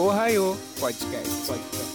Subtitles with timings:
[0.00, 1.28] Ohio Podcast.
[1.46, 1.90] Podcast.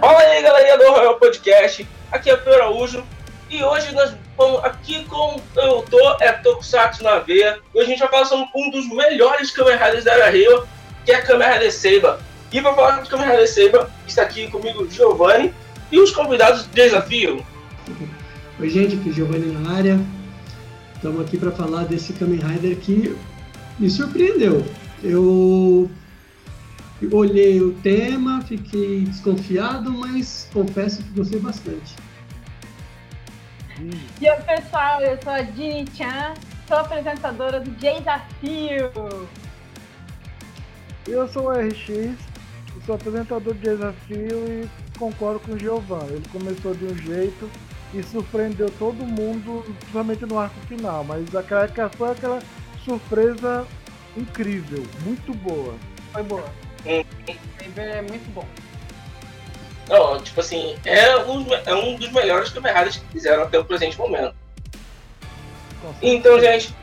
[0.00, 1.86] Fala aí, galerinha do Royal Podcast.
[2.10, 3.04] Aqui é o Pedro Araújo.
[3.50, 7.58] E hoje nós vamos aqui com eu tô, é Tokusatsu na veia.
[7.74, 10.66] Hoje a gente vai falar sobre um dos melhores Kamen Riders da Era Rio,
[11.04, 12.18] que é Kamen Rider Seiba.
[12.50, 15.52] E para falar de Kamen Rider Seiba, está aqui comigo Giovanni
[15.92, 17.44] e os convidados do desafio.
[18.58, 20.23] Oi, gente, aqui é Giovanni na área.
[21.04, 23.14] Estamos aqui para falar desse Kamen Rider que
[23.78, 24.64] me surpreendeu.
[25.02, 25.90] Eu
[27.12, 31.94] olhei o tema, fiquei desconfiado, mas confesso que gostei bastante.
[34.18, 36.32] E aí, pessoal, eu sou a Dini Chan,
[36.66, 38.90] sou apresentadora do Desafio.
[41.06, 42.16] Eu sou o RX,
[42.86, 46.12] sou apresentador do Desafio e concordo com o Giovanni.
[46.12, 47.50] Ele começou de um jeito
[47.94, 52.40] e surpreendeu todo mundo, principalmente no arco final, mas aquela, foi aquela
[52.84, 53.66] surpresa
[54.16, 55.74] incrível, muito boa.
[56.12, 56.44] Foi boa.
[56.86, 57.04] Hum.
[57.76, 58.46] É muito bom.
[59.88, 63.98] Não, tipo assim, é um, é um dos melhores Riders que fizeram até o presente
[63.98, 64.34] momento.
[66.00, 66.74] Então, gente.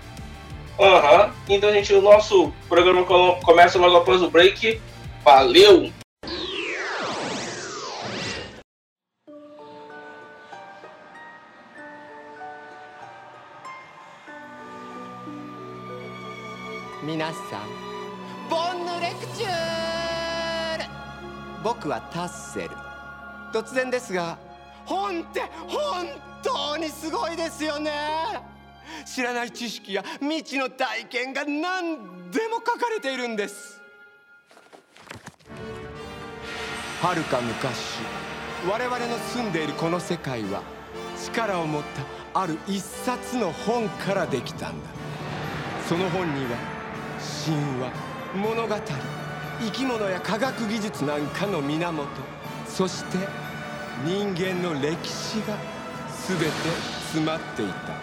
[0.80, 1.32] Aham.
[1.50, 3.06] Então, gente, o nosso programa
[3.44, 4.82] começa logo após o break.
[5.24, 5.92] Valeu!
[17.22, 17.34] Minasan,
[18.50, 20.86] ボンヌレクチュール。
[21.64, 22.70] 僕はタッセル。
[23.54, 24.40] 突然ですが
[24.86, 26.08] 本って本
[26.42, 27.92] 当にすごいですよね。
[29.06, 33.80] 知らない知識や未知の体験が何でも書かれているんです。
[37.04, 38.00] はるか昔
[38.68, 40.64] 我々の住んでいるこの世界は
[41.24, 41.84] 力を持っ
[42.34, 44.90] たある一冊の本からできたんだ。
[45.88, 46.81] その本には
[47.46, 47.92] 神話
[48.36, 48.76] 物語
[49.60, 52.08] 生き物や科学技術なんかの源。
[52.68, 53.18] そして
[54.06, 55.56] 人間の歴史が
[56.28, 56.46] 全て
[57.04, 57.94] 詰まっていた。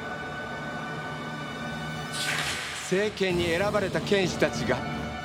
[2.83, 4.77] 政権に選ばれた剣士たちが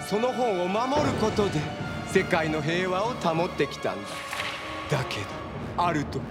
[0.09, 1.61] その本を守ることで
[2.07, 4.09] 世界の平和を保ってきたんだ。
[4.89, 5.25] だけど
[5.77, 6.21] ある時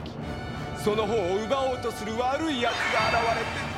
[0.82, 3.72] その本を奪おうとする悪い奴が現れて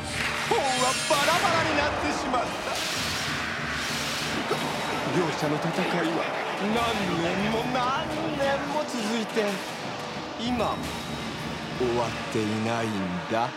[0.49, 0.65] 本は
[1.11, 2.43] バラバラになってしまっ
[2.99, 3.04] た。
[5.18, 5.70] 両者の戦
[6.04, 6.24] いは
[6.60, 6.76] 何
[7.22, 8.08] 年も何
[8.38, 9.46] 年も続いて
[10.40, 10.78] 今も
[11.78, 12.92] 終わっていないん
[13.32, 13.50] だ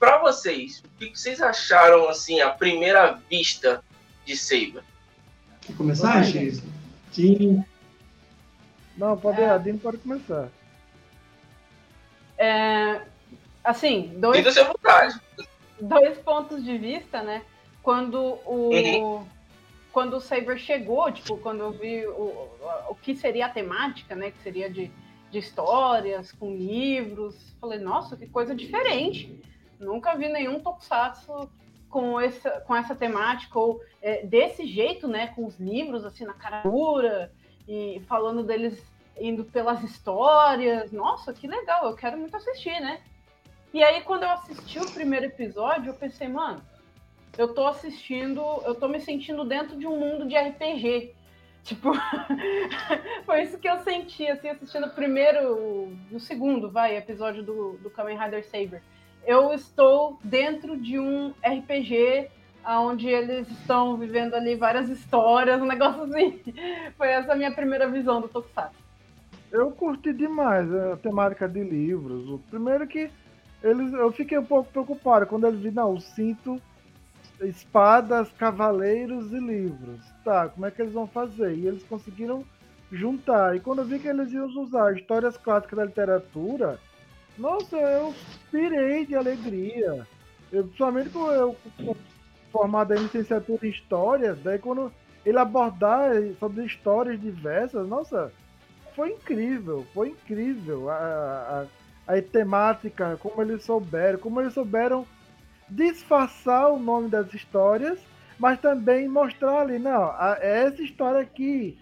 [0.00, 3.82] Para vocês, o que vocês acharam assim à primeira vista
[4.26, 4.82] de Seiba?
[5.62, 6.62] Quer começar, X?
[7.10, 7.64] Sim.
[8.98, 9.62] Não, pode é.
[9.64, 10.50] ir, pode começar.
[12.39, 13.01] É,
[13.61, 15.19] assim, dois, à vontade.
[15.79, 17.43] dois pontos de vista, né?
[17.83, 19.27] Quando o, uhum.
[19.91, 22.47] quando o Saber chegou, tipo, quando eu vi o,
[22.89, 24.31] o que seria a temática, né?
[24.31, 24.89] Que seria de,
[25.29, 29.37] de histórias, com livros, falei, nossa, que coisa diferente.
[29.77, 31.49] Nunca vi nenhum tokusatsu
[31.89, 35.27] com essa, com essa temática, ou é, desse jeito, né?
[35.27, 37.33] Com os livros, assim, na cara dura,
[37.67, 38.81] e falando deles
[39.17, 40.91] indo pelas histórias.
[40.91, 43.01] Nossa, que legal, eu quero muito assistir, né?
[43.73, 46.61] E aí, quando eu assisti o primeiro episódio, eu pensei, mano,
[47.37, 51.15] eu tô assistindo, eu tô me sentindo dentro de um mundo de RPG.
[51.61, 51.91] Tipo,
[53.25, 57.89] foi isso que eu senti, assim, assistindo o primeiro, o segundo, vai, episódio do, do
[57.89, 58.81] Kamen Rider Saber.
[59.27, 62.29] Eu estou dentro de um RPG
[62.65, 66.41] onde eles estão vivendo ali várias histórias, um negócio assim.
[66.97, 68.78] Foi essa a minha primeira visão do Tokusatsu.
[69.51, 72.29] Eu curti demais a temática de livros.
[72.29, 73.09] O primeiro que
[73.63, 76.61] eles, eu fiquei um pouco preocupado quando eles viram, não, cinto,
[77.41, 80.01] espadas, cavaleiros e livros.
[80.23, 81.55] Tá, como é que eles vão fazer?
[81.55, 82.45] E eles conseguiram
[82.91, 83.55] juntar.
[83.55, 86.79] E quando eu vi que eles iam usar histórias clássicas da literatura,
[87.37, 88.13] nossa, eu
[88.51, 90.07] pirei de alegria.
[90.51, 91.55] Eu, principalmente eu
[92.51, 94.91] formado em licenciatura em histórias, daí quando
[95.25, 98.31] ele abordar sobre histórias diversas, nossa,
[98.99, 101.65] foi incrível, foi incrível a,
[102.05, 105.07] a, a temática, como eles souberam, como eles souberam
[105.69, 107.97] disfarçar o nome das histórias,
[108.37, 111.77] mas também mostrar ali, não, a, essa história aqui,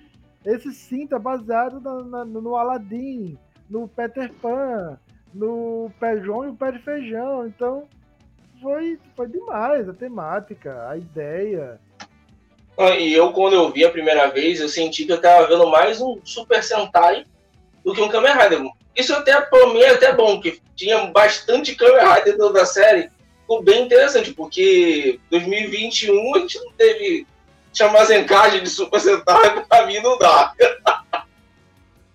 [0.46, 3.36] esse cinto é baseado na, na, no Aladdin,
[3.68, 5.00] no Peter Pan,
[5.34, 7.88] no Pé João e o Pé de Feijão, então
[8.62, 11.80] foi, foi demais a temática, a ideia.
[12.78, 15.68] Ah, E eu, quando eu vi a primeira vez, eu senti que eu tava vendo
[15.68, 17.26] mais um Super Sentai
[17.84, 18.62] do que um Kamen Rider.
[18.96, 23.10] Isso até, pra mim, é até bom, que tinha bastante Kamen Rider dentro da série.
[23.42, 27.26] Ficou bem interessante, porque 2021 a gente não teve
[27.74, 30.54] chamar Zenkage de Super Sentai, pra mim não dá.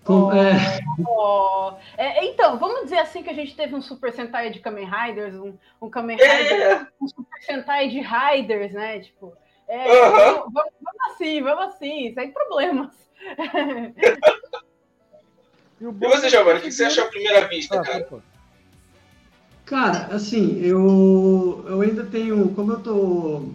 [0.03, 4.49] Com- é, Ó, é, então, vamos dizer assim que a gente teve um Super Sentai
[4.49, 8.99] de Kamen Riders, um, um Kamen Rider, É, um Super Sentai de Riders, né?
[8.99, 9.33] Tipo,
[9.67, 10.33] é, Aham.
[10.33, 10.71] vamos, vamos-
[11.11, 12.89] assim, vamos assim, sem problemas.
[15.81, 18.05] E, o e você, Giovanni, o que você achou à primeira vista, Ah, cara?
[18.07, 18.23] opa.
[19.65, 23.49] Cara, assim, eu, eu ainda tenho, como eu tô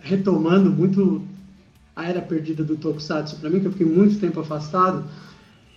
[0.00, 1.22] retomando muito
[1.94, 5.04] a era perdida do Tokusatsu pra mim, que eu fiquei muito tempo afastado,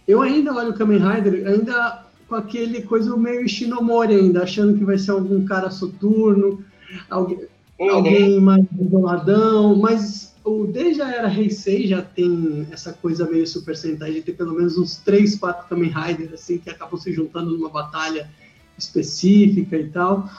[0.07, 4.83] eu ainda olho o Kamen Rider ainda com aquele coisa meio Ishinomori ainda, achando que
[4.83, 6.63] vai ser algum cara soturno,
[7.09, 7.47] alguém,
[7.79, 7.89] Uhum.
[7.91, 13.75] alguém mais boladão, mas o, desde a era Heisei já tem essa coisa meio Super
[13.75, 17.51] Sentai de ter pelo menos uns 3, 4 Kamen Rider assim, que acabam se juntando
[17.51, 18.29] numa batalha
[18.77, 20.29] específica e tal.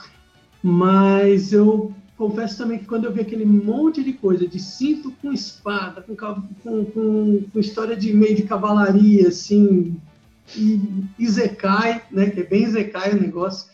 [0.62, 5.32] Mas eu confesso também que quando eu vi aquele monte de coisa, de cinto com
[5.32, 9.96] espada, com, com, com, com história de meio de cavalaria, assim,
[10.54, 13.70] e Izekai, né, que é bem Izekai o negócio,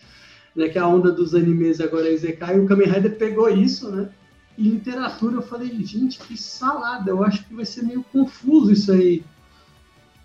[0.56, 3.90] né, que a onda dos animes agora é Izekai, e o Kamen Rider pegou isso,
[3.90, 4.08] né,
[4.56, 8.90] e literatura eu falei, gente, que salada, eu acho que vai ser meio confuso isso
[8.90, 9.22] aí.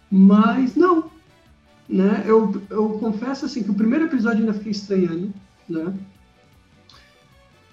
[0.09, 1.11] Mas não,
[1.87, 5.33] né, eu, eu confesso assim que o primeiro episódio ainda fiquei estranhando,
[5.67, 5.93] né,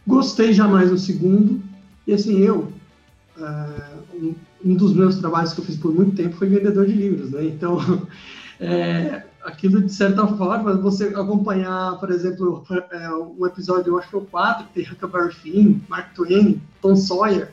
[0.05, 1.63] gostei jamais do segundo,
[2.07, 2.73] e assim, eu,
[3.37, 4.35] ah, um,
[4.65, 7.45] um dos meus trabalhos que eu fiz por muito tempo foi vendedor de livros, né,
[7.45, 7.79] então,
[8.59, 14.15] é, aquilo de certa forma, você acompanhar, por exemplo, é, um episódio, eu acho que
[14.15, 17.51] é o 4, que tem Huckleberry Finn, Mark Twain, Tom Sawyer,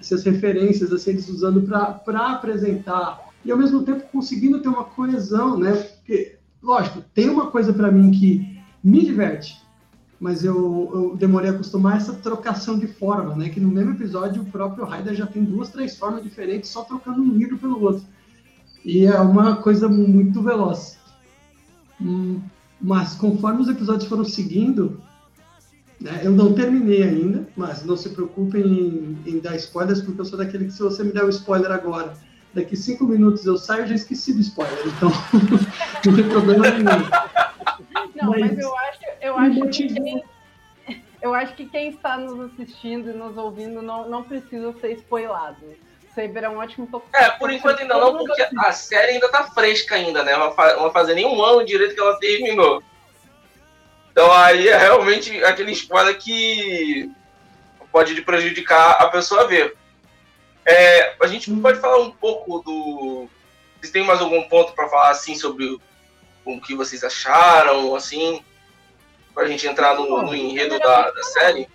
[0.00, 5.58] essas referências, assim, eles usando para apresentar, e ao mesmo tempo conseguindo ter uma coesão,
[5.58, 9.62] né, porque, lógico, tem uma coisa para mim que me diverte,
[10.18, 13.50] mas eu, eu demorei a acostumar essa trocação de forma, né?
[13.50, 17.20] Que no mesmo episódio o próprio Raider já tem duas, três formas diferentes, só trocando
[17.20, 18.06] um livro pelo outro.
[18.84, 20.98] E é uma coisa muito veloz.
[22.04, 22.40] Hum,
[22.80, 25.00] Mas conforme os episódios foram seguindo,
[26.00, 30.24] né, eu não terminei ainda, mas não se preocupem em, em dar spoilers, porque eu
[30.24, 32.12] sou daquele que se você me der um spoiler agora,
[32.52, 35.10] daqui cinco minutos eu saio, eu já esqueci do spoiler, então
[36.04, 36.84] não tem problema nenhum.
[38.14, 40.24] Não, mas, Mas eu acho, eu acho que
[41.24, 45.56] eu acho que quem está nos assistindo e nos ouvindo não, não precisa ser spoilado.
[46.14, 46.88] Saber é um ótimo.
[47.12, 50.36] É, por enquanto ainda não, porque a série ainda tá fresca ainda, né?
[50.36, 52.82] Não vai fa- não vai fazer nem um ano direito que ela terminou.
[54.12, 57.10] Então aí é realmente aquele spoiler que
[57.90, 59.76] pode prejudicar a pessoa a ver.
[60.64, 63.28] É, a gente pode falar um pouco do.
[63.80, 65.78] Vocês têm mais algum ponto para falar assim sobre
[66.44, 68.42] o, que vocês acharam, assim,
[69.34, 71.68] pra gente entrar no, no enredo da, da série?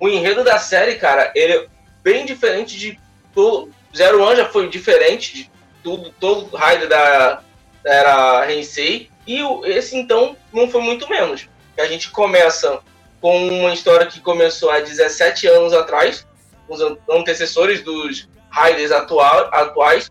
[0.00, 1.66] O enredo da série, cara, ele é
[2.02, 2.98] bem diferente de
[3.34, 3.70] todo.
[3.96, 5.50] Zero One já foi diferente de
[5.82, 7.42] tudo, todo raio da,
[7.84, 9.10] era Heisei.
[9.26, 11.48] E esse, então, não foi muito menos.
[11.78, 12.80] A gente começa
[13.20, 16.26] com uma história que começou há 17 anos atrás,
[16.68, 20.10] os an- antecessores dos Raiders atua- atuais,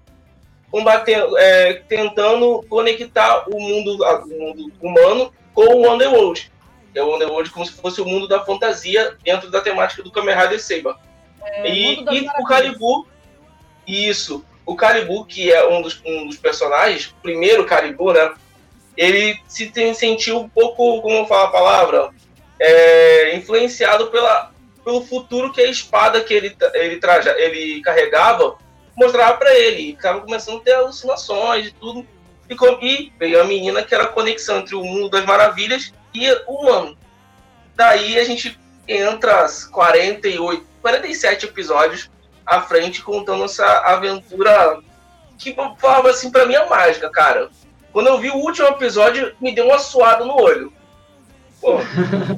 [0.70, 6.52] combatendo, é, tentando conectar o mundo, o mundo humano com o Underworld.
[6.98, 10.10] Que é o Underworld como se fosse o mundo da fantasia dentro da temática do
[10.10, 10.96] Kamen Rider Saber.
[11.44, 12.44] É, e e o.
[12.44, 13.08] Calibu,
[13.86, 18.34] isso, o Calibu, que é um dos, um dos personagens, o primeiro Calibu, né?
[18.98, 22.10] Ele se tem, sentiu um pouco, como fala a palavra,
[22.60, 24.52] é, influenciado pela,
[24.84, 28.58] pelo futuro que a espada que ele, ele, traja, ele carregava
[28.96, 29.90] mostrava pra ele.
[29.90, 32.08] E tava começando a ter alucinações e tudo.
[32.50, 36.32] E, e veio a menina que era a conexão entre o mundo das maravilhas e
[36.48, 36.98] o humano.
[37.76, 42.10] Daí a gente entra as 48, 47 episódios
[42.46, 44.80] à frente contando essa aventura
[45.38, 47.50] que falava assim pra mim é mágica, cara.
[47.92, 50.72] Quando eu vi o último episódio, me deu uma suada no olho.
[51.62, 51.78] Pô,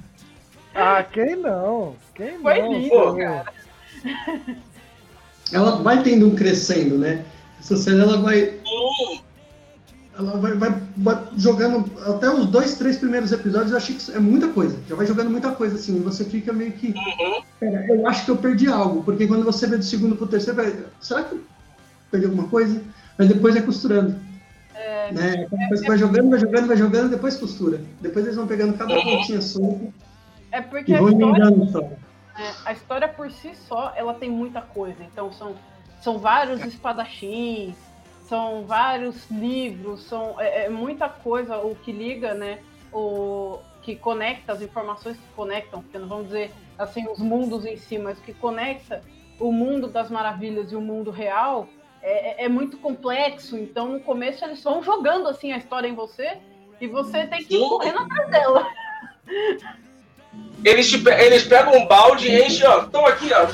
[0.73, 1.95] Ah, quem não?
[2.15, 2.73] Quem Foi não?
[2.73, 3.15] lindo, pô?
[3.15, 3.53] cara.
[5.51, 7.25] ela vai tendo um crescendo, né?
[7.59, 9.19] Essa série ela vai, hum,
[10.19, 13.71] ela vai, vai- vai jogando até os dois, três primeiros episódios.
[13.71, 14.77] Eu achei que é muita coisa.
[14.87, 15.95] Já vai jogando muita coisa assim.
[15.95, 17.41] E você fica meio que, uhum.
[17.59, 20.57] pera, eu acho que eu perdi algo, porque quando você vê do segundo pro terceiro,
[20.61, 21.41] vai, será que eu
[22.11, 22.81] perdi alguma coisa?
[23.17, 24.15] Mas depois é costurando.
[25.11, 25.47] né?
[25.49, 27.81] Depois vai jogando, vai jogando, vai jogando, depois costura.
[28.01, 29.01] Depois eles vão pegando cada Uhum.
[29.03, 29.85] pontinha solta
[30.51, 31.79] É porque E a vou história, só.
[31.81, 34.97] é, a história por si só, ela tem muita coisa.
[35.03, 35.55] Então são,
[36.01, 37.75] são vários espadachins,
[38.29, 42.59] são vários livros, são é, é muita coisa o que liga, né?
[42.93, 47.75] O que conecta as informações que conectam, porque não vamos dizer assim os mundos em
[47.75, 49.01] si, mas o que conecta
[49.39, 51.67] o mundo das maravilhas e o mundo real
[52.01, 53.57] é, é- é muito complexo.
[53.57, 56.37] Então no começo eles vão jogando assim a história em você
[56.79, 58.67] e você tem que ir correndo atrás dela.
[60.63, 62.83] Eles, te eles pegam um balde e enchem, ó.
[62.85, 63.47] Toma aqui, ó.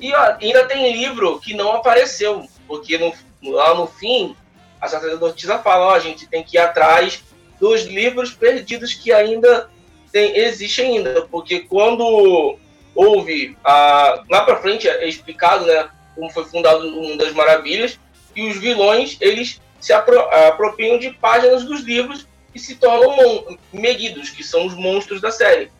[0.00, 3.12] E ó, ainda tem livro que não apareceu, porque no-
[3.52, 4.34] lá no fim,
[4.80, 7.22] a sacerdotisa fala, ó, a gente tem que ir atrás
[7.60, 9.68] dos livros perdidos que ainda
[10.10, 12.56] tem, existem ainda, porque quando
[12.94, 17.98] houve, a, lá pra frente é explicado, né, como foi fundado o Mundo das Maravilhas,
[18.34, 24.30] e os vilões, eles se apro apropriam de páginas dos livros e se tornam Meguidos,
[24.30, 25.70] que são os monstros da série.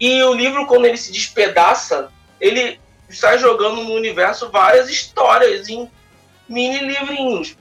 [0.00, 2.80] E o livro, quando ele se despedaça, ele
[3.14, 5.88] sai jogando no universo várias histórias em
[6.48, 7.56] mini livrinhos.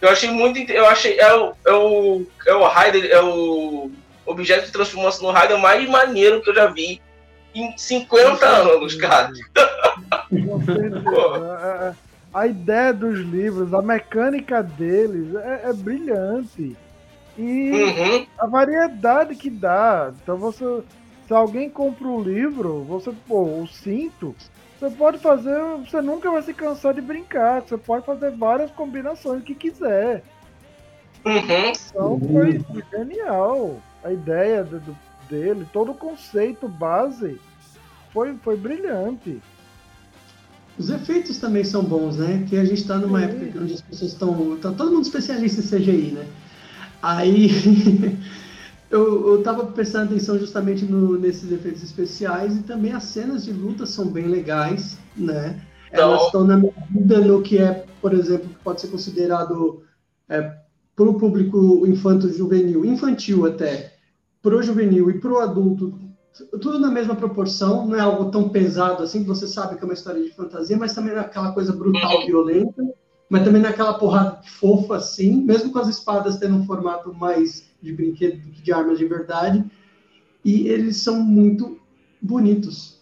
[0.00, 0.58] Eu achei muito.
[0.72, 1.18] Eu achei.
[1.18, 3.90] É o, é o, é o Raider, é o
[4.26, 7.00] objeto de transformação no Raider mais maneiro que eu já vi
[7.54, 9.30] em 50 anos, cara.
[10.30, 11.02] Com certeza.
[11.62, 11.94] É, é,
[12.34, 16.76] A ideia dos livros, a mecânica deles é, é brilhante.
[17.38, 18.26] E Uhum.
[18.38, 20.12] a variedade que dá.
[20.22, 20.64] Então você.
[21.28, 24.34] Se alguém compra um livro, você, pô, o cinto,
[24.82, 25.60] você pode fazer.
[25.86, 27.62] Você nunca vai se cansar de brincar.
[27.62, 30.24] Você pode fazer várias combinações que quiser.
[31.24, 31.72] Uhum.
[31.90, 33.80] Então foi, foi genial.
[34.02, 34.96] A ideia do- do-
[35.30, 37.40] dele, todo o conceito base
[38.12, 39.40] foi, foi brilhante.
[40.76, 42.44] Os efeitos também são bons, né?
[42.48, 43.24] Que a gente está numa Sim.
[43.26, 44.56] época onde as pessoas estão.
[44.56, 46.26] Tá todo mundo especialista em CGI, né?
[47.00, 47.48] Aí
[48.92, 53.52] eu, eu tava prestando atenção justamente no- nesses efeitos especiais e também as cenas de
[53.52, 55.60] luta são bem legais, né?
[55.90, 59.82] Elas Então- estão na medida no que é, por exemplo, que pode ser considerado
[60.28, 60.54] é,
[60.96, 63.92] para o público infanto-juvenil, infantil até,
[64.40, 65.92] pro juvenil e pro adulto,
[66.60, 69.84] tudo na mesma proporção, não é algo tão pesado assim, que você sabe que é
[69.84, 72.26] uma história de fantasia, mas também não é aquela coisa brutal, Uhum.
[72.26, 72.82] violenta,
[73.28, 77.12] mas também não é aquela porrada fofa assim, mesmo com as espadas tendo um formato
[77.14, 79.64] mais de brinquedo do que de armas de verdade,
[80.44, 81.78] e eles são muito
[82.20, 83.00] bonitos.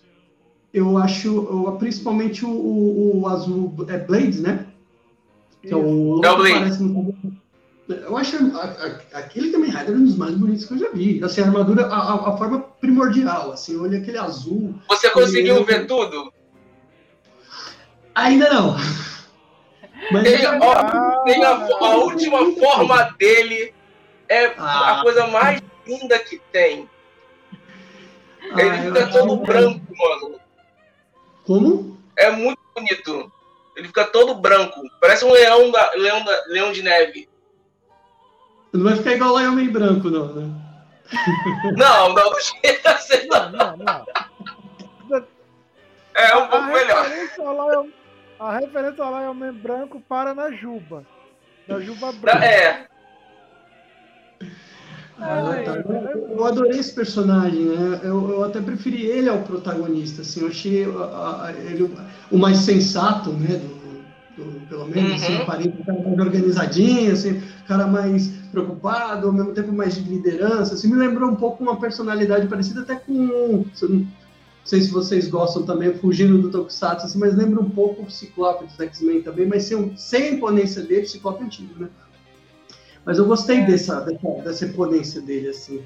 [0.72, 4.66] Eu acho, principalmente o, o, o azul, é Blades, né?
[5.62, 6.54] Que é o, É o Blade.
[6.54, 7.40] parece muito-
[7.88, 8.64] Eu acho a-
[9.12, 11.22] a- aquele Kamen Rider um dos mais bonitos que eu já vi.
[11.24, 14.74] Assim, a armadura, a, a- a forma primordial, assim, olha aquele azul.
[14.88, 16.32] Você conseguiu Eu- ver tudo?
[18.14, 18.76] Ainda não.
[20.12, 23.72] Mas Tem, eu- ó, tem a, a última forma dele
[24.30, 25.00] é Ah.
[25.00, 26.88] a coisa mais linda que tem.
[28.52, 30.40] Ah, Ele fica todo branco, mano.
[31.44, 31.98] Como?
[32.16, 33.30] É muito bonito.
[33.76, 34.80] Ele fica todo branco.
[35.00, 37.28] Parece um leão, da, leão, da, leão de neve.
[38.72, 40.66] Não vai ficar igual em Homem Branco, não, né?
[41.76, 43.50] Não, não, não chega a ser, não.
[43.50, 44.06] Não, não,
[45.08, 45.26] não.
[46.14, 47.02] É um A pouco melhor.
[47.04, 48.00] referência é
[48.38, 51.04] a referência lá é o homem branco para na juba.
[51.66, 52.44] Na juba branca.
[52.44, 52.86] É,
[55.22, 55.64] Ai,
[56.14, 58.00] Eu, eu adorei esse personagem, né?
[58.02, 61.96] Eu, eu até preferi ele ao protagonista, assim, eu achei a- a- ele o-
[62.30, 63.58] o mais sensato, né?
[63.58, 64.04] Do,
[64.36, 65.42] do- pelo menos, assim, Uhum.
[65.42, 70.74] aparenta um cara mais organizadinho, assim, cara mais preocupado, ao mesmo tempo mais de liderança,
[70.74, 74.06] assim, me lembrou um pouco uma personalidade parecida até com, não
[74.64, 78.66] sei se vocês gostam também, fugindo do Tokusatsu, assim, mas lembra um pouco o Ciclope
[78.66, 81.88] dos X-Men também, mas sem, sem a imponência dele, o Ciclope antigo, né?
[83.10, 85.84] Mas eu gostei dessa, dessa, dessa imponência dele, assim.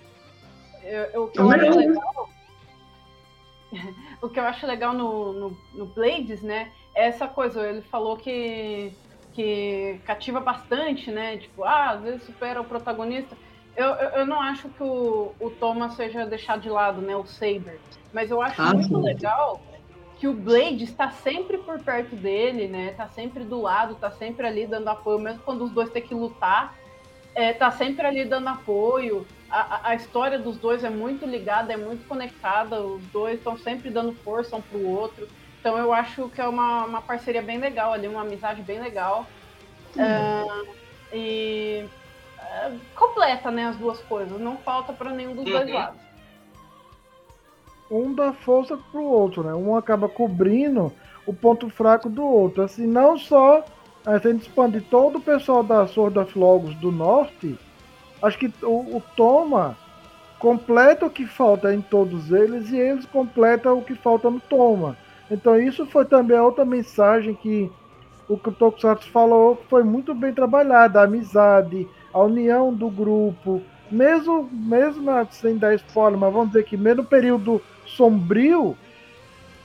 [0.84, 1.70] Eu- eu- o que É eu acho né?
[1.70, 2.28] legal.
[4.20, 6.70] O que eu acho legal no, no, no Blades, né?
[6.94, 7.66] É essa coisa.
[7.66, 8.92] Ele falou que,
[9.32, 11.38] que cativa bastante, né?
[11.38, 13.34] Tipo, ah, às vezes supera o protagonista.
[13.74, 17.16] Eu, eu, eu não acho que o, o Thomas seja deixado de lado, né?
[17.16, 17.80] O Saber.
[18.12, 19.02] Mas eu acho Ah, muito sim.
[19.02, 19.62] legal
[20.20, 22.92] que o Blade está sempre por perto dele, né?
[22.92, 26.14] Tá sempre do lado, tá sempre ali dando apoio, mesmo quando os dois têm que
[26.14, 26.83] lutar.
[27.34, 29.26] É, tá sempre ali dando apoio.
[29.50, 32.80] A, a- história dos dois é muito ligada, é muito conectada.
[32.80, 35.28] Os dois estão sempre dando força um pro outro.
[35.60, 39.26] Então eu acho que é uma, uma parceria bem legal ali, uma amizade bem legal.
[39.98, 40.62] Ah,
[41.12, 41.86] e
[42.38, 44.38] é, completa, né, as duas coisas.
[44.40, 45.74] Não falta para nenhum dos dois Uhum.
[45.74, 46.00] lados.
[47.90, 49.54] Um dá força pro outro, né?
[49.54, 50.92] Um acaba cobrindo
[51.26, 52.62] o ponto fraco do outro.
[52.62, 53.64] Assim, não só
[54.06, 57.58] a gente expandir todo o pessoal da Sword of Logos do norte,
[58.22, 59.76] acho que o, o Toma
[60.38, 64.96] completa o que falta em todos eles e eles completam o que falta no Toma.
[65.30, 67.70] Então isso foi também outra mensagem que
[68.28, 72.88] o que o Tokusatsu falou que foi muito bem trabalhada, a amizade, a união do
[72.88, 78.76] grupo, mesmo, mesmo sem dar spoiler, mas vamos dizer que mesmo no período sombrio,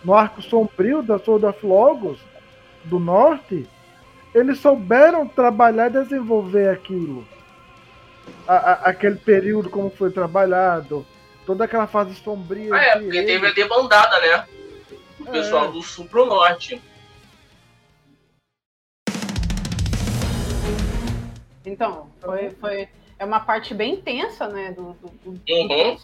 [0.04, 2.20] no arco sombrio da Sword of Logos,
[2.86, 3.68] do norte,
[4.34, 7.28] eles souberam trabalhar e desenvolver aquilo.
[8.48, 11.06] A, a, aquele período como foi trabalhado,
[11.46, 12.74] toda aquela fase sombria.
[12.74, 14.46] Ah, é, porque teve a debandada, né?
[15.20, 15.72] O pessoal é.
[15.72, 16.82] do sul pro norte.
[21.66, 25.36] Então, foi, foi, é uma parte bem intensa, né, do, do, do, uhum.
[25.36, 26.00] do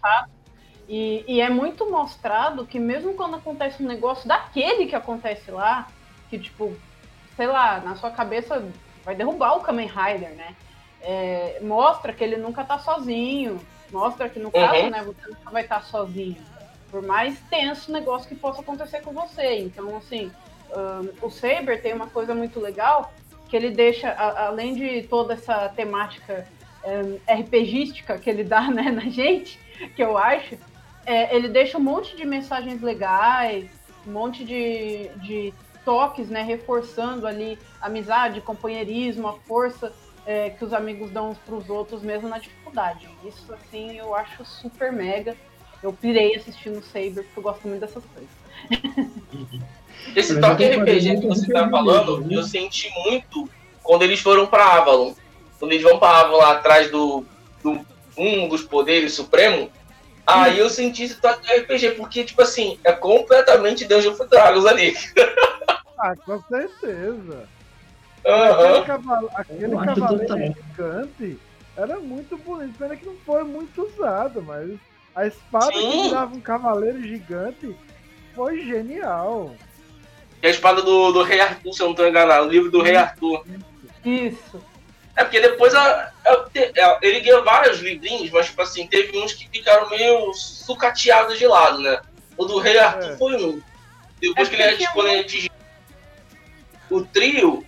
[0.88, 5.88] e, e, é muito mostrado que mesmo quando acontece um negócio daquele que acontece lá,
[6.29, 6.75] que tipo,
[7.36, 8.63] sei lá, na sua cabeça
[9.04, 10.56] vai derrubar o Kamen Rider, né?
[11.01, 13.60] É, mostra que ele nunca tá sozinho,
[13.92, 14.89] mostra que no caso, uhum.
[14.89, 16.42] né, você nunca vai estar tá sozinho.
[16.89, 19.60] Por mais tenso negócio que possa acontecer com você.
[19.60, 20.32] Então, assim,
[20.72, 23.13] um, o Saber tem uma coisa muito legal
[23.48, 26.48] que ele deixa, a, além de toda essa temática
[26.84, 29.60] um, RPGística que ele dá né, na gente,
[29.96, 30.58] que eu acho,
[31.06, 33.70] é, ele deixa um monte de mensagens legais,
[34.08, 35.54] um monte de, de
[35.86, 39.94] toques, né, reforçando ali a amizade, companheirismo, a força
[40.25, 43.08] é, que os amigos dão uns para os outros mesmo na dificuldade.
[43.24, 45.38] Isso, assim, eu acho super mega.
[45.84, 49.62] Eu pirei assistindo Saber porque eu gosto muito dessas coisas.
[50.15, 52.36] Esse toque RPG que você tá falando, né?
[52.36, 53.50] eu senti muito
[53.84, 55.13] quando eles foram para Avalon.
[55.60, 57.24] Quando eles vão para Avalon atrás do,
[57.63, 57.86] do
[58.18, 59.70] um dos poderes supremos,
[60.27, 64.65] Aí eu senti esse toque de RPG, porque, tipo assim, é completamente Dungeon of Dragons
[64.65, 64.98] ali.
[65.98, 67.48] ah, com certeza.
[68.25, 68.44] Uhum.
[68.44, 71.40] Aquele, cavalo, aquele cavaleiro gigante
[71.78, 72.78] era muito bonito.
[72.78, 74.72] Pena que não foi muito usado, mas
[75.16, 76.03] a espada Sim.
[76.03, 77.75] que dava um cavaleiro gigante
[78.34, 79.55] foi genial.
[80.42, 82.81] E a espada do, do Rei Arthur, se eu não estou enganado, o livro do
[82.81, 83.46] Rei Arthur.
[84.03, 84.62] Isso.
[85.16, 89.48] É porque depois a, a, ele ganhou vários livrinhos, mas tipo assim, teve uns que
[89.50, 92.01] ficaram meio sucateados de lado, né?
[92.38, 93.18] O do Rei Arthur é.
[93.18, 93.62] foi um.
[94.20, 95.54] Depois é que ele, tipo, ele atingiu
[96.90, 97.66] o trio,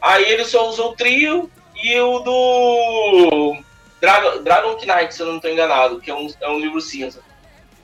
[0.00, 1.50] aí ele só usou o trio
[1.82, 3.56] e o do
[4.00, 7.20] Dragon, Dragon Knight, se eu não estou enganado, que é um, é um livro cinza.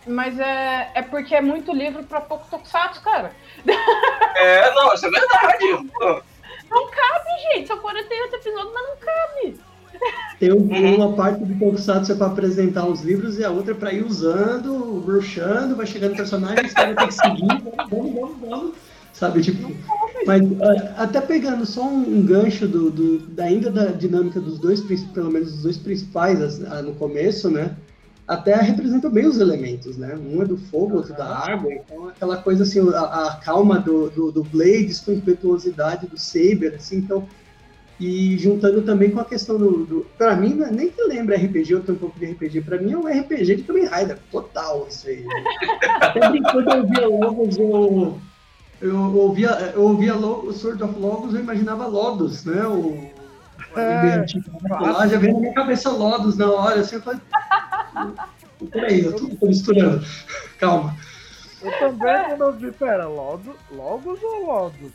[0.07, 3.33] Mas é, é porque é muito livro para pouco tokusatsu, cara.
[4.37, 6.25] É, não, isso é verdade.
[6.71, 7.69] Não cabe, gente.
[7.69, 9.61] São 48 episódios, mas não cabe.
[10.39, 10.97] Tem uhum.
[10.97, 15.77] uma parte do Tokusatsu para apresentar os livros e a outra para ir usando, bruxando,
[15.77, 17.47] vai chegando personagem, os caras têm que seguir,
[17.89, 18.75] vamos, vamos, vamos,
[19.15, 19.73] sabe, tipo...
[20.27, 20.43] Mas
[20.97, 25.53] até pegando só um, gancho do, do, da ainda da dinâmica dos dois, pelo menos
[25.53, 27.77] dos dois principais no começo, né?
[28.27, 30.17] até representam bem os elementos, né?
[30.17, 34.09] Um é do fogo, outro da água, então aquela coisa assim, a, a calma do,
[34.11, 37.27] do, do, Blades com a impetuosidade do Saber, assim, então.
[38.01, 39.85] E juntando também com a questão do.
[39.85, 42.79] do para mim, é nem que lembra RPG, eu tenho um pouco de RPG, para
[42.79, 45.25] mim é um RPG de Kamen Rider, total isso aí.
[46.01, 47.57] Até enquanto eu via Logos,
[48.81, 52.67] eu, ouvia, eu ouvia o Sword of Logos, eu imaginava Lodos, né?
[52.67, 53.11] O,
[53.77, 54.25] é,
[54.71, 57.21] lá já veio na minha cabeça Lodos na hora, assim, eu falei,
[58.71, 60.05] Peraí, eu tô, tô, misturando.
[60.59, 60.97] Calma.
[61.63, 64.93] Eu também, quando eu vi, pera, Logos, Logos ou Lodos?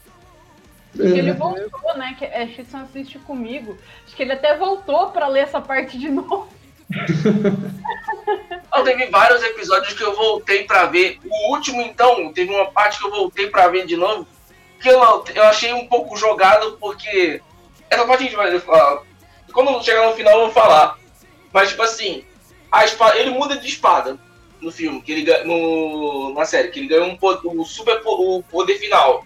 [0.98, 1.04] É.
[1.04, 2.16] Ele voltou, né?
[2.18, 3.78] Que é, X assiste comigo.
[4.06, 6.48] Acho que ele até voltou pra ler essa parte de novo.
[8.76, 11.20] Não, teve vários episódios que eu voltei pra ver.
[11.26, 14.28] O último, então, teve uma parte que eu voltei pra ver de novo.
[14.80, 17.42] Que eu, eu achei um pouco jogado, porque.
[17.90, 19.04] Essa parte a gente vai falar.
[19.52, 20.98] Quando chegar no final, eu vou falar.
[21.52, 22.24] Mas, tipo assim,
[22.72, 24.18] a espada, ele muda de espada
[24.62, 28.78] no filme, que ele no, na série, que ele ganhou um, um super o poder
[28.78, 29.26] final.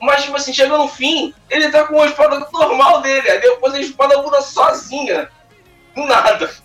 [0.00, 3.30] Mas, tipo assim, chega no fim, ele tá com a espada normal dele.
[3.30, 5.30] Aí depois a espada muda sozinha.
[5.94, 6.63] Do nada.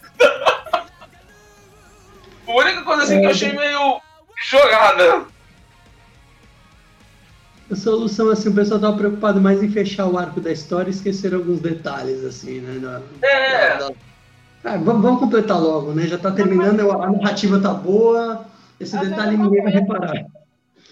[2.48, 4.02] A única coisa assim é, que eu achei meio
[4.50, 5.26] jogada.
[7.72, 10.94] A solução, assim, o pessoal tava preocupado mais em fechar o arco da história e
[10.94, 12.80] esquecer alguns detalhes, assim, né?
[12.80, 13.78] Na, é.
[13.78, 13.92] Na,
[14.64, 16.08] ah, vamos, completar logo, né?
[16.08, 18.46] Já está terminando, a narrativa está boa,
[18.80, 20.26] esse às detalhe ninguém vai reparar.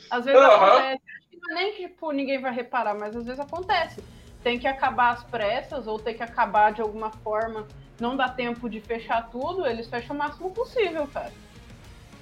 [0.09, 0.47] Às vezes uhum.
[0.47, 1.01] acontece,
[1.41, 4.01] não é nem que tipo, ninguém vai reparar, mas às vezes acontece.
[4.43, 7.67] Tem que acabar as pressas, ou tem que acabar de alguma forma,
[7.99, 11.31] não dá tempo de fechar tudo, eles fecham o máximo possível, cara.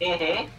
[0.01, 0.49] Uhum.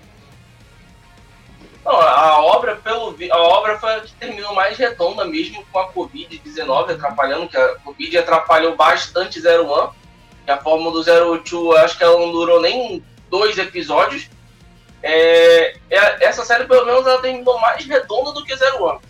[1.84, 5.92] Não, a obra, pelo a obra foi a que terminou mais redonda mesmo com a
[5.92, 9.92] Covid-19 atrapalhando, que a Covid atrapalhou bastante Zero One.
[10.46, 14.28] E a fórmula do Zero Two, acho que ela não durou nem dois episódios.
[15.00, 19.00] É, é- essa série, pelo menos, ela terminou mais redonda do que Zero One.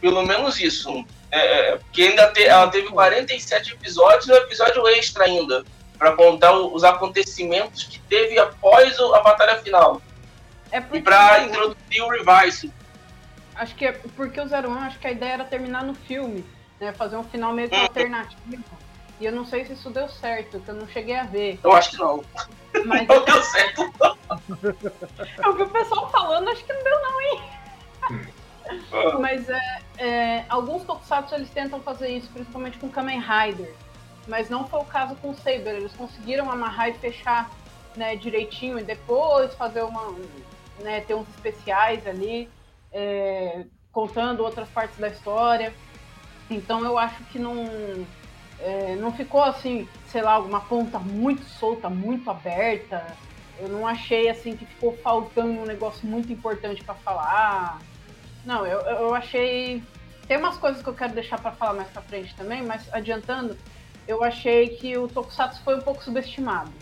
[0.00, 1.04] Pelo menos isso.
[1.30, 5.64] É, é, porque ainda te- ela teve 47 episódios e um episódio extra ainda.
[5.98, 10.00] Pra contar o- os acontecimentos que teve após o- a batalha final.
[10.70, 12.72] É porque E pra introduzir o Revice.
[13.54, 16.44] acho que é porque o 01, acho que a ideia era terminar no filme,
[16.78, 16.92] né?
[16.92, 17.82] Fazer um final meio que Uhum.
[17.82, 18.64] alternativo.
[19.18, 21.58] E eu não sei se isso deu certo, que eu não cheguei a ver.
[21.64, 22.22] Eu acho que não.
[22.84, 23.92] Mas Não deu certo.
[25.44, 27.42] eu vi o pessoal falando, acho que não deu não, hein?
[29.20, 33.72] Mas é, é, alguns tokusatsu eles tentam fazer isso, principalmente com Kamen Rider.
[34.26, 35.76] Mas não foi o caso com o Saber.
[35.76, 37.50] Eles conseguiram amarrar e fechar
[37.96, 40.14] né, direitinho e depois fazer uma.
[40.80, 42.50] Né, ter uns especiais ali,
[42.92, 45.72] é, contando outras partes da história.
[46.50, 47.64] Então eu acho que não.
[48.60, 53.16] é, não ficou assim, sei lá, alguma ponta muito solta, muito aberta.
[53.58, 57.78] Eu não achei assim que ficou faltando um negócio muito importante para falar.
[58.46, 59.82] Não, eu, eu achei.
[60.28, 63.58] Tem umas coisas que eu quero deixar para falar mais pra frente também, mas adiantando,
[64.08, 66.72] eu achei que o Tokusatsu foi um pouco subestimado.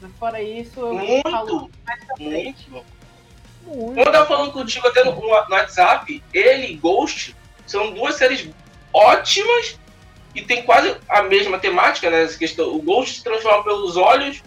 [0.00, 2.70] Mas fora isso, eu falo Muito, mais pra frente.
[2.70, 2.96] muito.
[3.66, 3.94] Muito.
[3.94, 7.34] Quando eu tava falando contigo até no, no WhatsApp, ele e Ghost
[7.66, 8.48] são duas séries
[8.92, 9.78] ótimas
[10.34, 12.22] e tem quase a mesma temática, né?
[12.22, 12.74] Essa questão.
[12.74, 14.42] O Ghost se transforma pelos olhos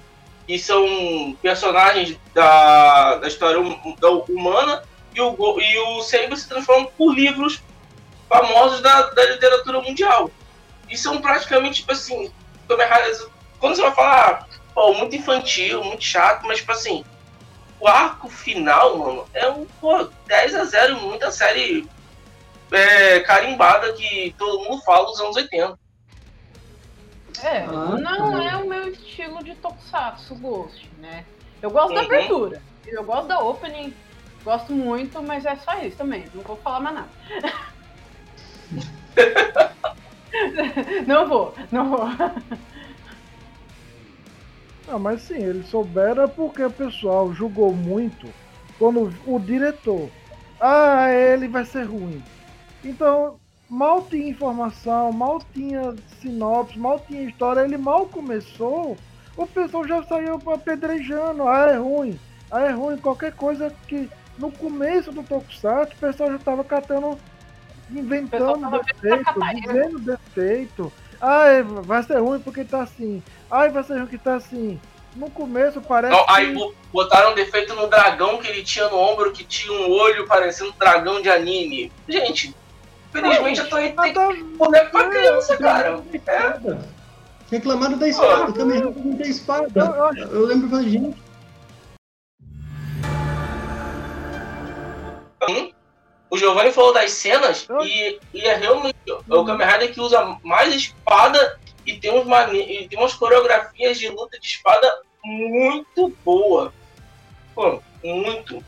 [0.48, 6.36] e são personagens da, da história hum- da humana e o, Go- e o Saber
[6.38, 7.62] se transforma por livros
[8.28, 10.30] famosos da, da literatura mundial.
[10.90, 12.32] E são praticamente, tipo assim,
[13.60, 17.04] quando você vai falar, pô, muito infantil, muito chato, mas tipo assim,
[17.80, 21.88] o arco final, mano, é um pô, 10 a 0 muita série
[22.72, 25.78] é, carimbada que todo mundo fala dos anos 80.
[27.44, 31.26] É, Ah, não é o meu estilo de Tokusatsu Ghost, né?
[31.62, 32.06] Eu gosto da Uhum.
[32.06, 33.94] abertura, eu gosto da opening,
[34.44, 37.10] gosto muito, mas é só isso também, não vou falar mais nada.
[41.08, 42.08] não vou, não vou.
[44.88, 48.28] Não, mas sim, eles souberam porque o pessoal julgou muito
[48.80, 50.10] quando o diretor.
[50.60, 52.24] Ah, ele vai ser ruim.
[52.84, 53.36] Então,
[53.70, 58.98] mal tinha informação, mal tinha sinopse, mal tinha história, ele mal começou,
[59.38, 61.48] o pessoal já saiu apedrejando.
[61.48, 62.20] Ah, é ruim.
[62.50, 62.98] Ah, é ruim.
[62.98, 67.20] Qualquer coisa que no começo do Tokusatsu, o pessoal já estava catando,
[67.92, 69.62] inventando defeito, sacanagem.
[69.62, 70.94] dizendo defeito.
[71.22, 73.22] Ah, é, vai ser ruim porque tá assim.
[73.52, 74.80] Ai, vai ser ruim que tá assim.
[75.16, 76.74] No começo parece Não, aí que...
[76.94, 80.78] botaram defeito no dragão que ele tinha no ombro, que tinha um olho parecendo um
[80.80, 81.92] dragão de anime.
[82.08, 82.56] Gente,
[83.10, 86.00] infelizmente eu tô aí tem Nada- boneco pra criança, cara.
[86.28, 86.78] É.
[87.52, 90.14] Reclamaram da espada, Rider não tem espada.
[90.16, 91.18] Eu- eu lembro gente,
[95.50, 95.72] Hum?
[96.30, 98.96] O Giovanni falou das cenas e, e é realmente
[99.28, 104.10] o Kamen Rider que usa mais espada e tem, uns e tem umas coreografias de
[104.10, 106.72] luta de espada muito boa.
[107.56, 108.64] Pô, muito.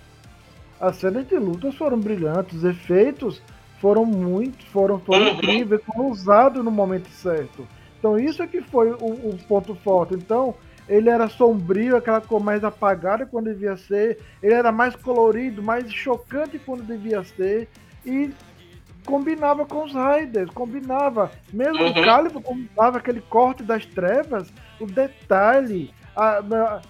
[0.80, 3.42] As cenas de lutas foram brilhantes, os efeitos
[3.80, 5.34] foram muito, foram, foram Uhum.
[5.34, 7.68] incríveis, foram usados no momento certo.
[8.00, 10.16] Então isso é que foi o, o ponto forte.
[10.16, 10.56] Então
[10.92, 15.92] ele era sombrio, aquela cor mais apagada quando devia ser, ele era mais colorido, mais
[15.92, 17.70] chocante quando devia ser
[18.06, 18.32] e
[19.06, 21.32] combinava com os Riders, combinava.
[21.52, 21.90] Mesmo Uhum.
[21.92, 26.82] o Calibur combinava aquele corte das trevas, o detalhe a- a-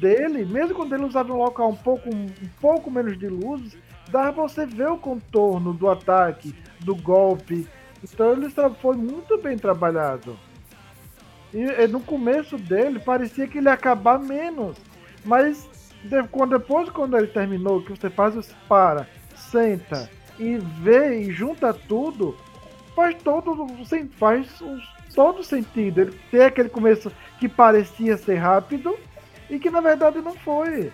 [0.00, 3.76] dele, mesmo quando ele usava um local um pouco, um pouco menos de luzes,
[4.10, 7.68] dava pra você ver o contorno do ataque, do golpe.
[8.02, 8.48] Então ele
[8.80, 10.36] foi muito bem trabalhado.
[11.52, 14.76] E, e no começo dele parecia que ele ia acabar menos.
[15.24, 15.68] Mas
[16.04, 20.08] de- quando, depois quando ele terminou, que você faz o para, senta
[20.38, 22.36] e vê e junta tudo,
[22.94, 23.66] faz todo,
[24.18, 24.48] faz
[25.14, 26.00] todo sentido.
[26.00, 28.96] Ele tem aquele começo que parecia ser rápido
[29.50, 30.92] e que na verdade não foi.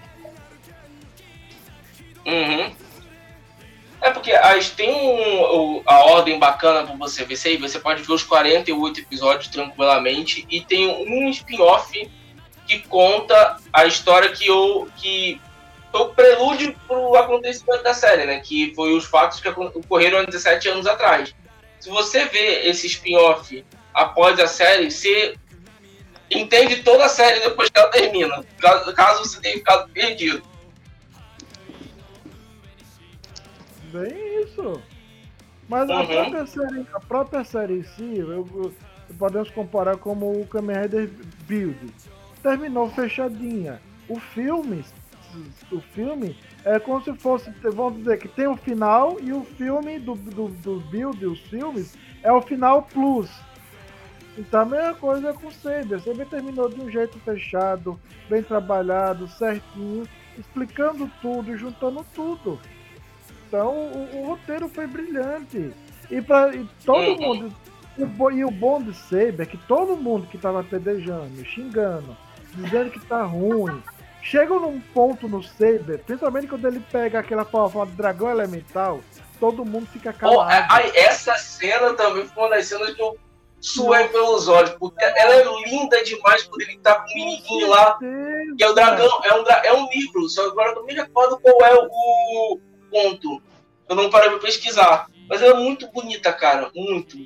[2.27, 2.73] Uhum.
[4.07, 7.57] É porque as, tem um, a ordem bacana pra você ver isso aí.
[7.57, 10.47] Você pode ver os 48 episódios tranquilamente.
[10.49, 12.09] E tem um spin-off
[12.69, 15.41] que conta a história que, eu, que
[15.91, 18.39] foi o prelúdio pro acontecimento da série, né?
[18.39, 21.35] Que foi os fatos que ocorreram há 17 anos atrás.
[21.81, 25.35] Se você vê esse spin-off após a série, você
[26.31, 28.45] entende toda a série depois que ela termina.
[28.95, 30.43] Caso você tenha ficado perdido.
[33.93, 34.81] Bem isso.
[35.69, 36.07] Mas a, Uhum.
[36.07, 38.73] própria série, a própria série em si, eu- eu-
[39.19, 41.11] podemos comparar como o Kamen Rider
[41.47, 41.93] Build.
[42.43, 43.81] Terminou fechadinha.
[44.09, 44.85] O filme,
[45.73, 49.99] o filme é como se fosse, vamos dizer que tem o final e o filme
[49.99, 53.29] do, do, do Build, os filmes, é o final plus.
[54.39, 55.99] Então a mesma coisa com o Saber.
[56.01, 60.05] Saber terminou de um jeito fechado, bem trabalhado, certinho,
[60.39, 62.61] explicando tudo e juntando tudo.
[63.47, 65.73] Então o, o roteiro foi brilhante.
[66.11, 67.21] E, pra, e todo Uhum.
[67.21, 67.55] mundo.
[67.99, 71.43] E o, bo- e o bom de Saber é que todo mundo que tava pedejando,
[71.47, 72.15] xingando,
[72.55, 73.83] dizendo que tá ruim,
[74.23, 79.01] chega num ponto no Saber, principalmente quando ele pega aquela forma de dragão elemental,
[79.41, 80.67] todo mundo fica Oh, calado.
[80.69, 83.17] ai, essa cena também foi uma das cenas que eu
[83.61, 87.99] suei pelos olhos, porque ela é linda demais quando ele tá com o menininho lá,
[88.59, 91.39] que é o dragão, é um, é um livro, só agora eu não me recordo
[91.41, 93.43] qual é o ponto.
[93.89, 95.09] Eu não parei pra pesquisar.
[95.29, 97.17] Mas ela é muito bonita, cara, muito.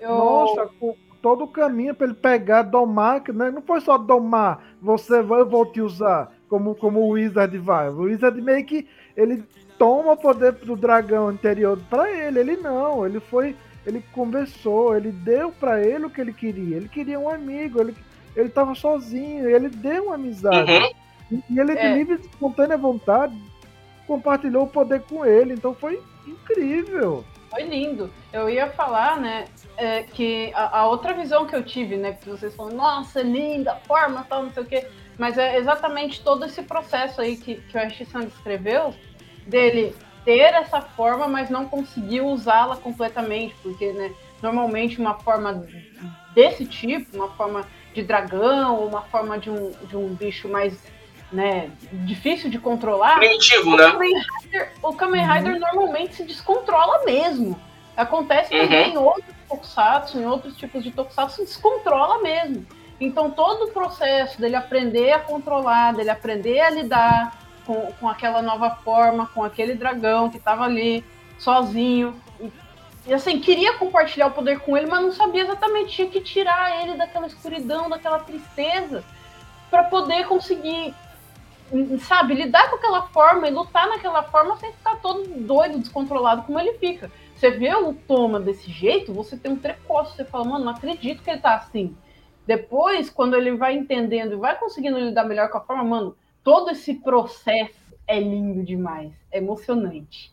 [0.00, 3.50] Nossa, com todo o caminho para ele pegar, domar, né?
[3.50, 7.88] não foi só domar, você vai, eu vou te usar, como, como o Wizard vai.
[7.88, 9.44] O Wizard meio que ele
[9.78, 13.54] toma o poder do dragão interior para ele, ele não, ele foi,
[13.86, 16.76] ele conversou, ele deu para ele o que ele queria.
[16.76, 17.94] Ele queria um amigo, ele
[18.34, 20.72] ele tava sozinho, ele deu uma amizade.
[20.72, 21.40] Uhum.
[21.48, 21.88] E ele, É.
[21.88, 23.34] de livre e espontânea vontade,
[24.06, 25.54] compartilhou o poder com ele.
[25.54, 27.24] Então foi incrível.
[27.50, 28.10] Foi lindo.
[28.32, 29.44] Eu ia falar, né,
[29.76, 33.22] é, que a, a outra visão que eu tive, né, que vocês falam, nossa, é
[33.22, 34.86] linda, forma, tal, não sei o quê,
[35.18, 38.94] mas é exatamente todo esse processo aí que, que o Ashi-san descreveu,
[39.46, 45.66] dele ter essa forma, mas não conseguir usá-la completamente, porque, né, normalmente uma forma
[46.34, 50.86] desse tipo, uma forma de dragão, uma forma de um, de um bicho mais,
[51.32, 53.90] né, difícil de controlar, Primitivo, o né?
[53.90, 57.58] Kamen Rider, o Kamen Rider normalmente se descontrola mesmo.
[57.96, 58.62] Acontece Uhum.
[58.62, 62.66] também em outros tokusatsu, em outros tipos de tokusatsu, se descontrola mesmo.
[63.00, 68.40] Então todo o processo dele aprender a controlar, dele aprender a lidar com, com aquela
[68.42, 71.04] nova forma, com aquele dragão que estava ali
[71.38, 72.14] sozinho.
[72.40, 72.52] E,
[73.08, 76.82] e, assim, queria compartilhar o poder com ele, mas não sabia exatamente, tinha que tirar
[76.82, 79.02] ele daquela escuridão, daquela tristeza,
[79.70, 80.94] para poder conseguir
[82.00, 86.58] sabe, lidar com aquela forma e lutar naquela forma sem ficar todo doido, descontrolado como
[86.60, 87.10] ele fica.
[87.34, 91.22] Você vê o Toma desse jeito, você tem um precoce, você fala, mano, não acredito
[91.22, 91.96] que ele tá assim.
[92.46, 96.70] Depois, quando ele vai entendendo e vai conseguindo lidar melhor com a forma, mano, todo
[96.70, 97.74] esse processo
[98.06, 100.32] é lindo demais, é emocionante.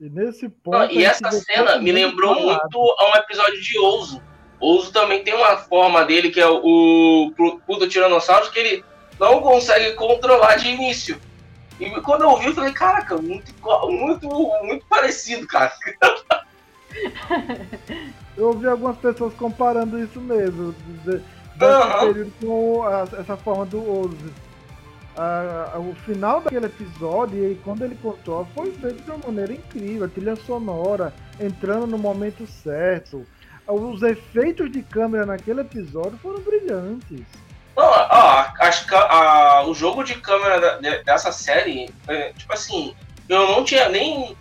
[0.00, 0.92] E nesse ponto.
[0.92, 2.60] E essa cena me lembrou calado.
[2.60, 4.22] muito a um episódio de Ouso.
[4.58, 7.32] Ouso também tem uma forma dele, que é o
[7.66, 8.84] puto Tiranossauro, que ele
[9.20, 11.20] não consegue controlar de início.
[11.78, 13.52] E quando eu vi, eu falei, caraca, muito,
[13.88, 14.28] muito,
[14.64, 15.72] muito parecido, cara.
[18.36, 21.20] Eu ouvi algumas pessoas comparando isso mesmo, de-
[21.62, 22.06] Aham.
[22.06, 24.10] período com a- essa forma do.
[25.16, 30.04] Ah, o final daquele episódio, e quando ele contou, foi feito de uma maneira incrível,
[30.04, 33.26] a trilha sonora entrando no momento certo.
[33.68, 37.22] Os efeitos de câmera naquele episódio foram brilhantes.
[37.80, 42.94] Não, ó, as ca- a- o jogo de câmera dessa série, é, tipo assim,
[43.26, 44.36] eu não tinha nem.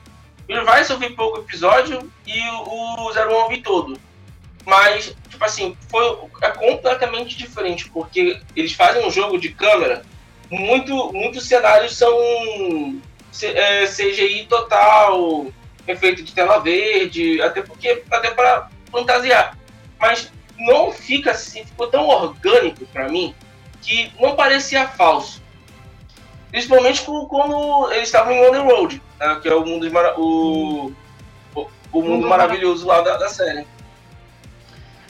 [0.49, 3.97] O Vice eu pouco episódio e o, o Zero One eu vi todo.
[4.65, 10.04] Mas, tipo assim, foi é completamente diferente, porque eles fazem um jogo de câmera,
[10.52, 12.12] muito, muitos cenários são
[13.41, 15.47] é, CGI total,
[15.88, 19.58] efeito de tela verde, até porque até para fantasiar.
[19.97, 23.33] Mas não fica assim, ficou tão orgânico pra mim
[23.81, 25.41] que não parecia falso.
[26.51, 30.91] Principalmente quando eles estavam em Underworld, né, que é o mundo, o,
[31.55, 33.65] o, mundo maravilhoso lá da, da série.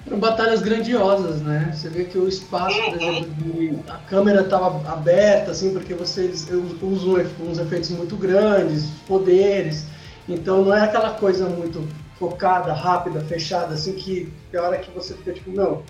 [0.06, 1.72] Eram batalhas grandiosas, né?
[1.74, 3.10] Você vê que o espaço, por Uhum.
[3.18, 6.48] exemplo, de- a câmera estava aberta, assim, porque vocês
[6.82, 9.86] usam uns efeitos muito grandes, poderes.
[10.28, 11.88] Então não é aquela coisa muito
[12.20, 15.82] focada, rápida, fechada, assim, que tem hora que você fica tipo, não.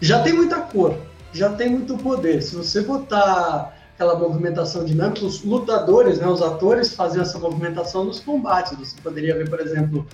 [0.00, 0.96] Já tem muita cor,
[1.32, 2.42] já tem muito poder.
[2.42, 8.20] Se você botar aquela movimentação dinâmica, os lutadores, né, os atores faziam essa movimentação nos
[8.20, 8.76] combates.
[8.78, 10.06] Você poderia ver, por exemplo,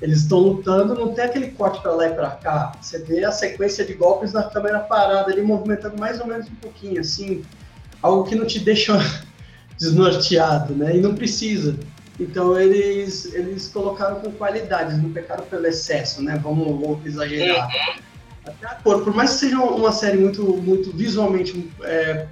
[0.00, 2.72] eles estão lutando, não tem aquele corte para lá e para cá.
[2.80, 6.54] Você vê a sequência de golpes na câmera parada ali, movimentando mais ou menos um
[6.54, 7.42] pouquinho, assim,
[8.00, 8.98] algo que não te deixa
[9.76, 10.96] desnorteado, né?
[10.96, 11.76] E não precisa.
[12.20, 16.38] Então eles, eles colocaram com qualidade, eles não pecaram pelo excesso, né?
[16.42, 17.66] Vamos exagerar.
[18.44, 22.26] Até a cor, por mais que seja uma série muito, muito visualmente é,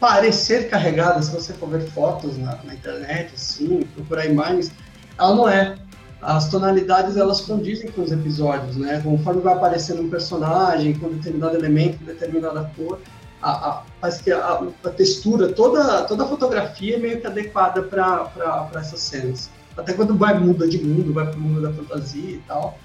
[0.00, 4.72] parecer carregada, se você for ver fotos na, na internet, assim, procurar imagens,
[5.18, 5.76] ela não é.
[6.22, 9.00] As tonalidades elas condizem com os episódios, né?
[9.04, 12.98] Conforme vai aparecendo um personagem com determinado elemento, com determinada cor,
[13.42, 18.70] a, a, que a, a, textura, toda, toda a fotografia é meio que adequada para
[18.74, 19.50] essas cenas.
[19.76, 22.78] Até quando vai muda de mundo, vai para o mundo da fantasia e tal,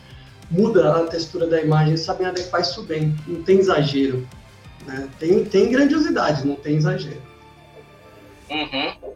[0.52, 4.28] muda a textura da imagem, sabem adequar isso bem, não tem exagero.
[4.86, 5.10] Né?
[5.20, 7.22] Tem, tem grandiosidade, não tem exagero.
[8.50, 9.14] Uhum.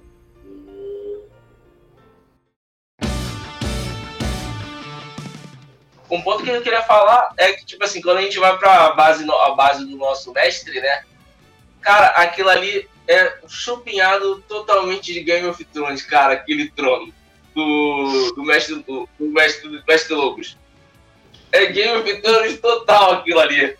[6.09, 8.93] Um ponto que eu queria falar é que, tipo assim, quando a gente vai pra
[8.93, 11.03] base, a base do nosso mestre, né?
[11.81, 17.13] Cara, aquilo ali é chupinhado totalmente de Game of Thrones, cara, aquele trono
[17.55, 20.57] do, do mestre do, do mestre do mestre Lobos.
[21.51, 23.75] É Game of Thrones total aquilo ali.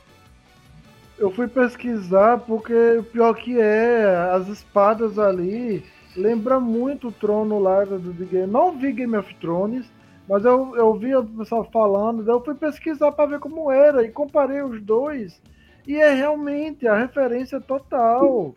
[1.18, 5.84] Eu fui pesquisar porque o pior que é, as espadas ali
[6.16, 8.52] lembra muito o trono lá do, Game.
[8.52, 9.86] Não vi Game of Thrones,
[10.28, 14.04] mas eu, eu vi o pessoal falando, daí eu fui pesquisar para ver como era
[14.04, 15.42] e comparei os dois.
[15.88, 18.54] E é realmente a referência total.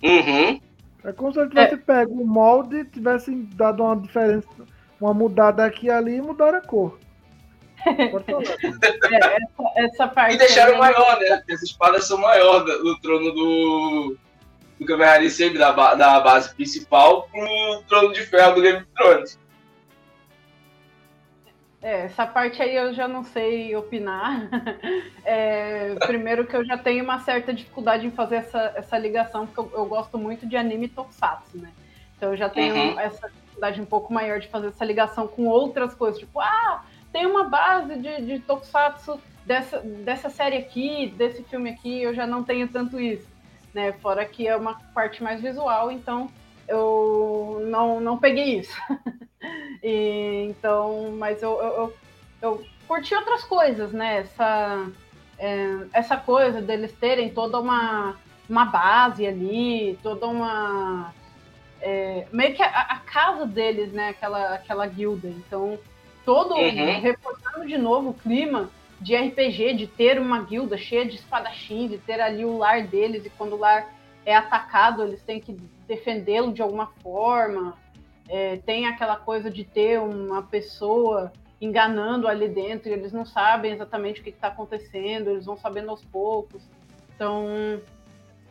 [0.00, 0.60] Uhum.
[1.02, 1.76] É como se ele tivesse é.
[1.76, 4.48] pego o molde e tivesse dado uma diferença,
[5.00, 6.98] uma mudada aqui e ali e mudar a cor.
[7.84, 8.04] é,
[9.36, 10.36] essa, essa, parte.
[10.36, 10.78] E deixaram aí...
[10.78, 11.42] maior, né?
[11.50, 14.16] As espadas são maiores do trono do.
[14.80, 19.38] do sempre da, da base principal pro trono de ferro do Game of Thrones.
[21.84, 24.48] É, essa parte aí eu já não sei opinar.
[25.26, 29.58] É, primeiro que eu já tenho uma certa dificuldade em fazer essa, essa ligação, porque
[29.58, 31.72] eu, eu gosto muito de anime tokusatsu, né?
[32.14, 33.00] Então eu já tenho uhum.
[33.00, 37.24] essa dificuldade um pouco maior de fazer essa ligação com outras coisas, tipo, ah, tem
[37.24, 42.44] uma base de, de tokusatsu dessa, dessa série aqui, desse filme aqui, eu já não
[42.44, 43.28] tenho tanto isso,
[43.72, 43.92] né?
[43.92, 46.28] Fora que é uma parte mais visual, então
[46.68, 48.76] eu não, não peguei isso.
[49.82, 51.94] e, então, mas eu, eu, eu,
[52.42, 54.18] eu, curti outras coisas, né?
[54.18, 54.86] Essa,
[55.38, 58.16] é, essa coisa deles terem toda uma,
[58.48, 61.12] uma base ali, toda uma.
[61.80, 64.10] É, meio que a, a, casa deles, né?
[64.10, 65.28] Aquela, aquela guilda.
[65.28, 65.78] Então,
[66.24, 66.54] todo.
[66.54, 67.00] Uhum.
[67.00, 71.98] Reforçando de novo o clima de RPG, de ter uma guilda cheia de espadachins, de
[71.98, 73.92] ter ali o lar deles, e quando o lar
[74.24, 77.76] é atacado, eles têm que defendê-lo de alguma forma.
[78.28, 83.72] É, tem aquela coisa de ter uma pessoa enganando ali dentro, e eles não sabem
[83.72, 86.62] exatamente o que está acontecendo, eles vão sabendo aos poucos.
[87.14, 87.80] Então,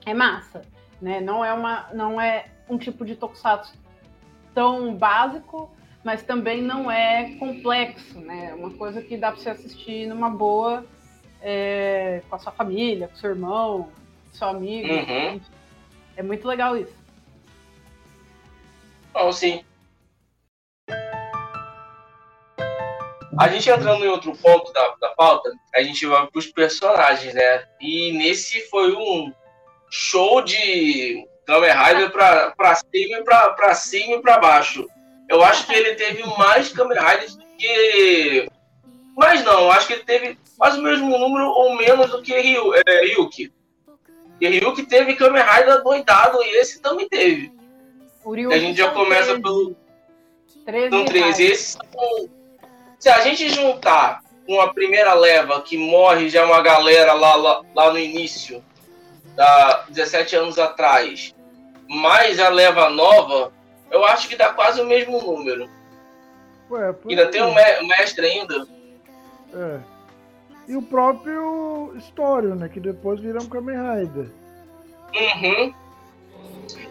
[0.06, 0.62] é massa,
[1.02, 1.20] né?
[1.22, 3.74] Não é uma, não é um tipo de tokusatsu
[4.54, 5.70] tão básico,
[6.04, 8.50] mas também não é complexo, né?
[8.52, 10.86] É uma coisa que dá para você assistir numa boa
[11.42, 13.90] é, com a sua família, com seu irmão,
[14.32, 14.94] seu amigo.
[14.94, 15.42] Uhum.
[16.16, 17.03] É muito legal isso.
[19.14, 19.64] Bom, sim.
[23.40, 27.34] A gente entrando em outro ponto da, da pauta, a gente vai para os personagens,
[27.34, 27.66] né?
[27.82, 29.34] E nesse foi um
[29.90, 34.88] show de Kamen Rider para cima e para cima e para baixo.
[35.30, 38.48] Eu acho que ele teve mais Kamen Riders do que.
[39.16, 42.74] Mas não, acho que ele teve quase o mesmo número ou menos do que Ryu,
[42.76, 43.52] é, Ryuki.
[44.40, 47.52] E Ryuki teve Kamen Rider doidado e esse também teve.
[48.26, 49.42] A gente já começa 13.
[49.42, 49.76] pelo.
[50.66, 50.90] 13.
[50.90, 51.44] São 13.
[51.44, 52.30] Esses são...
[53.00, 57.62] Se a gente juntar com a primeira leva que morre já uma galera lá, lá,
[57.76, 58.64] lá no início,
[59.36, 61.34] da 17 anos atrás,
[61.90, 63.52] mais a leva nova,
[63.92, 65.70] eu acho que dá quase o mesmo número.
[66.70, 67.54] Ué, ainda tem um
[67.88, 68.68] mestre ainda.
[69.54, 69.80] É.
[70.68, 72.70] E o próprio Story, né?
[72.70, 74.30] Que depois vira um Kamen Rider.
[75.14, 75.74] Uhum.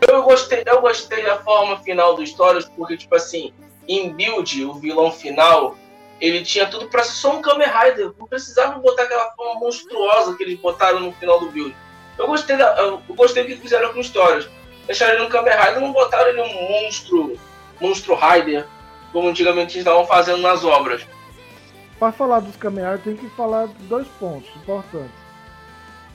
[0.08, 3.52] Eu gostei, eu gostei da forma final do Stories, porque, tipo assim,
[3.88, 5.76] em build, o vilão final,
[6.20, 8.12] ele tinha tudo pra ser só um Kamen Rider.
[8.18, 11.74] Não precisava botar aquela forma monstruosa que eles botaram no final do build.
[12.18, 14.48] Eu gostei, da, eu gostei do que fizeram com Stories.
[14.86, 17.38] Deixaram ele no Kamen Rider, não botaram ele um monstro,
[17.80, 18.66] monstro Rider,
[19.12, 21.06] como antigamente estavam fazendo nas obras
[22.02, 25.14] para falar dos Kamen Rider tem que falar de dois pontos importantes.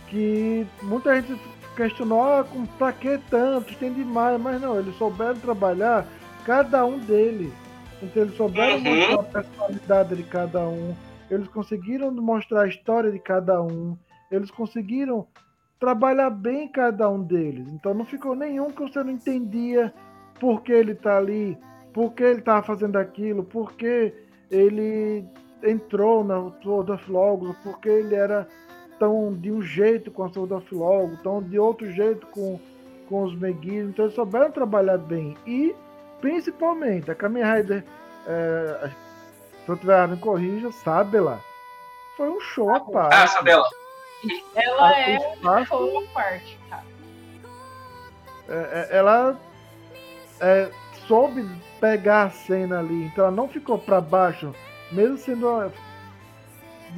[0.09, 1.39] Que muita gente
[1.78, 2.45] questionou, ah,
[2.78, 3.73] pra que tanto?
[3.75, 6.05] Tem demais, mas não, eles souberam trabalhar
[6.43, 7.53] cada um deles.
[8.01, 8.84] Então eles souberam uhum.
[8.84, 10.95] mostrar a personalidade de cada um,
[11.30, 13.95] eles conseguiram mostrar a história de cada um,
[14.32, 15.28] eles conseguiram
[15.80, 17.67] trabalhar bem cada um deles.
[17.69, 19.93] Então não ficou nenhum que você não entendia
[20.39, 21.57] por que ele tá ali,
[21.93, 24.13] por que ele tava fazendo aquilo, por que
[24.49, 25.25] ele
[25.63, 28.47] entrou na Sword of Logos porque ele era
[28.99, 32.59] tão de um jeito com a Sword of Logos, tão de outro jeito com
[33.09, 35.37] com os Megis, então eles souberam trabalhar bem.
[35.47, 35.73] E,
[36.19, 37.81] principalmente, a Kamen Rider,
[38.27, 38.89] é,
[39.63, 41.39] se eu tiver me corrija, Sabela,
[42.17, 43.15] foi um show à parte.
[43.15, 43.63] Ah, Sabela.
[44.55, 46.83] Ela Ah, é o um espaço- show à parte, cara.
[48.49, 48.53] É,
[48.91, 49.39] é, ela
[50.41, 50.69] é,
[51.07, 51.47] soube
[51.79, 54.53] pegar a cena ali, então ela não ficou pra baixo,
[54.91, 55.71] mesmo sendo a-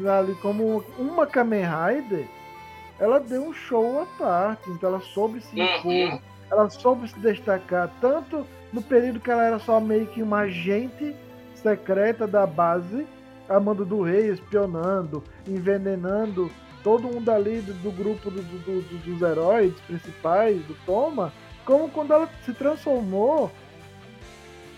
[0.08, 2.26] ali como uma Kamen Rider,
[3.00, 6.20] ela deu um show à parte, então ela soube se impor, Uhum.
[6.52, 11.16] ela soube se destacar, tanto no período que ela era só meio que uma agente
[11.56, 13.06] secreta da base,
[13.48, 16.52] a mando do rei, espionando, envenenando
[16.84, 21.34] todo mundo ali do, do grupo do- do- dos heróis principais, do Toma,
[21.66, 23.52] como quando ela se transformou,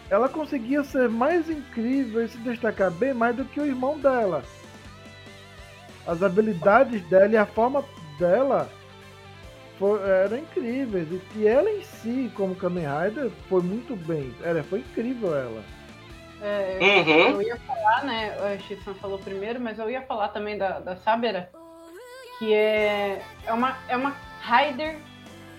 [0.09, 4.43] ela conseguia ser mais incrível e se destacar bem mais do que o irmão dela.
[6.11, 7.85] As habilidades dela e a forma
[8.19, 8.69] dela
[9.79, 11.07] fo- eram incríveis.
[11.09, 14.33] E, e ela em si, como Kamen Rider, foi muito bem.
[14.43, 15.63] Era, foi incrível ela.
[16.41, 17.29] É, Uhum.
[17.31, 18.35] Eu ia falar, né?
[18.35, 21.49] O Shisan falou primeiro, mas eu ia falar também da, da Sabera,
[22.39, 24.97] que é, é, uma, é uma Rider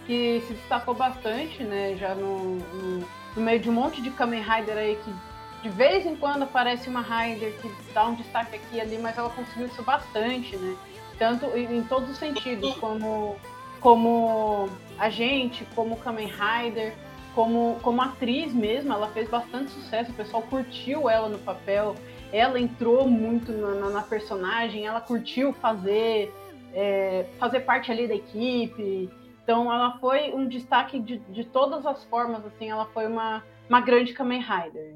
[0.06, 1.96] que se destacou bastante, né?
[1.98, 5.14] Já no, no, no meio de um monte de Kamen Rider aí que
[5.62, 9.16] de vez em quando aparece uma Rider que dá um destaque aqui e ali, mas
[9.16, 10.76] ela conseguiu isso bastante, né?
[11.18, 13.36] Tanto em, em todos os sentidos, como,
[13.80, 16.94] como agente, como Kamen Rider,
[17.34, 21.94] como, como atriz mesmo, ela fez bastante sucesso, o pessoal curtiu ela no papel,
[22.32, 26.32] ela entrou muito na, na- na personagem, ela curtiu fazer,
[26.74, 29.08] é, fazer parte ali da equipe.
[29.44, 33.80] Então ela foi um destaque de, de todas as formas, assim, ela foi uma, uma
[33.80, 34.94] grande Kamen Rider.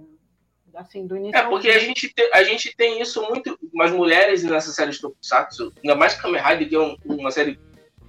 [0.76, 4.44] Assim, do início É, porque a gente, te- a gente tem isso muito, umas mulheres
[4.44, 7.58] nessa série de Tokusatsu, ainda mais Kamen Rider, que é um- uma série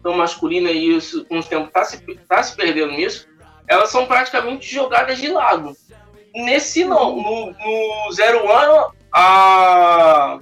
[0.03, 1.97] tão masculina e isso, com o tempo, tá se,
[2.28, 3.28] tá se perdendo nisso,
[3.68, 5.74] elas são praticamente jogadas de lado.
[6.36, 10.39] Nesse não, no, no Zero Ano, a.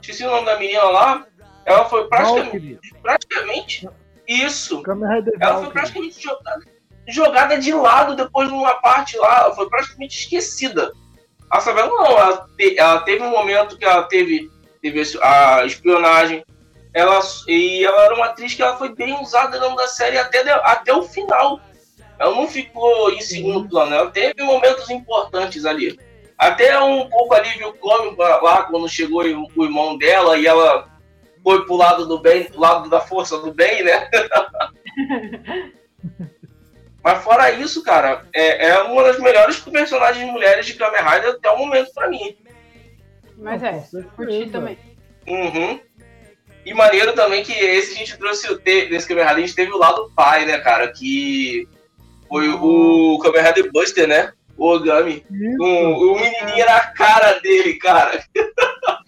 [0.00, 1.26] Esqueci o nome da menina lá,
[1.64, 2.78] ela foi praticamente, Valkyrie.
[3.02, 3.88] praticamente
[4.26, 4.82] isso.
[5.40, 6.64] Ela foi praticamente jogada,
[7.08, 10.92] jogada de lado depois de uma parte lá, ela foi praticamente esquecida.
[11.50, 14.50] A Sabela não, ela, te- ela teve um momento que ela teve,
[14.82, 16.44] teve a espionagem,
[16.92, 20.42] ela, e ela era uma atriz que ela foi bem usada dentro da série até,
[20.42, 21.60] de- até o final.
[22.18, 25.98] Ela não ficou em segundo plano, ela teve momentos importantes ali.
[26.38, 30.88] Até um pouco alívio cômico lá quando chegou o irmão dela e ela
[31.42, 34.10] foi pro lado do bem, pro lado da força do bem, né?
[37.06, 41.48] Mas fora isso, cara, é, é uma das melhores personagens mulheres de Kamen Rider até
[41.48, 42.36] o momento pra mim.
[43.38, 43.80] Mas é,
[44.16, 44.76] curti também.
[45.24, 45.78] Uhum.
[46.64, 49.54] E maneiro também que esse a gente trouxe, o te- nesse Kamen Rider a gente
[49.54, 51.68] teve o lado pai, né, cara, que
[52.28, 55.24] foi o Kamen Rider Buster, né, o Ogami.
[55.30, 55.62] Isso.
[55.62, 58.20] O, o menininho era a cara dele, cara.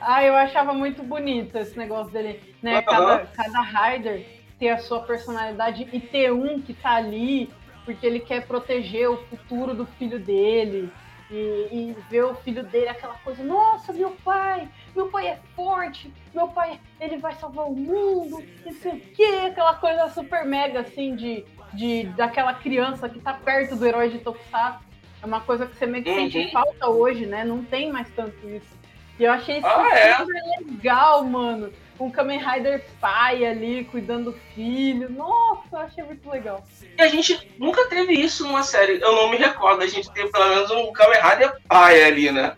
[0.00, 2.82] Ah, eu achava muito bonito esse negócio dele, né?
[2.82, 4.26] Cada, cada Rider
[4.64, 7.50] ter a sua personalidade e ter um que tá ali
[7.84, 10.90] porque ele quer proteger o futuro do filho dele.
[11.30, 11.34] E,
[11.72, 16.48] e ver o filho dele, aquela coisa, nossa, meu pai, meu pai é forte, meu
[16.48, 21.16] pai, ele vai salvar o mundo, não sei o quê, aquela coisa super mega, assim,
[21.16, 24.84] de, de daquela criança que tá perto do herói de Tokusatsu.
[25.22, 26.16] É uma coisa que você meio que Uhum.
[26.30, 27.42] sente falta hoje, né?
[27.44, 28.78] Não tem mais tanto isso.
[29.18, 30.14] E eu achei isso Ah, é?
[30.16, 31.72] super legal, mano.
[32.04, 35.08] Um Kamen Rider pai ali, cuidando do filho.
[35.10, 36.62] Nossa, eu achei muito legal.
[36.98, 39.00] E a gente nunca teve isso numa série.
[39.00, 42.54] Eu não me recordo, a gente teve pelo menos um Kamen Rider pai ali, né?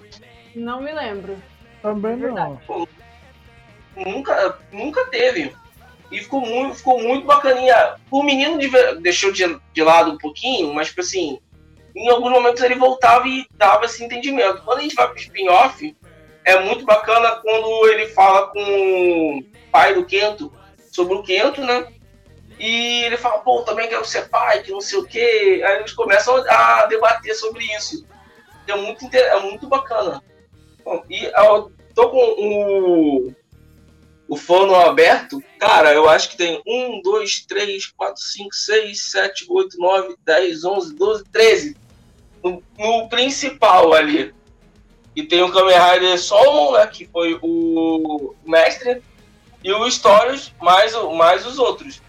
[0.55, 1.41] Não me lembro.
[1.81, 2.61] Também não.
[3.95, 5.55] Nunca, nunca teve.
[6.11, 7.95] E ficou muito, ficou muito bacaninha.
[8.11, 11.39] O menino de- deixou de, de lado um pouquinho, mas tipo assim,
[11.95, 14.63] em alguns momentos ele voltava e dava esse entendimento.
[14.63, 15.97] Quando a gente vai pro spin-off,
[16.47, 19.43] é muito bacana quando ele fala com o
[19.73, 20.53] pai do Kento
[20.93, 21.93] sobre o Kento, né?
[22.59, 25.61] E ele fala, pô, também quero ser pai, que não sei o quê.
[25.65, 28.07] Aí eles começam a debater sobre isso.
[28.69, 30.23] É muito, é muito bacana.
[30.85, 33.35] Bom, e eu tô com o,
[34.29, 35.43] o fone aberto.
[35.59, 40.65] Cara, eu acho que tem 1, 2, 3, 4, 5, 6, 7, 8, 9, 10,
[40.65, 41.77] 11, 12, 13.
[42.43, 44.33] No, no principal ali.
[45.17, 49.03] E tem o Kamen Rider Solomon, né, que foi o mestre.
[49.65, 52.03] E o Stories, mais, mais os outros.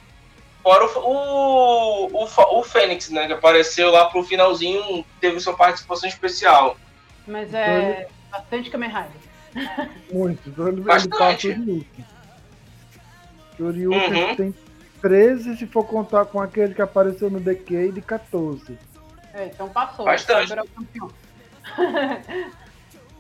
[0.62, 3.26] Fora o, o, o, o Fênix, né?
[3.26, 6.78] Que apareceu lá pro finalzinho, teve sua participação especial.
[7.26, 9.28] Mas é bastante Kamen Rider.
[10.12, 10.50] Muito.
[10.50, 11.08] Então ele, passa
[13.58, 14.14] Ryuki.
[14.14, 14.36] Uhum.
[14.36, 14.54] tem
[15.02, 18.78] 13, se for contar com aquele que apareceu no Decade, 14.
[19.34, 20.06] É, então passou.
[20.06, 20.54] Bastante.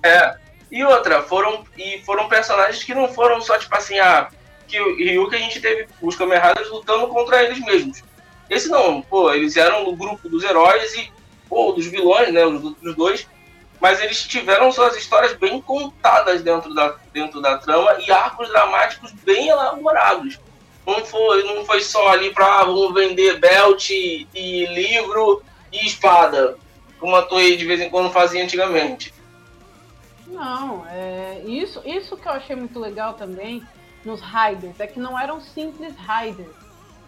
[0.03, 0.35] É.
[0.71, 4.29] E outra, foram, e foram personagens que não foram só, tipo assim, ah,
[4.67, 8.03] que o que a gente teve os Kamen Riders lutando contra eles mesmos.
[8.49, 11.11] Esse não, pô, eles eram no grupo dos heróis e,
[11.47, 13.27] pô, dos vilões, né, os outros dois,
[13.79, 19.11] mas eles tiveram suas histórias bem contadas dentro da, dentro da trama e arcos dramáticos
[19.23, 20.39] bem elaborados.
[20.85, 25.85] Não foi, não foi só ali pra ah, vamos vender belt e, e livro e
[25.85, 26.57] espada,
[26.99, 29.13] como a Toei de vez em quando fazia antigamente.
[30.27, 33.63] Não, é, isso, isso que eu achei muito legal também
[34.03, 36.55] nos Riders, é que não eram simples Riders.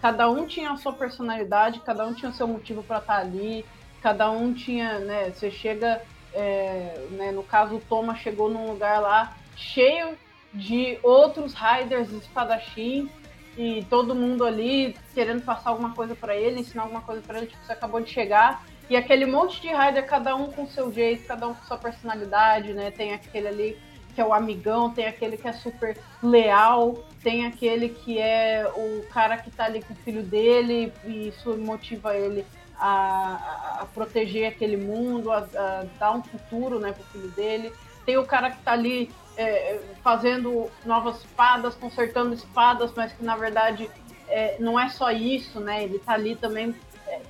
[0.02, 3.66] Cada um tinha a sua personalidade, cada um tinha o seu motivo para estar ali,
[4.02, 6.02] cada um tinha, né, você chega,
[6.34, 10.18] é, né, no caso o Thomas chegou num lugar lá cheio
[10.54, 13.10] de outros Riders espadachins
[13.58, 17.48] e todo mundo ali querendo passar alguma coisa para ele, ensinar alguma coisa para ele,
[17.48, 21.28] tipo, você acabou de chegar, e aquele monte de rider, cada um com seu jeito,
[21.28, 22.90] cada um com sua personalidade, né?
[22.90, 23.78] Tem aquele ali
[24.16, 29.06] que é o amigão, tem aquele que é super leal, tem aquele que é o
[29.12, 32.46] cara que tá ali com o filho dele e isso motiva ele
[32.80, 37.72] a, a proteger aquele mundo, a, a, dar um futuro né, pro filho dele.
[38.06, 43.36] Tem o cara que tá ali é, fazendo novas espadas, consertando espadas, mas que na
[43.36, 43.90] verdade
[44.28, 45.84] é, não é só isso, né?
[45.84, 46.74] Ele tá ali também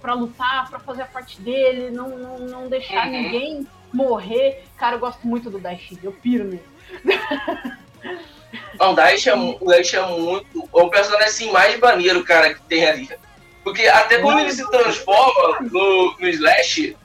[0.02, 3.12] para lutar, para fazer a parte dele, não, não, não deixar uhum.
[3.12, 4.64] ninguém morrer.
[4.78, 6.64] Cara, eu gosto muito do Dash, eu piro nele.
[8.80, 10.58] Não, o Dash é, o Dash é muito.
[10.58, 13.10] É o personagem assim, mais maneiro, cara, que tem ali.
[13.64, 16.96] Porque até quando ele se transforma no, no Slash,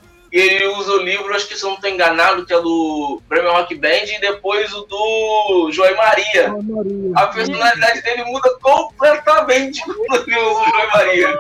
[0.41, 3.53] ele usa o livro, acho que se eu não estou enganado, que é do Bremen
[3.53, 6.53] Rock Band, e depois o do Joy Maria.
[6.53, 7.13] Maria.
[7.15, 11.39] A personalidade dele muda completamente quando ele usa o Joy Maria.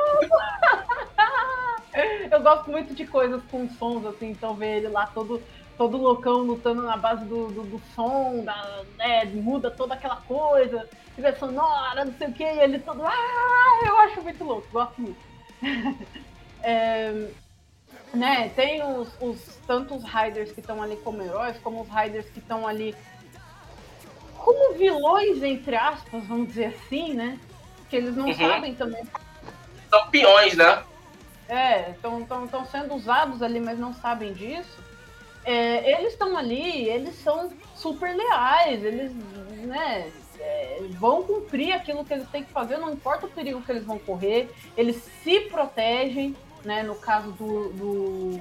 [2.30, 5.42] Eu gosto muito de coisas com sons, assim, então ver ele lá todo,
[5.76, 10.88] todo loucão lutando na base do, do, do som, da, né, muda toda aquela coisa,
[11.14, 13.05] trilha sonora, não sei o que, e ele todo.
[13.05, 15.18] Ah, eu acho muito louco, gosto muito.
[16.62, 17.28] é,
[18.15, 22.39] né, tem os, os tantos Riders que estão ali como heróis, como os Riders que
[22.39, 22.95] estão ali
[24.45, 27.39] como vilões, entre aspas, vamos dizer assim, né?
[27.89, 28.35] Que eles não uhum.
[28.35, 29.03] sabem também.
[29.89, 30.85] São peões, né?
[31.49, 34.79] É, estão sendo usados ali, mas não sabem disso.
[35.45, 39.12] É, eles estão ali, eles são super leais, eles
[39.67, 43.71] né, é, vão cumprir aquilo que eles têm que fazer, não importa o perigo que
[43.71, 46.35] eles vão correr, eles se protegem,
[46.65, 48.41] né, no caso do, do,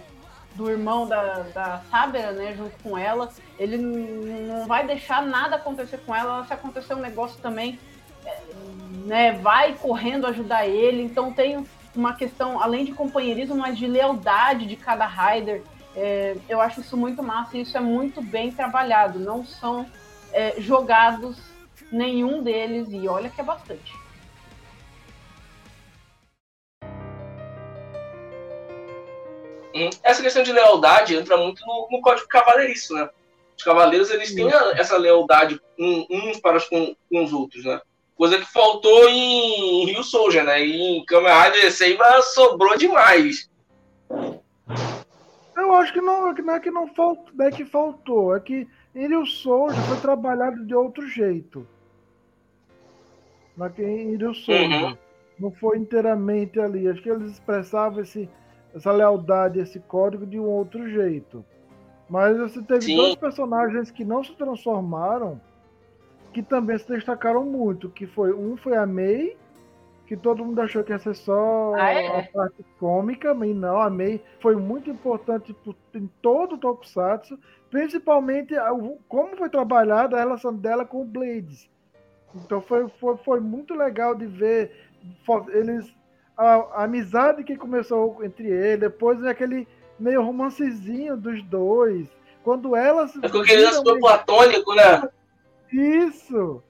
[0.55, 5.97] do irmão da, da Sabera, né, junto com ela, ele não vai deixar nada acontecer
[6.05, 7.79] com ela, se acontecer um negócio também,
[8.25, 8.37] é,
[9.05, 11.65] né, vai correndo ajudar ele, então tem
[11.95, 15.61] uma questão, além de companheirismo, mas de lealdade de cada rider.
[15.95, 19.19] É, eu acho isso muito massa e isso é muito bem trabalhado.
[19.19, 19.85] Não são
[20.31, 21.37] é, jogados
[21.91, 23.93] nenhum deles, e olha que é bastante.
[30.03, 33.09] Essa questão de lealdade entra muito no, no código cavaleiriço, né?
[33.57, 37.79] Os cavaleiros eles têm essa lealdade uns para com, com os outros, né?
[38.15, 40.63] Coisa que faltou em Rio Soldier, né?
[40.63, 43.49] E em Kamen Rider Seiba sobrou demais.
[45.55, 49.07] Eu acho que não, não é que não faltou, é que faltou, é que em
[49.07, 51.67] Rio Soldier foi trabalhado de outro jeito.
[53.57, 54.83] Naquele, em Rio Soldier.
[54.83, 54.97] Uhum.
[55.39, 56.87] Não foi inteiramente ali.
[56.87, 58.29] Acho que eles expressavam esse,
[58.73, 61.45] essa lealdade, esse código de um outro jeito.
[62.09, 62.95] Mas você teve Sim.
[62.95, 65.39] dois personagens que não se transformaram
[66.33, 69.37] que também se destacaram muito, que foi um foi a May,
[70.07, 72.19] que todo mundo achou que ia ser só ah, é?
[72.19, 75.55] a parte cômica, mas não, a May foi muito importante
[75.93, 77.37] em todo o Tokusatsu,
[77.69, 78.55] principalmente
[79.07, 81.69] como foi trabalhada a relação dela com o Blades.
[82.35, 84.71] Então foi, foi, foi muito legal de ver
[85.49, 85.93] eles
[86.37, 89.67] a, a amizade que começou entre eles, depois aquele
[89.99, 92.07] meio romancezinho dos dois.
[92.43, 93.15] Quando elas.
[93.21, 95.09] É porque eles foi platônico, né?
[95.71, 96.61] Isso!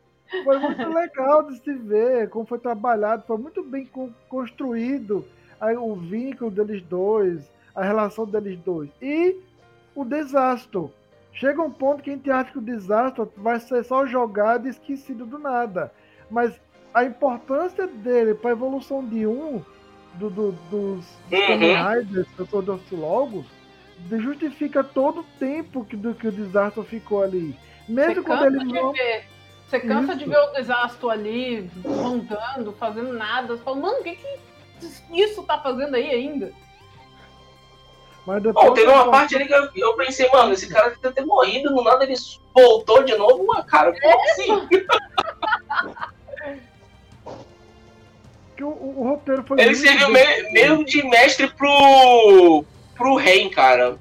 [0.44, 3.88] Foi muito legal de se ver como foi trabalhado, foi muito bem
[4.28, 5.26] construído
[5.80, 8.90] o vínculo deles dois, a relação deles dois.
[9.02, 9.38] E
[9.96, 10.90] o desastre.
[11.32, 14.70] Chega um ponto que a gente acha que o desastre vai ser só jogado e
[14.70, 15.92] esquecido do nada.
[16.30, 16.60] Mas
[16.94, 19.64] a importância dele para a evolução de um
[20.16, 21.90] do, do, dos Kamen uhum.
[21.90, 23.46] Riders, dos Logos,
[24.12, 27.58] justifica todo o tempo que, do, que o desastre ficou ali.
[27.88, 28.94] Mesmo quando ele não.
[29.68, 30.20] Você cansa Isso.
[30.20, 33.56] de ver o desastre ali, rondando, fazendo nada.
[33.56, 34.40] Você fala, mano, o que, que
[35.12, 36.54] isso tá fazendo aí ainda?
[38.26, 38.68] Mas depois.
[38.68, 41.72] Bom, teve uma parte ali que eu, eu pensei, mano, esse cara deve ter morrido,
[41.72, 42.14] no nada ele
[42.54, 44.70] voltou de novo, uma cara, como assim?
[48.64, 48.70] que o,
[49.02, 49.60] o- roteiro foi.
[49.60, 52.64] Ele serviu meio, meio de mestre pro.
[52.96, 53.98] pro rei, cara.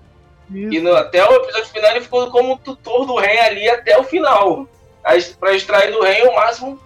[0.50, 0.74] Isso.
[0.74, 4.04] E no- até o episódio final ele ficou como tutor do rei ali até o
[4.04, 4.68] final.
[5.40, 6.78] Pra extrair do rei o máximo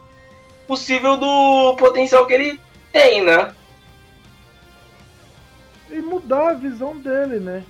[0.67, 2.61] possível do potencial que ele
[2.93, 3.53] tem, né?
[5.91, 7.63] e mudar a visão dele, né?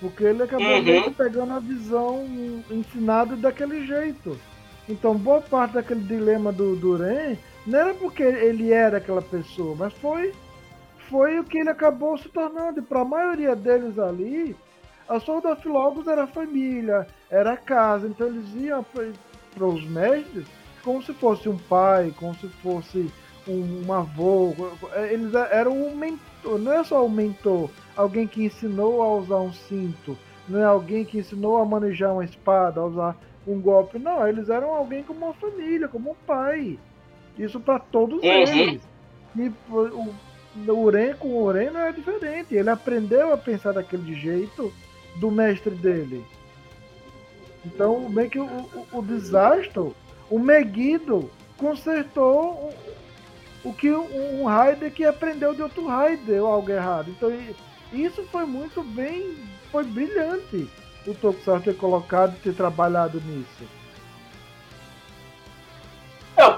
[0.00, 1.12] Porque ele acabou Uhum.
[1.12, 2.26] pegando a visão
[2.70, 4.38] ensinada daquele jeito.
[4.88, 7.36] Então, boa parte daquele dilema do Duran
[7.66, 10.32] não era porque ele era aquela pessoa, mas foi,
[11.08, 12.80] foi o que ele acabou se tornando.
[12.80, 14.56] E para a maioria deles ali,
[15.08, 18.06] a Sword of Logos era família, era casa.
[18.06, 20.46] Então, eles iam para os mestres
[20.82, 23.10] como se fosse um pai, como se fosse
[23.46, 24.54] um, um avô.
[25.10, 29.52] Eles eram um mentor, não é só um mentor, alguém que ensinou a usar um
[29.52, 30.16] cinto,
[30.48, 33.98] não é alguém que ensinou a manejar uma espada, a usar um golpe.
[33.98, 36.78] Não, eles eram alguém como uma família, como um pai.
[37.44, 38.28] Isso para todos Uhum.
[38.30, 38.82] eles.
[39.36, 40.14] E o,
[40.68, 42.54] o Uren com o Uren não é diferente.
[42.54, 44.72] Ele aprendeu a pensar daquele jeito
[45.16, 46.24] do mestre dele.
[47.64, 49.92] Então, meio que o, o, o desastre,
[50.30, 52.72] o Megiddo consertou
[53.64, 57.10] o, o que um Raider que aprendeu de outro Raider ou algo errado.
[57.10, 57.30] Então,
[57.92, 59.36] isso foi muito bem,
[59.70, 60.68] foi brilhante
[61.06, 63.64] o Tokusatsu ter colocado e ter trabalhado nisso.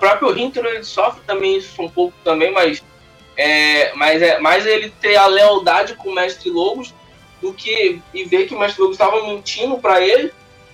[0.03, 2.83] O próprio Hintero ele sofre também isso um pouco também, mas
[3.37, 6.93] é, mas é mais ele ter a lealdade com o Mestre Lobos
[7.41, 10.33] do que e ver que o Mestre Lobos estava mentindo para ele,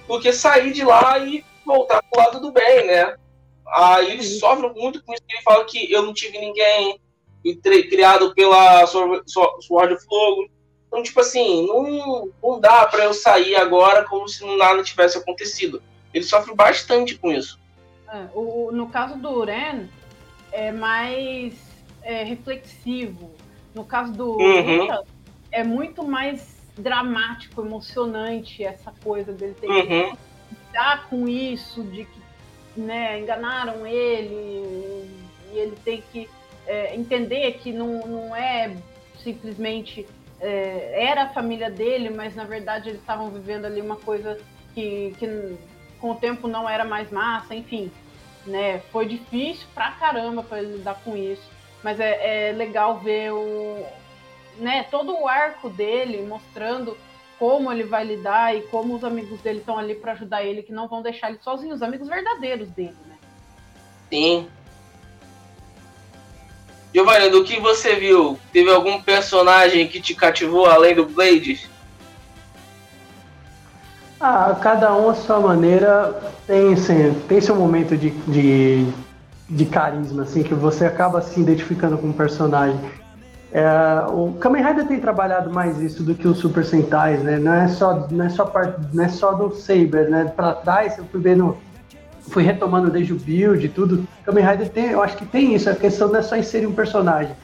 [0.08, 3.16] do que sair de lá e voltar pro lado do bem, né?
[3.66, 6.98] Aí ele sofre muito com isso, ele fala que eu não tive ninguém
[7.90, 10.48] criado pela Sword of Logos.
[10.86, 15.82] Então, tipo assim, não, não dá para eu sair agora como se nada tivesse acontecido.
[16.14, 17.58] Ele sofre bastante com isso.
[18.10, 19.86] É, o, no caso do Uren,
[20.52, 21.54] é mais
[22.02, 23.30] é, reflexivo.
[23.74, 24.80] No caso do Uhum.
[24.82, 25.04] Rita,
[25.52, 30.16] é muito mais dramático, emocionante essa coisa dele ter que Uhum.
[30.52, 32.20] lidar com isso, de que
[32.76, 35.10] né, enganaram ele,
[35.52, 36.28] e ele tem que
[36.66, 38.76] é, entender que não, não é
[39.22, 40.06] simplesmente
[40.40, 44.38] é, era a família dele, mas na verdade eles estavam vivendo ali uma coisa
[44.74, 45.56] que, que
[46.00, 47.90] com o tempo não era mais massa, enfim,
[48.46, 48.80] né?
[48.92, 51.48] Foi difícil pra caramba para ele lidar com isso,
[51.82, 53.84] mas é, é legal ver o,
[54.58, 56.96] né, todo o arco dele mostrando
[57.38, 60.72] como ele vai lidar e como os amigos dele estão ali para ajudar ele, que
[60.72, 63.16] não vão deixar ele sozinho, os amigos verdadeiros dele, né?
[64.10, 64.48] Sim.
[66.92, 71.68] Giovanni, do que você viu, teve algum personagem que te cativou além do Blades?
[74.20, 76.12] Ah, cada um à sua maneira
[76.44, 78.84] tem, assim, tem seu momento de, de,
[79.48, 82.80] de carisma, assim, que você acaba se identificando com o personagem.
[83.52, 83.64] É,
[84.08, 87.38] o Kamen Rider tem trabalhado mais isso do que os Super Sentais, né?
[87.38, 90.32] Não é só, não é só, parte, não é só do Saber, né?
[90.36, 91.56] Pra trás, eu fui vendo,
[92.28, 94.04] fui retomando desde o build e tudo.
[94.24, 96.74] Kamen Rider tem, eu acho que tem isso, a questão não é só inserir um
[96.74, 97.34] personagem.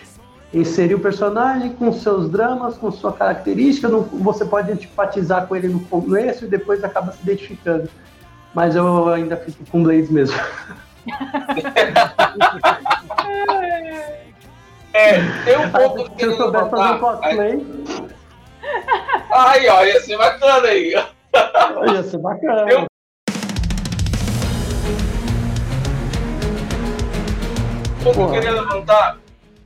[0.54, 5.66] Inserir o personagem com seus dramas, com sua característica, não- você pode antipatizar com ele
[5.68, 7.88] no começo e depois acaba se identificando.
[8.54, 10.38] Mas eu ainda fico com Blades mesmo.
[14.96, 17.66] É, tem um ponto que Se eu souber fazer um cosplay,
[19.32, 20.94] Aí, ó, ia ser bacana aí.
[21.92, 22.70] ia ser bacana.
[22.70, 22.86] Eu-
[28.00, 29.16] O ponto que eu queria levantar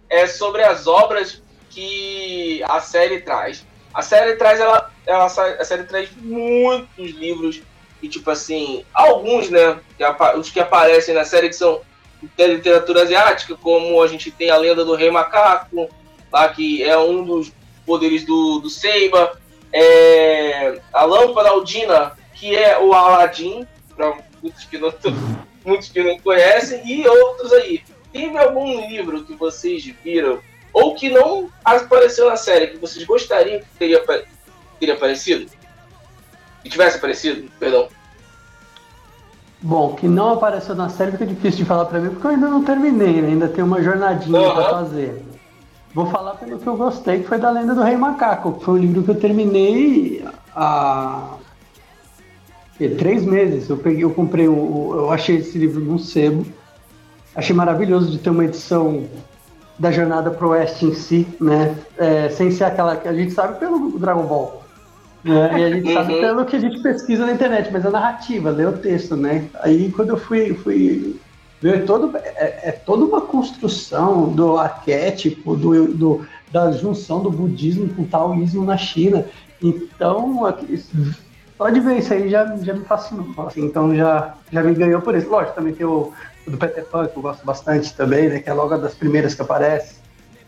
[0.08, 3.66] é sobre as obras que a série traz.
[3.92, 7.62] A série traz ela, ela a série traz muitos livros
[8.02, 10.04] e tipo assim, alguns, né, que
[10.38, 11.80] os que aparecem na série que são
[12.36, 15.88] da literatura asiática, como a gente tem a lenda do Rei Macaco,
[16.32, 17.52] lá que é um dos
[17.86, 19.38] poderes do, do Seiba,
[19.72, 24.92] é, a lâmpada Aldina, que é o Aladdin, para muitos que não
[25.64, 27.82] muitos que não conhecem e outros aí.
[28.12, 30.38] Teve algum livro que vocês viram
[30.72, 34.02] ou que não apareceu na série que vocês gostariam que teria,
[34.78, 35.50] teria aparecido?
[36.62, 37.88] Que tivesse aparecido, perdão.
[39.60, 42.48] Bom, que não apareceu na série fica difícil de falar pra mim, porque eu ainda
[42.48, 43.28] não terminei, né?
[43.28, 44.54] ainda tem uma jornadinha Aham.
[44.54, 45.24] pra fazer.
[45.92, 48.74] Vou falar pelo que eu gostei, que foi da Lenda do Rei Macaco, que foi
[48.74, 51.34] um livro que eu terminei há,
[52.98, 53.68] três meses.
[53.68, 56.46] Eu peguei, eu comprei, eu achei esse livro num sebo.
[57.38, 59.04] Achei maravilhoso de ter uma edição
[59.78, 61.76] da jornada pro oeste em si, né?
[61.96, 64.64] É, sem ser aquela que a gente sabe pelo Dragon Ball.
[65.22, 65.60] Né?
[65.60, 66.20] E a gente sabe Uhum.
[66.20, 69.44] pelo que a gente pesquisa na internet, mas a narrativa, ler o texto, né?
[69.62, 71.14] Aí quando eu fui, fui
[71.62, 77.88] ver todo, é, é toda uma construção do arquétipo, do, do, da junção do budismo
[77.94, 79.24] com o taoísmo na China.
[79.62, 80.82] Então, aqui-
[81.56, 83.26] só de ver isso aí já, já me fascinou.
[83.46, 85.28] Assim, então já, já me ganhou por isso.
[85.28, 86.12] Lógico, também tem o
[86.48, 88.40] do Peter Pan, que eu gosto bastante também, né?
[88.40, 89.96] Que é logo das primeiras que aparece.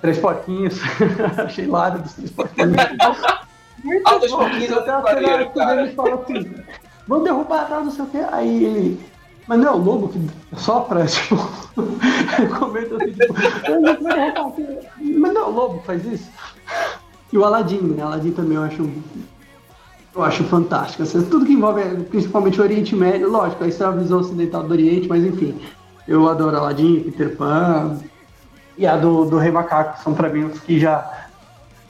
[0.01, 0.81] Três porquinhos.
[1.39, 2.77] Achei hilário dos três porquinhos.
[4.05, 4.33] Ah, dois
[4.73, 6.55] Até a cena que ele fala assim,
[7.09, 8.19] vamos derrubar tal, não sei o quê.
[8.31, 9.01] Aí ele,
[9.47, 10.21] mas não é o lobo que
[10.57, 11.37] sopra, tipo,
[12.59, 13.35] comenta assim, tipo,
[13.67, 14.89] "Eu não vou derrubar aqui."
[15.19, 16.31] mas não é o lobo que faz isso.
[17.33, 18.03] E o Aladdin, né?
[18.03, 18.91] Aladdin também eu acho,
[20.15, 21.03] eu acho fantástico.
[21.03, 24.73] Assim, tudo que envolve, principalmente o Oriente Médio, lógico, isso é a visão ocidental do
[24.73, 25.59] Oriente, mas enfim,
[26.07, 27.99] eu adoro Aladdin, Peter Pan
[28.77, 31.21] e a do, do Rei Macaco, que são pra mim os que já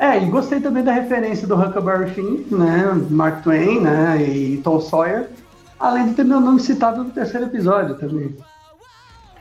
[0.01, 4.81] é, e gostei também da referência do Huckleberry Finn, né, Mark Twain, né, e Tom
[4.81, 5.29] Sawyer,
[5.79, 8.35] além de ter meu nome citado no terceiro episódio também.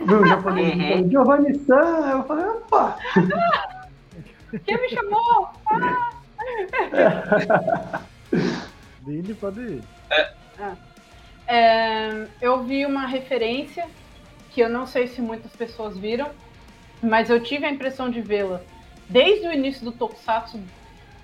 [0.05, 1.09] Viu o japonês Uhum.
[1.09, 2.97] Giovanni San, eu falei, opa!
[4.65, 5.47] Quem me chamou?
[9.05, 9.83] Dini pode ir.
[11.47, 13.85] É, eu vi uma referência
[14.51, 16.29] que eu não sei se muitas pessoas viram,
[17.01, 18.61] mas eu tive a impressão de vê-la
[19.07, 20.59] desde o início do Tokusatsu.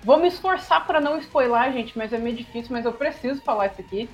[0.02, 3.66] Vou me esforçar para não spoiler, gente, mas é meio difícil, mas eu preciso falar
[3.66, 4.08] isso aqui.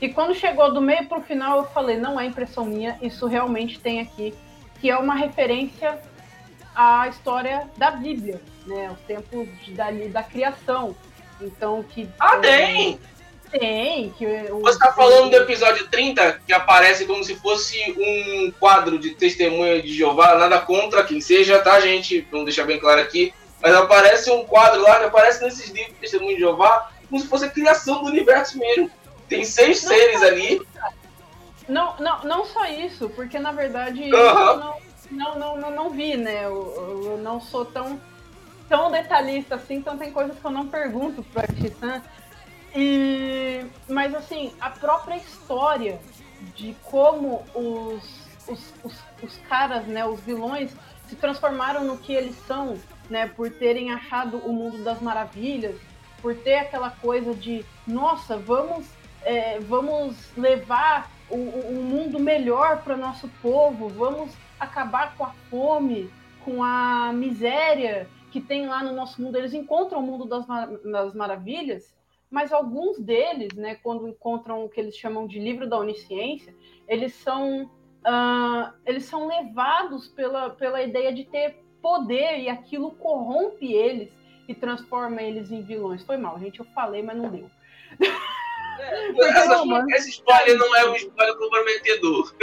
[0.00, 3.78] E quando chegou do meio pro final, eu falei, não é impressão minha, isso realmente
[3.80, 4.34] tem aqui,
[4.80, 5.98] que é uma referência
[6.74, 8.90] à história da Bíblia, né?
[8.90, 10.94] Os tempos de- da, da criação.
[11.40, 12.96] Então que Ah, é,
[13.50, 14.10] tem!
[14.10, 18.98] que o- Você tá falando do episódio 30, que aparece como se fosse um quadro
[18.98, 22.20] de testemunha de Jeová, nada contra quem seja, tá, gente?
[22.30, 23.32] Vamos deixar bem claro aqui.
[23.62, 27.26] Mas aparece um quadro lá que aparece nesses livros de testemunho de Jeová, como se
[27.26, 28.90] fosse a criação do universo mesmo.
[29.28, 30.60] Tem seis seres ali.
[31.68, 34.76] Não, não, não só isso, porque na verdade eu não,
[35.10, 36.44] não, não, não, não vi, né?
[36.44, 38.00] Eu, eu- não sou tão,
[38.68, 42.02] tão detalhista assim, então tem coisas que eu não pergunto pro Artisan.
[42.74, 46.00] E, mas assim, a própria história
[46.54, 50.70] de como os, os, os, os caras, né, os vilões,
[51.08, 52.76] se transformaram no que eles são,
[53.08, 55.76] né, por terem achado o mundo das maravilhas,
[56.20, 58.86] por ter aquela coisa de, nossa, vamos,
[59.22, 66.10] é, vamos levar um mundo melhor para nosso povo, vamos acabar com a fome,
[66.44, 69.36] com a miséria que tem lá no nosso mundo.
[69.36, 71.94] Eles encontram o mundo das, ma- das maravilhas,
[72.30, 76.54] mas alguns deles, né, quando encontram o que eles chamam de livro da onisciência,
[76.88, 77.70] eles são,
[78.04, 84.10] ah, eles são levados pela, pela ideia de ter poder e aquilo corrompe eles
[84.48, 86.02] e transforma eles em vilões.
[86.04, 87.50] Foi mal, gente, eu falei, mas não deu.
[89.18, 92.34] Essa, não, mas- essa história não é um spoiler comprometedor.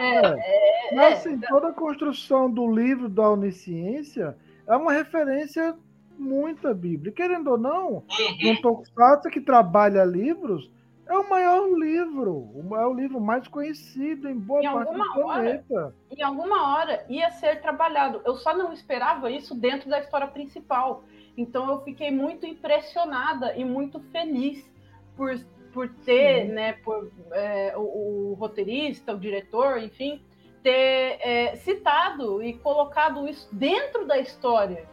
[0.00, 5.76] É, Mas assim, toda a construção do livro da onisciência é uma referência
[6.18, 7.12] muito à Bíblia.
[7.12, 8.02] Querendo ou não, Uhum.
[8.42, 10.70] num Tokusatsu que trabalha livros,
[11.08, 12.48] é o maior livro.
[12.74, 15.42] É o livro mais conhecido em boa Em parte do alguma hora.
[15.42, 15.94] planeta.
[16.10, 18.20] em alguma hora ia ser trabalhado.
[18.24, 21.04] Eu só não esperava isso dentro da história principal.
[21.36, 24.68] Então eu fiquei muito impressionada e muito feliz
[25.16, 25.38] por,
[25.72, 26.52] por ter, Sim.
[26.52, 30.20] né, por é, o, o roteirista, o diretor, enfim,
[30.62, 34.88] ter é, citado e colocado isso dentro da história,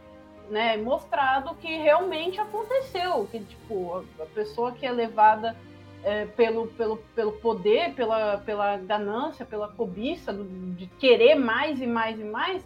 [0.50, 5.56] né, mostrado que realmente aconteceu, que tipo a- pessoa que é levada
[6.02, 11.86] é, pelo, pelo, pelo poder, pela, pela ganância, pela cobiça do- de querer mais e
[11.86, 12.62] mais e mais,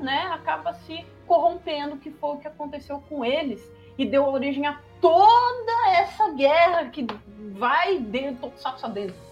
[0.00, 3.62] né, acaba se corrompendo, que foi o que aconteceu com eles
[3.96, 7.06] e deu origem a toda essa guerra que
[7.52, 9.29] vai dentro, Tokusatsu dentro.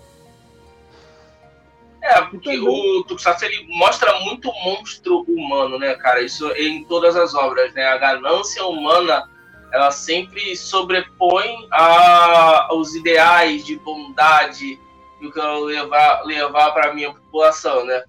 [2.02, 6.22] É, porque E o Tokusatsu ele mostra muito monstro humano, né, cara?
[6.22, 7.84] Isso em todas as obras, né?
[7.84, 9.28] A ganância humana,
[9.72, 14.78] ela sempre sobrepõe a, aos ideais de bondade
[15.18, 18.02] que eu quero levar, levar para minha população, né?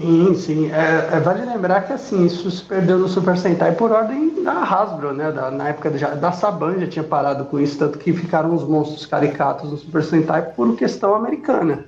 [0.00, 0.70] Sim, sim.
[0.70, 4.52] É, é, vale lembrar que assim, isso se perdeu no Super Sentai por ordem da
[4.62, 5.32] Hasbro, né?
[5.32, 8.62] Da, na época já, da Saban já tinha parado com isso, tanto que ficaram os
[8.62, 11.86] monstros caricatos no Super Sentai por questão americana.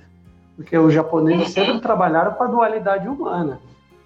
[0.56, 1.52] Porque os japoneses Uhum.
[1.64, 3.60] sempre trabalharam com a dualidade humana.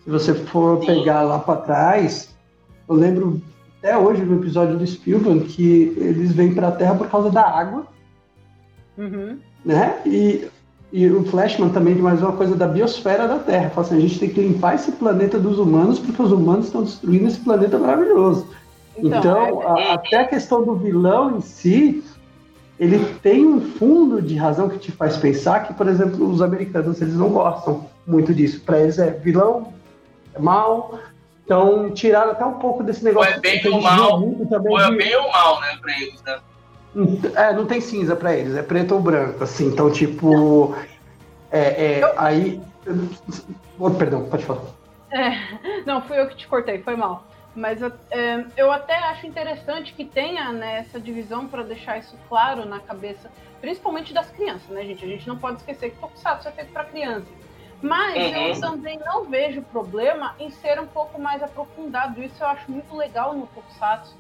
[0.05, 0.87] Se você for Sim.
[0.87, 2.35] pegar lá para trás,
[2.87, 3.41] eu lembro
[3.79, 7.43] até hoje no episódio do Spielberg que eles vêm para a Terra por causa da
[7.43, 7.87] água
[8.97, 9.39] Uhum.
[9.65, 9.99] Né?
[10.07, 10.47] E,
[10.95, 13.69] e o Flashman também de mais uma coisa da biosfera da Terra.
[13.71, 16.85] Fala assim, a gente tem que limpar esse planeta dos humanos porque os humanos estão
[16.85, 18.47] destruindo esse planeta maravilhoso.
[18.97, 19.91] Então, então é...
[19.91, 22.05] a, até a questão do vilão em si,
[22.79, 27.03] ele tem um fundo de razão que te faz pensar que, por exemplo, os americanos
[27.03, 28.61] eles não gostam muito disso.
[28.61, 29.73] Para eles é vilão,
[30.33, 31.01] é mal.
[31.45, 33.33] Então, tiraram até um pouco desse negócio.
[33.33, 36.39] Ou é bem ou mal, ou é bem ou mal, né, para eles, né?
[37.35, 39.67] É, não tem cinza para eles, é preto ou branco, assim.
[39.67, 40.75] Então, tipo,
[41.51, 42.61] é, é aí.
[43.79, 44.63] Oh, perdão, pode falar.
[45.11, 47.27] É, não, fui eu que te cortei, foi mal.
[47.55, 52.67] Mas é, eu até acho interessante que tenha né, essa divisão para deixar isso claro
[52.67, 53.31] na cabeça,
[53.61, 55.05] principalmente das crianças, né, gente?
[55.05, 57.29] A gente não pode esquecer que Tokusatsu é feito para crianças.
[57.81, 58.43] Mas uhum.
[58.49, 62.23] eu também não vejo problema em ser um pouco mais aprofundado.
[62.23, 64.17] Isso eu acho muito legal no Tokusatsu,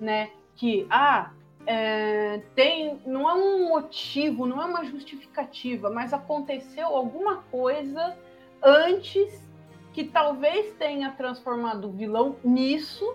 [0.00, 0.30] né?
[0.56, 1.30] Que, ah,
[1.66, 8.16] é, tem, não é um motivo, não é uma justificativa, mas aconteceu alguma coisa
[8.62, 9.48] antes
[9.92, 13.14] que talvez tenha transformado o vilão nisso,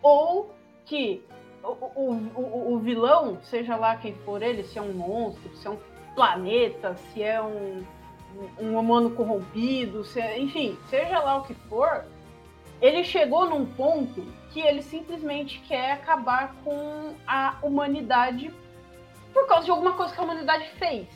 [0.00, 1.22] ou que
[1.62, 1.68] o,
[2.00, 5.78] o, o, vilão, seja lá quem for ele, se é um monstro, se é um
[6.14, 7.84] planeta, se é um,
[8.60, 12.04] um humano corrompido, se é, enfim, seja lá o que for,
[12.82, 18.52] ele chegou num ponto que ele simplesmente quer acabar com a humanidade
[19.32, 21.06] por causa de alguma coisa que a humanidade fez.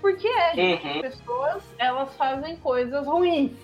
[0.00, 0.94] Porque é, gente, uhum.
[0.94, 3.56] as pessoas elas fazem coisas ruins.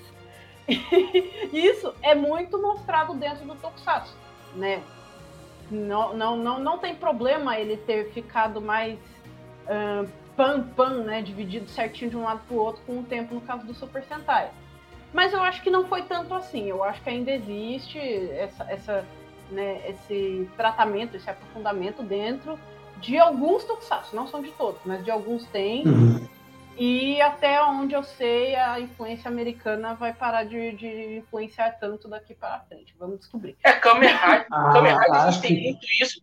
[1.53, 4.17] Isso é muito mostrado dentro do Tokusatsu,
[4.57, 4.83] né?
[5.71, 8.99] Não, não, não, não tem problema ele ter ficado mais
[9.67, 11.21] uh, pan pan, né?
[11.21, 14.03] Dividido certinho de um lado para o outro com o tempo no caso do Super
[14.05, 14.51] Sentai.
[15.13, 16.69] Mas eu acho que não foi tanto assim.
[16.69, 19.05] Eu acho que ainda existe essa, essa,
[19.51, 22.59] né, esse tratamento, esse aprofundamento dentro
[23.01, 24.17] de alguns tokusatsu.
[24.17, 25.87] Não são de todos, mas de alguns tem.
[25.87, 26.27] Uhum.
[26.79, 32.35] E até onde eu sei, a influência americana vai parar de, de influenciar tanto daqui
[32.35, 32.95] para frente.
[32.99, 33.57] Vamos descobrir.
[33.63, 36.23] É, Kamen Rider, ah, Kamen Rider a gente tem muito isso.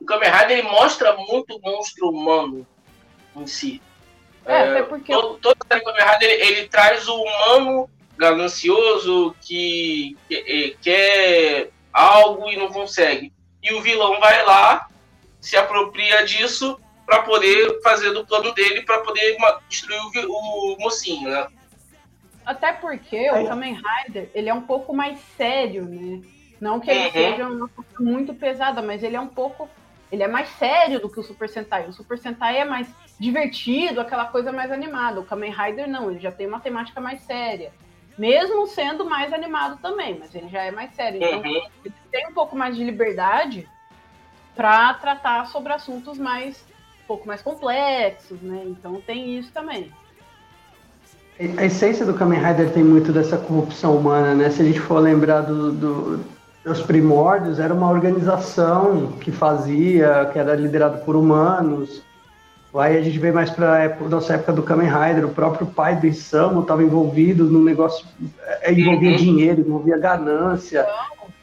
[0.00, 2.66] O Kamen Rider ele mostra muito o monstro humano
[3.36, 3.82] em si.
[4.44, 5.12] É, é até porque.
[5.12, 12.56] Todo, todo Kamen Rider ele, ele, traz o humano ganancioso que, que quer algo e
[12.56, 13.32] não consegue.
[13.62, 14.88] E o vilão vai lá,
[15.40, 19.36] se apropria disso para poder fazer do plano dele para poder
[19.68, 21.46] destruir o, o, mocinho, né?
[22.46, 26.20] Até porque o Kamen Rider, ele é um pouco mais sério, né?
[26.60, 27.12] Não que ele uhum.
[27.12, 29.68] seja uma coisa muito pesada, mas ele é um pouco.
[30.12, 31.88] Ele é mais sério do que o Super Sentai.
[31.88, 32.88] O Super Sentai é mais
[33.20, 35.20] divertido, aquela coisa mais animada.
[35.20, 37.70] O Kamen Rider não, ele já tem uma temática mais séria.
[38.18, 41.22] Mesmo sendo mais animado também, mas ele já é mais sério.
[41.22, 41.68] Então, uhum.
[41.84, 43.68] ele tem um pouco mais de liberdade
[44.56, 46.64] para tratar sobre assuntos mais
[47.06, 48.62] pouco mais complexos, né?
[48.66, 49.90] Então tem isso também.
[51.58, 54.50] A essência do Kamen Rider tem muito dessa corrupção humana, né?
[54.50, 56.20] Se a gente for lembrar do, do,
[56.64, 62.02] dos primórdios, era uma organização que fazia, que era liderada por humanos.
[62.72, 65.96] Aí a gente vem mais para a nossa época do Kamen Rider, o próprio pai
[65.96, 68.06] do Isamu estava envolvido no negócio,
[68.62, 69.16] é, envolvia uhum.
[69.16, 70.86] dinheiro, envolvia ganância,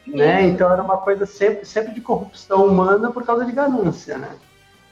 [0.06, 0.46] né?
[0.46, 4.30] Então era uma coisa sempre, sempre de corrupção humana por causa de ganância, né?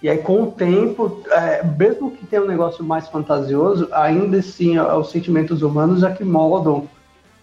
[0.03, 4.78] E aí, com o tempo, é, mesmo que tenha um negócio mais fantasioso, ainda assim,
[4.78, 6.87] os sentimentos humanos é que moldam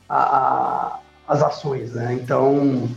[0.07, 2.13] a, a, as ações, né?
[2.13, 2.87] Então,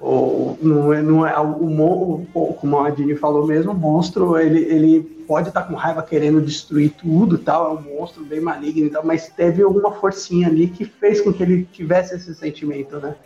[0.00, 4.60] o, não é, não é o, o, como a Dini falou mesmo, o monstro, ele,
[4.60, 8.86] ele pode estar tá com raiva querendo destruir tudo tal, é um monstro bem maligno
[8.86, 12.98] e tal, mas teve alguma forcinha ali que fez com que ele tivesse esse sentimento,
[12.98, 13.16] né?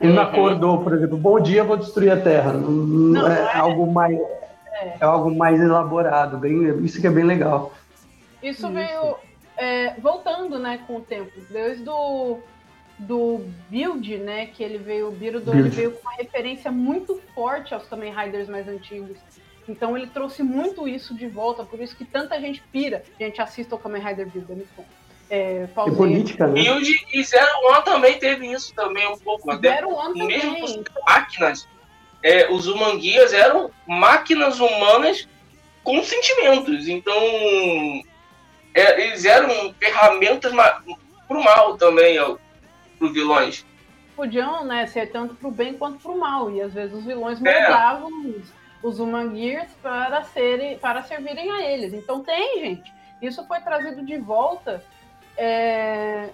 [0.00, 2.52] Ele não acordou, por exemplo, bom dia, vou destruir a Terra.
[2.52, 4.96] Não, não é, é, algo mais é.
[5.00, 5.04] é.
[5.04, 7.72] algo mais elaborado, bem, isso que é bem legal.
[8.42, 8.72] Isso, isso.
[8.72, 9.16] veio
[9.56, 12.40] é, voltando, né, com o tempo, desde o
[12.98, 17.74] do Build, né, que ele veio, o Birudo, ele veio com uma referência muito forte
[17.74, 19.16] aos Kamen Riders mais antigos.
[19.68, 23.04] Então ele trouxe muito isso de volta, por isso que tanta gente pira.
[23.18, 24.84] Gente, assista o Kamen Rider Build, é muito bom.
[25.30, 26.60] É, e política, né?
[26.60, 29.56] Build e Zero One também teve isso também um pouco.
[29.56, 30.84] Zero One mesmo também.
[31.06, 31.66] máquinas,
[32.22, 35.26] é, os humanguias eram máquinas humanas
[35.82, 36.86] com sentimentos.
[36.86, 37.14] Então,
[38.74, 42.38] é, eles eram ferramentas para o mal também, para
[43.06, 43.64] os vilões.
[44.14, 46.50] Podiam né, ser tanto para o bem quanto para o mal.
[46.50, 47.94] E às vezes os vilões é.
[48.04, 51.92] os, os Humangears para, serem, para servirem a eles.
[51.92, 52.92] Então tem, gente.
[53.20, 54.82] Isso foi trazido de volta
[55.36, 56.28] é,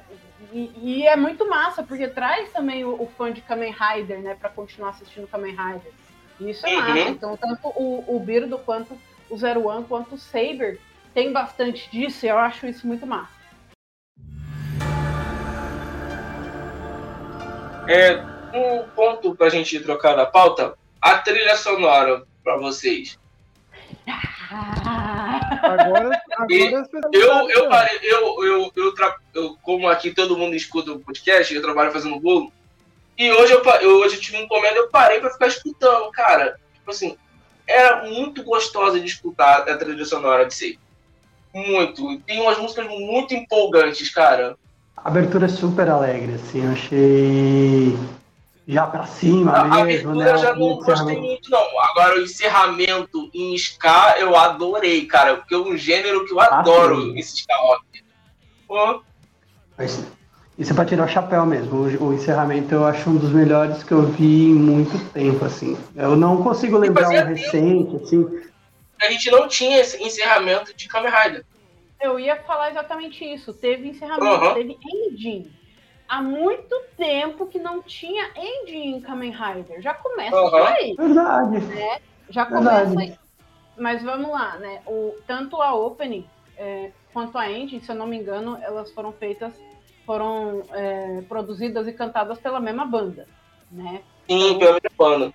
[0.52, 4.34] e, e, é muito massa, porque traz também o, o, fã de Kamen Rider, né,
[4.34, 5.92] para continuar assistindo Kamen Rider.
[6.40, 6.92] Isso é massa.
[6.92, 7.08] Uhum.
[7.08, 8.98] Então, tanto o, o Birdo quanto
[9.28, 10.80] o Zero One quanto o Saber
[11.12, 13.37] tem bastante disso e eu acho isso muito massa.
[17.88, 18.22] É,
[18.54, 23.18] um ponto pra gente trocar na pauta, a trilha sonora pra vocês.
[24.50, 26.14] Agora, agora
[26.50, 28.72] é especialidade Eu, eu parei, eu, eu,
[29.34, 32.52] eu, como aqui todo mundo escuta o podcast, eu trabalho fazendo bolo,
[33.18, 36.58] e hoje eu, eu, hoje eu tive um encomenda eu parei pra ficar escutando, cara.
[36.74, 37.16] Tipo assim,
[37.66, 40.78] era muito gostosa de escutar a trilha sonora de si.
[41.52, 42.20] Muito.
[42.20, 44.56] Tem umas músicas muito empolgantes, cara.
[45.04, 47.98] A abertura é super alegre, assim, eu achei
[48.66, 50.38] já pra cima A, a mesmo, abertura né?
[50.38, 51.66] já não gostei muito, não.
[51.90, 55.36] Agora o encerramento em ska eu adorei, cara.
[55.36, 57.18] Porque é um gênero que eu Ah, adoro, sim.
[57.18, 57.82] esse ska rock.
[58.66, 59.00] Pô,
[59.78, 60.04] Mas
[60.58, 61.78] Isso é pra tirar o chapéu mesmo.
[61.78, 65.78] O, o encerramento eu acho um dos melhores que eu vi em muito tempo, assim.
[65.96, 68.26] Eu não consigo lembrar fazia um recente, assim.
[69.00, 71.44] a gente não tinha esse encerramento de Kamen Rider.
[72.00, 73.52] Eu ia falar exatamente isso.
[73.52, 74.54] Teve encerramento, Aham.
[74.54, 75.50] teve ending.
[76.08, 79.82] Há muito tempo que não tinha ending em Kamen Rider.
[79.82, 80.94] Já começa por aí.
[80.96, 81.58] Verdade.
[82.30, 82.94] Já Verdade.
[82.94, 83.18] começa aí.
[83.76, 84.80] Mas vamos lá, né?
[84.86, 86.26] O, tanto a opening
[86.56, 89.52] é, quanto a ending, se eu não me engano, elas foram feitas,
[90.04, 93.28] foram é, produzidas e cantadas pela mesma banda,
[93.70, 94.02] né?
[94.28, 95.34] Sim, pelo menos banda.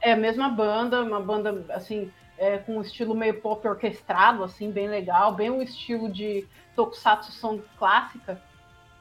[0.00, 4.70] É a mesma banda, uma banda assim, é, com um estilo meio pop orquestrado, assim,
[4.70, 8.40] bem legal, bem o estilo de Tokusatsu Song clássica.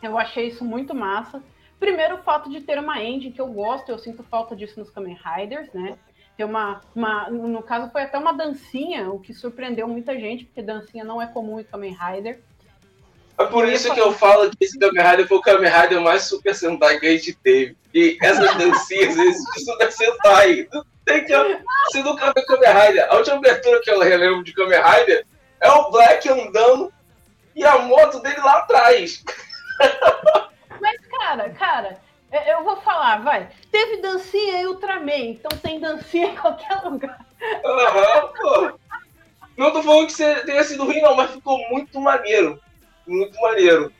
[0.02, 1.42] Eu achei isso muito massa.
[1.80, 4.90] Primeiro, o fato de ter uma ending que eu gosto, eu sinto falta disso nos
[4.90, 5.98] Kamen Riders, né?
[6.38, 10.62] Ter uma, uma, no caso, foi até uma dancinha, o que surpreendeu muita gente, porque
[10.62, 12.40] dancinha não é comum em Kamen Rider.
[13.38, 16.24] É por isso que eu falo que esse Kamen Rider foi o Kamen Rider mais
[16.24, 17.76] Super Sentai que a gente teve.
[17.94, 20.68] E essas dancinhas, esses Super Sentai,
[21.06, 21.34] tem que
[21.92, 23.08] se nunca ver Kamen Rider.
[23.12, 25.26] A última abertura que eu relembro de Kamen Rider
[25.62, 26.92] é o Black andando
[27.56, 29.24] e a moto dele lá atrás.
[30.82, 32.00] Mas, cara, cara,
[32.32, 33.50] eu- eu vou falar, vai.
[33.72, 37.20] Teve dancinha em Ultraman, então tem dancinha em qualquer lugar.
[37.66, 38.80] Aham, pô.
[39.56, 42.60] Não tô falando que você tenha sido ruim, não, mas ficou muito maneiro.
[43.06, 43.94] Muito maneiro.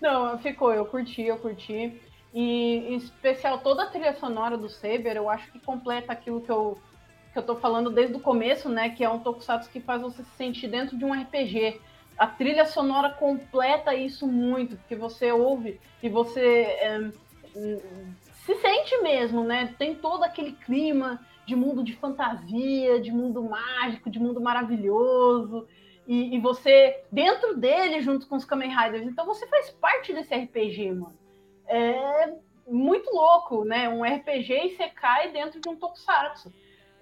[0.00, 2.00] Não, ficou, eu curti, eu curti.
[2.32, 6.50] E em especial toda a trilha sonora do Saber, eu acho que completa aquilo que
[6.50, 6.78] eu,
[7.32, 8.90] que eu tô falando desde o começo, né?
[8.90, 11.80] Que é um tokusatsu que faz você se sentir dentro de um RPG.
[12.18, 17.10] A trilha sonora completa isso muito, porque você ouve e você é,
[18.44, 19.74] se sente mesmo, né?
[19.78, 25.66] Tem todo aquele clima de mundo de fantasia, de mundo mágico, de mundo maravilhoso.
[26.06, 29.06] E, e você dentro dele junto com os Kamen Riders.
[29.06, 31.27] Então você faz parte desse RPG, mano.
[31.68, 32.34] É
[32.66, 33.88] muito louco, né?
[33.88, 36.52] Um RPG e você cai dentro de um Tokusatsu.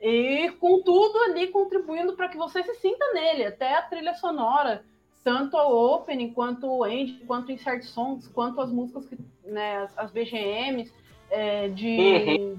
[0.01, 4.85] E com tudo ali contribuindo para que você se sinta nele, até a trilha sonora,
[5.25, 9.99] tanto a opening, quanto o end, quanto insert songs, quanto as músicas, que, né, as,
[9.99, 10.93] as BGMs,
[11.31, 12.57] é, de,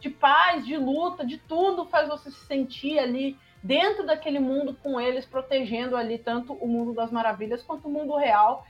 [0.00, 5.00] de paz, de luta, de tudo faz você se sentir ali dentro daquele mundo com
[5.00, 8.66] eles, protegendo ali tanto o mundo das maravilhas quanto o mundo real.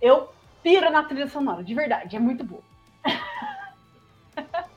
[0.00, 0.28] Eu
[0.62, 2.62] piro na trilha sonora, de verdade, é muito boa.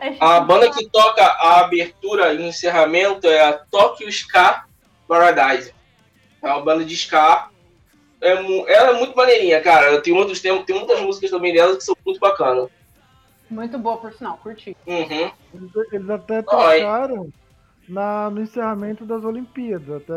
[0.00, 4.64] É A banda que toca a abertura e o encerramento é a Tokyo Ska
[5.08, 5.74] Paradise.
[6.42, 7.48] É uma banda de ska.
[8.20, 10.00] É, ela é muito maneirinha, cara.
[10.00, 12.68] Tem, outros, tem, tem muitas músicas também dela que são muito bacanas.
[13.50, 14.76] Muito boa, por sinal, curti.
[14.86, 15.32] Uhum.
[15.54, 16.42] Eles, eles até Oi.
[16.42, 17.32] tocaram
[17.88, 20.02] na, no encerramento das Olimpíadas.
[20.02, 20.12] Até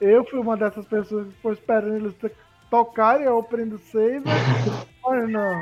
[0.00, 2.14] eu fui uma dessas pessoas que ficou esperando eles
[2.70, 4.22] tocarem a opening do Saber.
[5.04, 5.60] Mas não.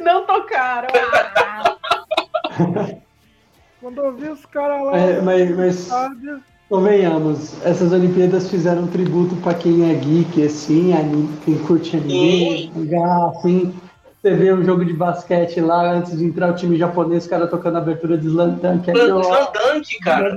[0.00, 0.88] Não tocaram.
[1.36, 1.76] Ah,
[3.80, 8.86] Quando eu vi os caras lá É, mas, mas estádio, convenhamos, essas Olimpíadas fizeram um
[8.86, 13.74] tributo pra quem é geek, assim, anime, quem curte anime, mangá, assim.
[14.22, 17.50] Você vê um jogo de basquete lá, antes de entrar o time japonês, os caras
[17.50, 18.88] tocando a abertura de Slam Dunk.
[18.88, 20.36] aí eu- Slandunk, cara.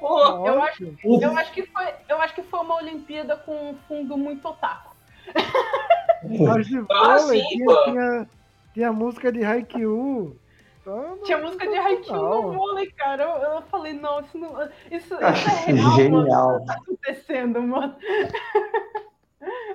[0.00, 0.96] Pô, Eu ótimo.
[1.20, 4.95] eu acho que foi, eu acho que foi uma Olimpíada com um fundo muito otaku.
[6.46, 8.28] Mas de Ah, vôlei sim, tinha, tinha,
[8.74, 10.36] tinha música de Haikyuu.
[10.80, 13.24] Então, Tinha música de Haikyuu no vôlei, cara.
[13.24, 14.52] Eu, eu falei, não, isso não.
[14.90, 15.30] Isso, isso é
[15.72, 16.12] real, genial.
[16.12, 16.56] mano.
[16.58, 17.96] Isso tá acontecendo, mano.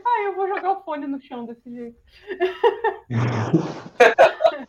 [0.06, 1.98] Ai, eu vou jogar o fone no chão desse jeito.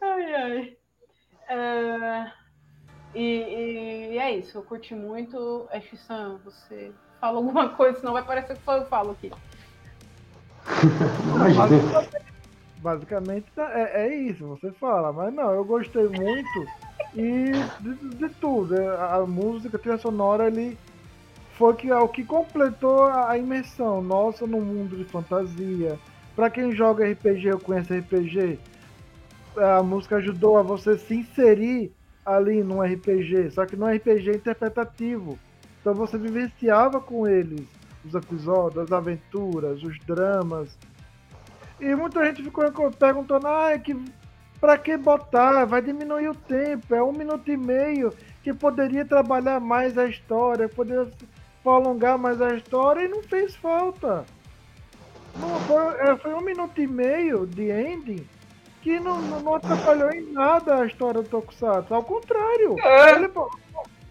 [0.00, 0.76] ai, ai.
[1.48, 2.32] É,
[3.14, 5.66] e, e é isso, eu curti muito.
[5.72, 9.30] Ash-san, você fala alguma coisa, senão vai parecer que só eu falo aqui.
[12.78, 15.12] Basicamente tá- é, é isso, você fala.
[15.12, 16.66] Mas não, eu gostei muito
[17.14, 20.78] E de, de tudo, é, a música, a trilha sonora, ele
[21.58, 25.98] foi que, o que completou a imersão nossa no mundo de fantasia.
[26.36, 28.58] Para quem joga RPG ou conhece RPG,
[29.56, 31.92] a música ajudou a você se inserir
[32.24, 35.38] ali num RPG, só que num RPG interpretativo.
[35.80, 37.66] Então você vivenciava com eles
[38.04, 40.76] os episódios, as aventuras, os dramas.
[41.80, 43.96] E muita gente ficou perguntando, ah, é que
[44.60, 45.64] pra que botar?
[45.64, 48.12] Vai diminuir o tempo, é um minuto e meio
[48.42, 51.08] que poderia trabalhar mais a história, poderia
[51.62, 54.24] prolongar mais a história e não fez falta.
[55.36, 58.26] Não, foi, é, foi um minuto e meio de ending
[58.82, 61.94] que não, não atrapalhou em nada a história do Tokusatsu.
[61.94, 63.14] Ao contrário, É.
[63.14, 63.30] ele,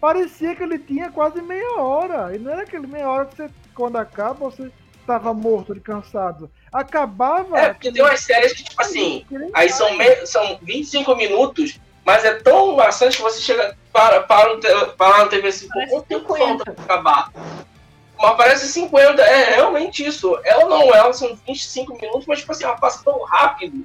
[0.00, 2.34] parecia que ele tinha quase meia hora.
[2.34, 6.50] E não era aquele meia hora que você, quando acaba, você estava morto de cansado.
[6.72, 7.58] Acabava.
[7.58, 10.26] É, porque tem umas séries que, tipo assim, aí são, me...
[10.26, 14.68] são 25 minutos, mas é tão maçante que você chega, para, para, no, te...
[14.96, 16.38] para na TV assim, quanto tempo 50.
[16.38, 17.32] falta pra acabar?
[18.18, 20.38] Mas parece 50, é realmente isso.
[20.44, 23.84] Ela não, ela são 25 minutos, mas tipo assim, ela passa tão rápido.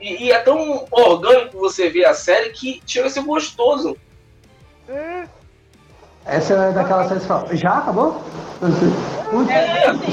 [0.00, 3.96] E, e é tão orgânico você ver a série que chega a ser gostoso.
[4.88, 5.28] É,
[6.24, 8.22] Essa é daquela série que fala, já acabou?
[9.50, 10.12] É, assim,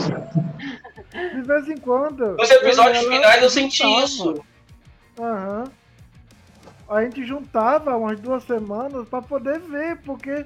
[1.35, 2.35] de vez em quando.
[2.37, 4.03] Nos episódios ela finais eu senti juntava.
[4.05, 4.45] isso.
[5.19, 5.63] Aham.
[6.89, 10.45] A gente juntava umas duas semanas para poder ver, porque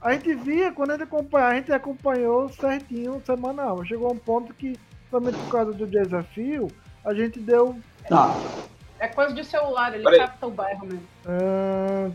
[0.00, 3.84] a gente via quando a gente acompanhava, a gente acompanhou certinho semanal.
[3.84, 4.78] Chegou um ponto que,
[5.10, 6.68] somente por causa do desafio,
[7.04, 7.76] a gente deu.
[8.08, 8.36] Não,
[9.00, 10.18] é coisa de celular, ele Peraí.
[10.20, 11.06] capta o bairro mesmo.
[11.26, 12.12] Uh,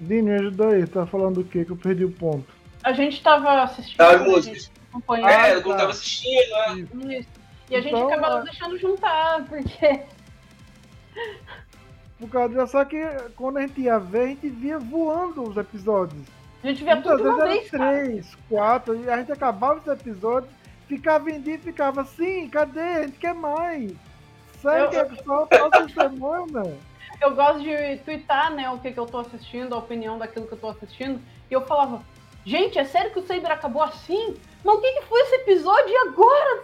[0.00, 1.64] Dini, ajuda aí, tá falando do quê?
[1.64, 2.46] Que eu perdi o ponto.
[2.82, 4.58] A gente tava assistindo, Das né, a músicas.
[4.64, 6.50] gente acompanhando É, quando tava assistindo,
[6.94, 7.18] né?
[7.18, 7.28] isso.
[7.70, 8.42] E a gente Então, acabava é.
[8.44, 10.00] deixando juntar, porque
[12.18, 12.96] Por causa disso, só que
[13.36, 16.22] quando a gente ia ver, a gente via voando os episódios.
[16.62, 18.02] a gente via Muitas tudo de uma vezes vez, cara.
[18.04, 20.52] três, quatro, e a gente acabava os episódios,
[20.88, 22.80] ficava em dia e ficava assim, cadê?
[22.80, 23.92] A gente quer mais.
[24.62, 26.76] Segue Eu- só a próxima semana.
[27.20, 30.52] Eu gosto de twittar, né, o que, que eu tô assistindo, a opinião daquilo que
[30.52, 31.20] eu tô assistindo.
[31.50, 32.02] E eu falava,
[32.44, 34.36] gente, é sério que o Saber acabou assim?
[34.62, 36.62] Mas o que, que foi esse episódio e agora?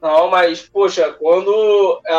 [0.00, 2.00] Não mas, poxa, quando.
[2.06, 2.14] é,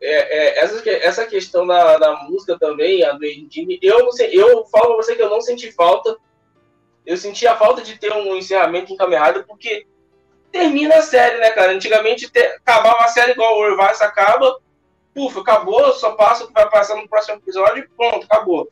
[0.00, 4.86] é, é, essa, essa questão da, da música também, a do Endine, eu eu falo
[4.88, 6.16] pra você que eu não senti falta.
[7.06, 9.86] Eu senti a falta de ter um encerramento Rider, porque
[10.52, 11.72] termina a série, né, cara?
[11.72, 14.60] Antigamente te- acabava a série igual o Revice acaba,
[15.14, 18.68] puf, acabou, só passa o que vai passar no próximo episódio e pronto, acabou.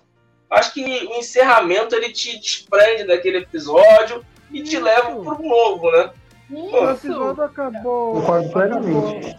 [0.51, 4.85] Acho que o encerramento ele te desprende daquele episódio e te Isso.
[4.85, 6.11] leva para um novo, né?
[6.51, 7.07] O Isso.
[7.07, 8.15] episódio acabou.
[8.15, 9.37] concordo plenamente.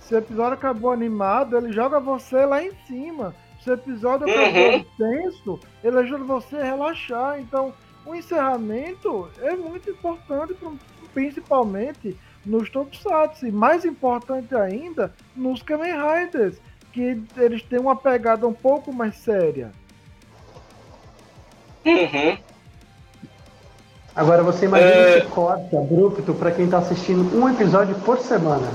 [0.00, 3.34] Se o episódio acabou animado, ele joga você lá em cima.
[3.62, 4.32] Se o episódio Uhum.
[4.32, 7.38] acabou intenso, ele ajuda você a relaxar.
[7.40, 7.74] Então,
[8.06, 10.56] o encerramento é muito importante,
[11.12, 12.16] principalmente
[12.48, 13.46] nos Tokusatsu.
[13.46, 16.56] E mais importante ainda, nos Kamen Riders,
[16.92, 19.70] que eles têm uma pegada um pouco mais séria.
[21.84, 22.38] Uhum.
[24.14, 25.18] Agora você imagina É.
[25.18, 28.66] esse corte abrupto pra quem tá assistindo um episódio por semana.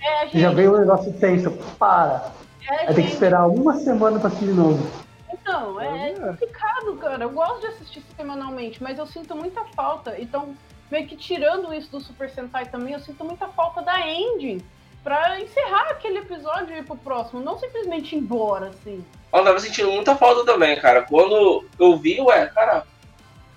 [0.00, 1.50] É, gente, Já veio um negócio tenso.
[1.78, 2.32] Para.
[2.68, 4.86] é, Vai ter que esperar uma semana pra assistir de novo.
[5.30, 6.14] Então, é, É.
[6.14, 7.24] complicado, cara.
[7.24, 10.14] Eu gosto de assistir semanalmente, mas eu sinto muita falta.
[10.18, 10.54] Então,
[10.90, 14.62] meio que tirando isso do Super Sentai também, eu sinto muita falta da ending
[15.02, 19.04] pra encerrar aquele episódio e ir pro próximo, não simplesmente ir embora, assim.
[19.32, 21.02] Eu tava sentindo muita falta também, cara.
[21.02, 22.84] Quando eu vi, ué, cara.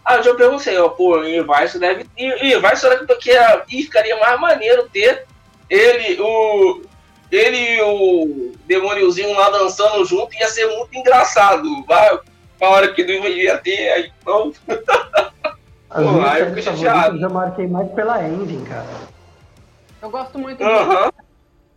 [0.04, 2.06] Ah, eu já perguntei, ó, pô, e vai, isso deve.
[2.18, 3.32] E, vai, será que porque
[3.70, 5.26] e ficaria mais maneiro ter
[5.70, 6.82] ele, o.
[7.32, 11.64] Ele e o demôniozinho lá dançando junto, ia ser muito engraçado.
[11.86, 12.20] Vai,
[12.62, 14.54] a hora que não ia ter, aí não.
[15.92, 18.88] As Pô, minhas séries favoritas eu já marquei mais pela ending, cara.
[20.02, 21.12] Eu gosto muito de, Aham.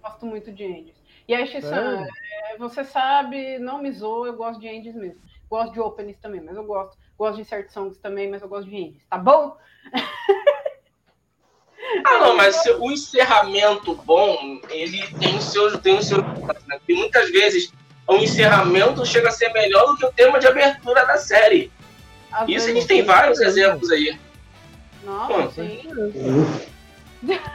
[0.02, 1.02] gosto muito de endies.
[1.26, 2.06] E aí, Shissan,
[2.50, 5.20] é, você sabe, não me zoa, eu gosto de endies mesmo.
[5.50, 6.96] Gosto de openings também, mas eu gosto.
[7.18, 9.56] Gosto de certos songs também, mas eu gosto de endies, tá bom?
[12.06, 15.78] Ah, não, mas o encerramento bom, ele tem os seus.
[15.78, 16.80] Tem os seus né?
[16.88, 17.72] Muitas vezes
[18.06, 21.70] o encerramento chega a ser melhor do que o tema de abertura da série.
[22.48, 24.18] Isso a gente tem vários exemplos aí.
[25.04, 25.62] Nossa.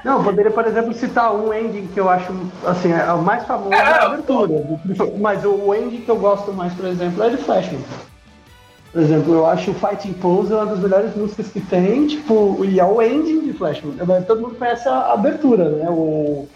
[0.04, 2.34] Não, eu poderia, por exemplo, citar um ending que eu acho,
[2.66, 4.64] assim, é o mais famoso é É, a abertura.
[5.20, 7.84] Mas o ending que eu gosto mais, por exemplo, é de Flashman.
[8.92, 12.80] Por exemplo, eu acho o Fighting Pose uma das melhores músicas que tem, tipo, e
[12.80, 13.96] é o ending de Flashman.
[14.26, 15.88] Todo mundo conhece a abertura, né?
[15.88, 16.48] O,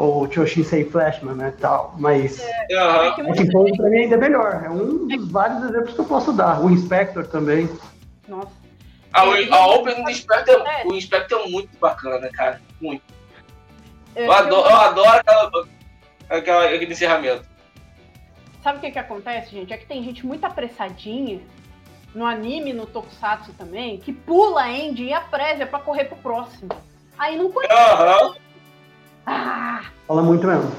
[0.00, 3.14] ou Choshinsei Flashman, né, tal, mas Aham.
[3.14, 6.04] que Wrecking Pose pra mim ainda é melhor, é um dos vários exemplos que eu
[6.06, 7.68] posso dar, o Inspector também.
[8.26, 8.50] Nossa.
[9.12, 12.62] A, a Open do Inspector, é- o Inspector é muito bacana, cara.
[12.80, 13.02] Muito.
[14.16, 15.50] É, Eu adoro, eu adoro aquela,
[16.30, 17.44] aquela, aquele encerramento.
[18.62, 19.70] Sabe o que que acontece, gente?
[19.72, 21.40] É que tem gente muito apressadinha
[22.14, 26.16] no anime, no tokusatsu também, que pula a End e a prévia pra correr pro
[26.16, 26.70] próximo.
[27.18, 27.74] Aí não conhece.
[27.74, 28.34] Aham.
[29.26, 29.84] Ah!
[30.06, 30.70] Fala muito mesmo.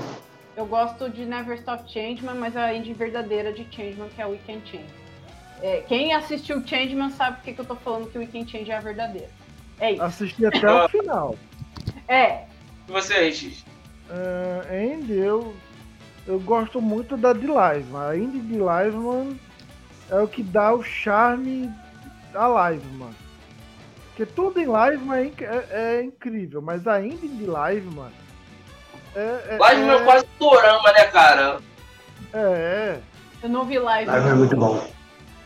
[0.55, 4.31] Eu gosto de Never Stop Changeman, mas a End verdadeira de Changeman, que é o
[4.31, 4.85] Weekend Change.
[5.61, 8.71] É, quem assistiu Changeman sabe por que que eu tô falando que o Weekend Change
[8.71, 9.29] é a verdadeira.
[9.79, 10.03] É isso.
[10.03, 11.35] Assisti até o final.
[12.07, 12.43] É,
[12.87, 13.63] E você, Regis?
[14.09, 15.55] Uh, Andy, eu,
[16.27, 18.09] eu gosto muito da de Liveman.
[18.09, 19.39] A Indy de Liveman
[20.09, 21.71] é o que dá o charme
[22.35, 23.11] à Liveman.
[24.07, 28.11] Porque tudo em Liveman é, é- é incrível, mas a Indy de Liveman
[29.15, 31.59] é, é, Live é, é quase dorama, né, cara?
[32.33, 32.99] é,
[33.43, 34.09] eu não vi live.
[34.09, 34.87] Live é muito bom.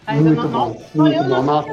[0.05, 1.41] Ainda muito não, bom, não, muito bom.
[1.41, 1.65] não.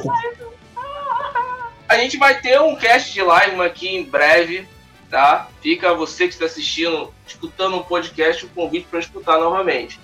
[1.89, 4.67] A gente vai ter um cast de live aqui em breve,
[5.11, 5.49] tá?
[5.61, 10.01] Fica você que está assistindo, escutando um podcast, o convite para escutar novamente.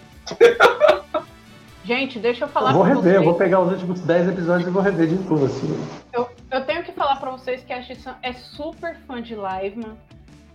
[1.83, 4.71] Gente, deixa eu falar Eu vou rever, eu vou pegar os últimos 10 episódios e
[4.71, 5.89] vou rever de novo, assim.
[6.13, 9.97] Eu, eu tenho que falar pra vocês que a Xissan é super fã de Liveman.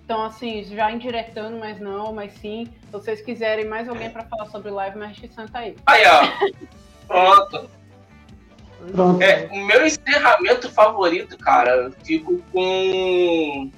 [0.03, 2.67] Então, assim, já indiretando, mas não, mas sim.
[2.85, 5.75] Se vocês quiserem mais alguém pra falar sobre Liveman, a Xissan tá aí.
[5.85, 7.07] Aí, ó.
[7.07, 7.69] Pronto.
[8.91, 9.21] Pronto.
[9.21, 13.71] É, o meu encerramento favorito, cara, eu fico com.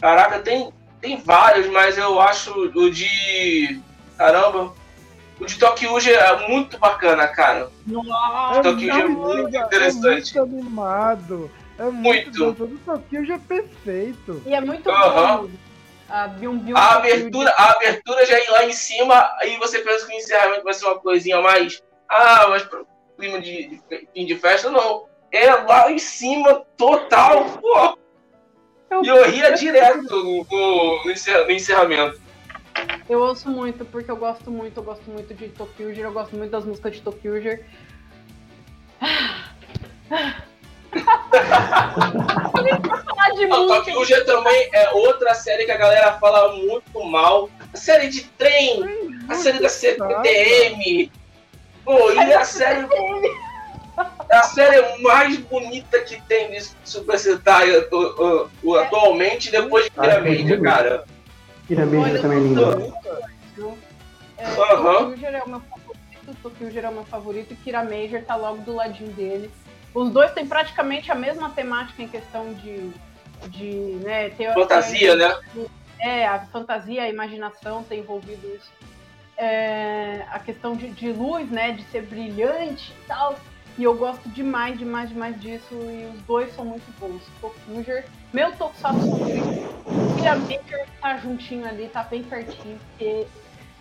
[0.00, 3.80] Caraca, tem, tem vários, mas eu acho o de.
[4.18, 4.74] Caramba.
[5.40, 7.70] O de Tokyo é muito bacana, cara.
[7.86, 8.62] Nossa!
[8.62, 10.36] Tokyo é muito interessante.
[10.36, 11.50] É muito animado.
[11.82, 12.38] É muito.
[12.38, 12.44] Muito.
[12.66, 12.74] gostoso.
[12.74, 14.42] O Tokyo já é perfeito.
[14.46, 15.36] E é muito Aham.
[15.42, 15.50] bom.
[16.08, 20.06] A Bium Bium A abertura, a abertura já ir lá em cima, aí você pensa
[20.06, 21.82] que o encerramento vai ser uma coisinha mais.
[22.08, 22.86] Ah, mas pro
[23.18, 25.06] clima de, de fim de festa, não.
[25.32, 27.98] É lá em cima, total, pô.
[29.02, 32.20] E eu ria direto no, no- no encerra- no encerramento.
[33.08, 36.50] Eu ouço muito, porque eu gosto muito, eu gosto muito de Tokyo, eu gosto muito
[36.50, 37.32] das músicas de Tokyo.
[40.08, 40.51] falar de
[43.50, 43.66] O.
[43.66, 47.48] Tokyo Ghoul também é outra série que a galera fala muito mal.
[47.72, 48.82] A série de trem,
[49.28, 51.10] a série da CPTM.
[51.84, 52.86] Pô, e a série.
[54.30, 59.90] É a série mais bonita que tem de Super Sentai atu- uh, atualmente, depois de
[59.90, 60.62] é Pyramid, bonito.
[60.62, 61.04] cara.
[61.68, 62.94] Piramide Olha, também é lindo.
[64.38, 65.10] É, Aham.
[65.10, 68.62] Tokyo é o meu favorito, Tokyo é o meu favorito e Kira Major tá logo
[68.62, 69.50] do ladinho dele.
[69.94, 72.90] Os dois têm praticamente a mesma temática em questão de,
[73.48, 75.34] de né, ter Fantasia, né?
[76.00, 78.72] É, a fantasia, a imaginação tem envolvido isso.
[79.36, 83.38] É, a questão de, de luz, né, de ser brilhante e tal.
[83.78, 85.72] E eu gosto demais, demais, demais disso.
[85.72, 87.22] E os dois são muito bons.
[87.40, 89.72] Tokyo, meu Tokusatsu favorito.
[90.16, 92.78] Kira Major tá juntinho ali, tá bem pertinho.
[92.90, 93.26] Porque...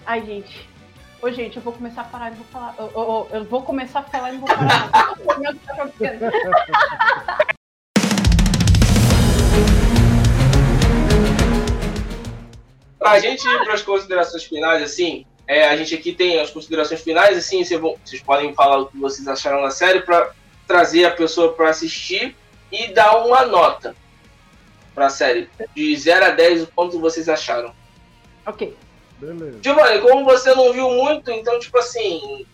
[0.06, 0.70] Ai, gente.
[1.22, 2.76] Ô, gente, eu vou começar a parar e não vou falar.
[2.80, 4.90] Eu, eu- eu vou começar a falar e não vou parar.
[12.98, 17.02] Pra gente ir para as considerações finais, assim, é, a gente aqui tem as considerações
[17.02, 20.32] finais, assim, vocês, vão- vocês podem falar o que vocês acharam da série para
[20.68, 22.36] trazer a pessoa para assistir
[22.72, 23.96] e dar uma nota
[24.94, 25.50] pra série.
[25.76, 27.74] De 0 a 10, o quanto vocês acharam.
[28.46, 28.76] ok.
[29.22, 29.60] Beleza.
[29.62, 32.46] Giovanni, como você não viu muito, então, tipo assim.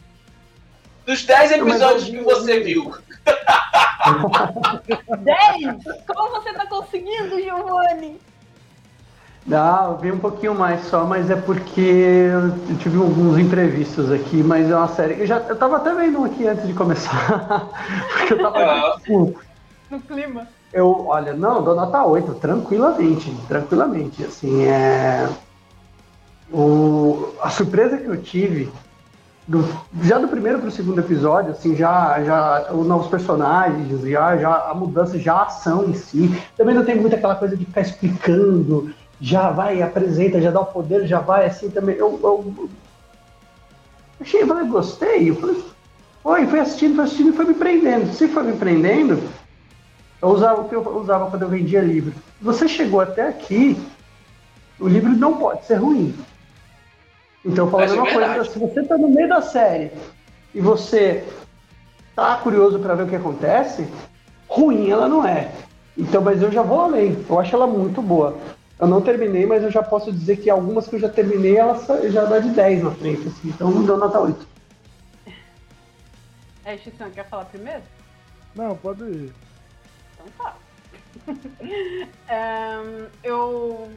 [1.05, 2.93] Dos 10 episódios que você viu,
[5.19, 6.05] 10!
[6.05, 8.19] Como você tá conseguindo, Giovanni?
[9.49, 14.43] Ah, eu vi um pouquinho mais só, mas é porque eu tive alguns imprevistos aqui,
[14.43, 15.21] mas é uma série.
[15.21, 17.69] Eu já eu tava até vendo um aqui antes de começar.
[18.17, 19.39] porque eu tava tipo,
[19.89, 20.47] No clima.
[20.73, 24.21] eu, olha, não, dou nota 8, tranquilamente, tranquilamente.
[24.25, 25.29] Assim, é.
[26.51, 28.71] O, a surpresa que eu tive,
[29.47, 29.67] do-
[30.01, 34.73] já do primeiro pro segundo episódio, assim, já, já os novos personagens, já, já a
[34.73, 36.31] mudança, já a ação em si.
[36.55, 40.65] Também não tem muito aquela coisa de ficar explicando, já vai, apresenta, já dá o
[40.65, 41.95] poder, já vai, assim, também.
[41.95, 42.69] Eu, eu,
[44.21, 45.29] achei, eu falei, gostei.
[45.29, 45.63] Eu falei,
[46.23, 48.13] foi, foi assistindo, foi assistindo e foi me prendendo.
[48.13, 49.21] Se foi me prendendo,
[50.21, 52.13] eu usava o que eu usava quando eu vendia livro.
[52.41, 53.77] Você chegou até aqui,
[54.79, 56.13] o livro não pode ser ruim.
[57.47, 59.91] Então eu falo a Essa é coisa, se você está no meio da série
[60.53, 61.25] e você
[62.13, 63.87] tá curioso para ver o que acontece,
[64.49, 65.51] ruim ela não é.
[65.97, 67.25] Então, mas eu já vou além.
[67.27, 68.37] Eu acho ela muito boa.
[68.77, 71.87] Eu não terminei, mas eu já posso dizer que algumas que eu já terminei, elas
[72.11, 74.47] já dá de 10 na frente, assim, então não deu nota 8.
[76.63, 77.81] É, Xixan, quer falar primeiro?
[78.53, 79.33] Não, pode ir.
[80.13, 80.55] Então tá.
[82.29, 83.89] Ehm, eu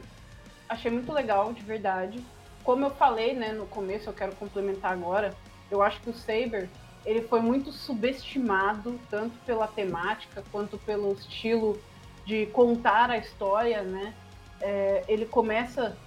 [0.67, 2.23] achei muito legal, de verdade.
[2.63, 5.33] Como eu falei, né, no começo, eu quero complementar agora.
[5.69, 6.69] Eu acho que o Saber,
[7.05, 11.81] ele foi muito subestimado, tanto pela temática quanto pelo estilo
[12.25, 14.13] de contar a história, né?
[14.59, 15.97] É, ele começa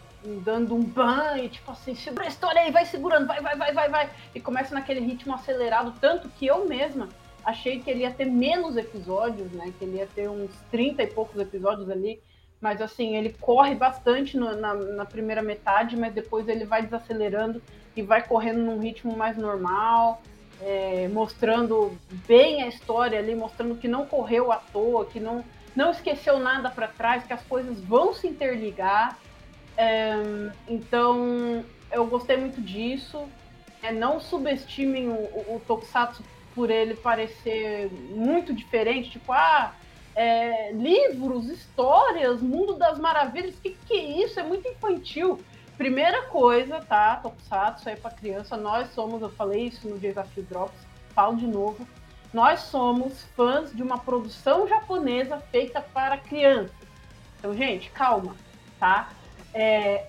[0.42, 3.72] dando um ban e tipo assim, segura a história aí, vai segurando, vai, vai, vai,
[3.72, 4.10] vai, vai.
[4.34, 7.08] E começa naquele ritmo acelerado, tanto que eu mesma
[7.44, 9.72] achei que ele ia ter menos episódios, né?
[9.78, 12.22] Que ele ia ter uns 30 e poucos episódios ali.
[12.64, 17.60] Mas assim, ele corre bastante no, na, na primeira metade, mas depois ele vai desacelerando
[17.94, 20.22] e vai correndo num ritmo mais normal.
[20.62, 21.94] É, mostrando
[22.26, 25.44] bem a história ali, mostrando que não correu à toa, que não,
[25.76, 29.18] não esqueceu nada para trás, que as coisas vão se interligar.
[29.76, 30.14] É,
[30.66, 31.62] então,
[31.92, 33.28] eu gostei muito disso.
[33.82, 36.24] É, não subestimem o, o, o, Tokusatsu
[36.54, 39.74] por ele parecer muito diferente, tipo, ah,
[40.14, 44.38] é, livros, histórias, mundo das maravilhas, que que é isso?
[44.38, 45.40] É muito infantil.
[45.76, 50.78] Primeira coisa, tá, Tokusatsu é para criança, nós somos, eu falei isso no Desafio Drops,
[51.14, 51.86] falo de novo,
[52.32, 56.74] nós somos fãs de uma produção japonesa feita para crianças.
[57.38, 58.36] Então, gente, calma,
[58.78, 59.10] tá?
[59.52, 60.06] É...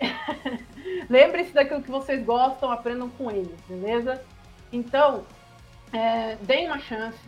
[1.09, 4.23] Lembre-se daquilo que vocês gostam, aprendam com eles, beleza?
[4.71, 5.23] Então,
[5.91, 7.19] é, deem uma chance.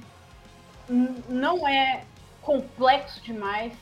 [1.28, 2.04] Não é
[2.48, 3.74] complexo demais,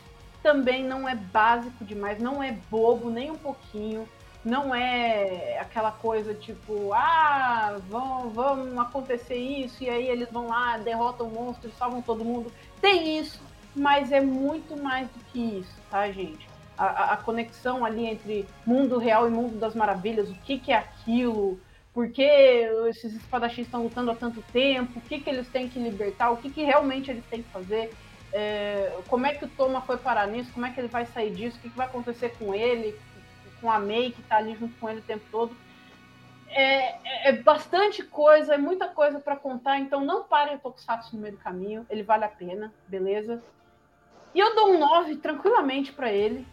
[0.41, 4.09] também não é básico demais, não é bobo nem um pouquinho.
[4.43, 10.77] Não é aquela coisa tipo, ah, vão, vão acontecer isso, e aí eles vão lá,
[10.77, 12.51] derrotam o monstro, salvam todo mundo.
[12.79, 13.39] Tem isso,
[13.75, 16.47] mas é muito mais do que isso, tá, gente?
[16.77, 20.77] a, a, conexão ali entre mundo real e mundo das maravilhas, o que, que é
[20.77, 21.59] aquilo,
[21.93, 22.21] por que
[22.89, 26.37] esses espadachins estão lutando há tanto tempo, o que, que eles têm que libertar, o
[26.37, 27.93] que, que realmente eles têm que fazer,
[28.38, 31.34] é, como é que o Toma foi parar nisso, como é que ele vai sair
[31.34, 32.94] disso, o que, que vai acontecer com ele,
[33.62, 35.56] com a May que está ali junto com ele o tempo todo.
[36.49, 41.16] É, é, é bastante coisa, é muita coisa para contar, então não parem o Tokusatsu
[41.16, 43.41] no meio do caminho, ele vale a pena, beleza?
[44.34, 46.45] E eu dou um 9 tranquilamente para ele.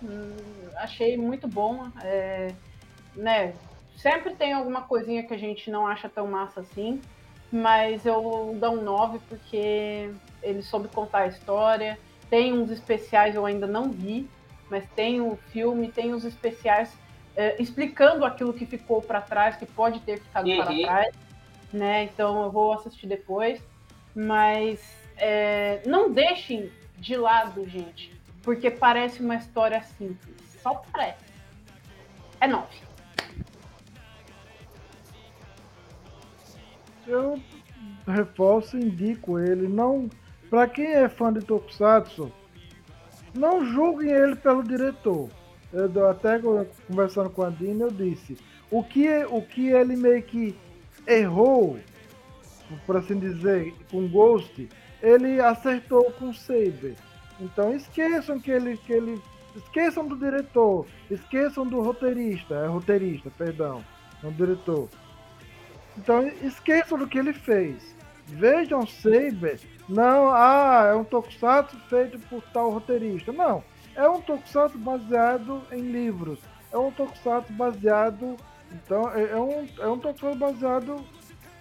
[0.00, 0.36] Hum,
[0.76, 1.90] achei muito bom.
[2.04, 2.54] É,
[3.16, 3.56] né,
[3.96, 7.02] sempre tem alguma coisinha que a gente não acha tão massa assim,
[7.50, 11.98] mas eu dou um 9 porque ele soube contar a história.
[12.28, 14.28] Tem uns especiais eu ainda não vi,
[14.70, 16.96] mas tem o filme, tem os especiais
[17.36, 20.56] é, explicando aquilo que ficou para trás, que pode ter ficado uhum.
[20.56, 21.14] para trás,
[21.72, 22.04] né?
[22.04, 23.62] Então eu vou assistir depois,
[24.14, 24.80] mas
[25.16, 28.12] é, não deixem de lado, gente,
[28.42, 30.36] porque parece uma história simples.
[30.62, 31.24] Só parece.
[32.40, 32.76] É nove.
[37.06, 37.40] Eu
[38.06, 39.66] reforço e indico ele.
[39.66, 40.08] Não,
[40.50, 42.30] para quem é fã de Tokusatsu,
[43.32, 45.30] não julguem ele pelo diretor.
[45.72, 46.40] Eu até
[46.88, 48.36] conversando com a Dina, eu disse
[48.70, 50.56] o que o que ele meio que
[51.06, 51.78] errou,
[52.86, 54.68] por assim dizer, com Ghost,
[55.00, 56.96] ele acertou com Saber.
[57.40, 59.20] Então esqueçam que ele, que ele.
[59.56, 63.84] Esqueçam do diretor, esqueçam do roteirista, é roteirista, perdão,
[64.22, 64.88] não diretor.
[65.98, 67.96] Então esqueçam do que ele fez.
[68.26, 69.58] Vejam Saber,
[69.90, 73.32] não, ah, é um tokusatsu feito por tal roteirista.
[73.32, 73.62] Não,
[73.96, 76.38] é um tokusatsu baseado em livros.
[76.72, 78.36] É um tokusatsu baseado.
[78.72, 81.04] Então, é, é um, é um tokusatsu baseado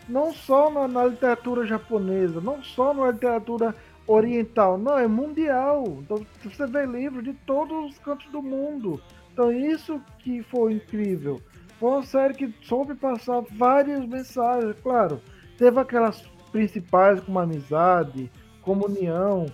[0.08, 3.76] não só na, na literatura japonesa, não só na literatura
[4.08, 5.84] oriental, não, é mundial.
[6.02, 9.02] Então você vê livros de todos os cantos do mundo.
[9.34, 11.40] Então isso que foi incrível.
[11.80, 15.22] Foi uma série que soube passar várias mensagens, claro.
[15.58, 18.32] Teve aquelas principais como amizade,
[18.62, 19.46] comunhão,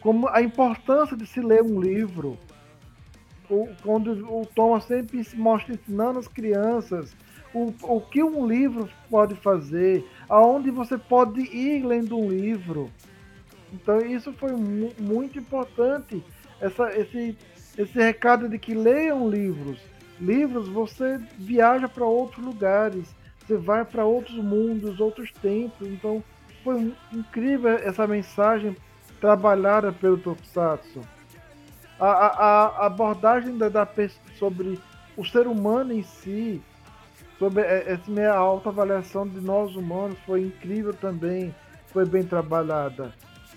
[0.00, 2.38] como a importância de se ler um livro.
[3.48, 7.14] O, quando o Thomas sempre mostra ensinando as crianças
[7.56, 12.90] o, o que um livro pode fazer, aonde você pode ir lendo um livro.
[13.72, 16.22] Então isso foi mu muito importante,
[16.60, 17.36] essa, esse,
[17.78, 19.80] esse recado de que leiam livros.
[20.20, 23.14] Livros você viaja para outros lugares,
[23.46, 25.86] você vai para outros mundos, outros tempos.
[25.86, 26.22] Então
[26.64, 28.76] foi incrível essa mensagem
[29.20, 31.00] trabalhada pelo Tokusatsu.
[31.98, 33.88] A, a, a abordagem da, da,
[34.38, 34.78] sobre
[35.16, 36.60] o ser humano em si,
[37.38, 41.54] sobre essa minha alta avaliação de nós humanos foi incrível também,
[41.86, 43.14] foi bem trabalhada.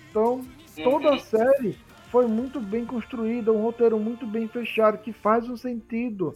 [0.10, 0.46] Então,
[0.82, 1.78] toda a série
[2.10, 6.36] foi muito bem construída, um roteiro muito bem fechado, que faz um sentido.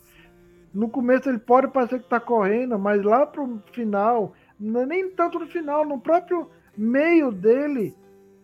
[0.73, 5.47] No começo ele pode parecer que está correndo, mas lá pro final, nem tanto no
[5.47, 7.95] final, no próprio meio dele,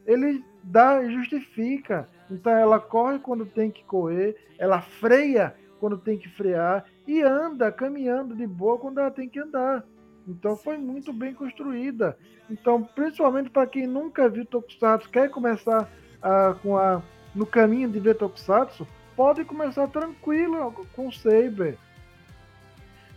[0.06, 2.08] ele dá justifica.
[2.30, 7.72] Então ela corre quando tem que correr, ela freia quando tem que frear e anda
[7.72, 9.84] caminhando de boa quando ela tem que andar.
[10.28, 12.16] Então foi muito bem construída.
[12.50, 15.90] Então, principalmente para quem nunca viu Tokusatsu, quer começar
[16.22, 17.02] a, com a,
[17.34, 21.78] no caminho de ver Tokusatsu, pode começar tranquilo com o Saber.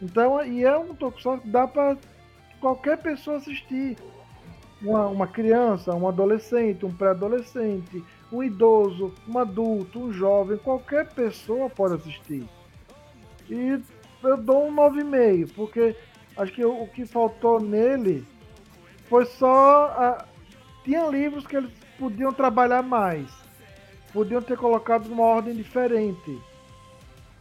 [0.03, 1.97] Então, e é um Tokusatsu que dá para
[2.61, 3.97] qualquer pessoa assistir.
[4.83, 11.71] Uma, uma criança, um adolescente, um pré-adolescente, um idoso, um adulto, um jovem, qualquer pessoa
[11.71, 12.45] pode assistir.
[13.49, 13.81] E
[14.25, 15.95] eu dou um 9,5, porque
[16.37, 18.27] acho que o, que faltou nele
[19.09, 19.85] foi só.
[19.97, 20.25] A...
[20.83, 23.31] Tinha livros que eles podiam trabalhar mais.
[24.13, 26.41] Podiam ter colocado numa ordem diferente.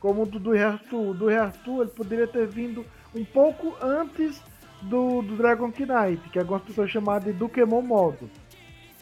[0.02, 1.14] Como o do, Arthur.
[1.14, 4.42] Do Arthur, ele poderia ter vindo um pouco antes
[4.82, 8.30] do, do Dragon Knight, que algumas pessoas chamam de Dukemon modo.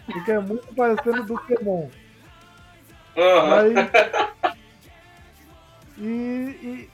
[0.06, 1.90] Porque é muito parecendo Dukemon.
[3.16, 3.54] Uhum.
[3.54, 3.74] Aí,
[5.98, 6.90] e, e,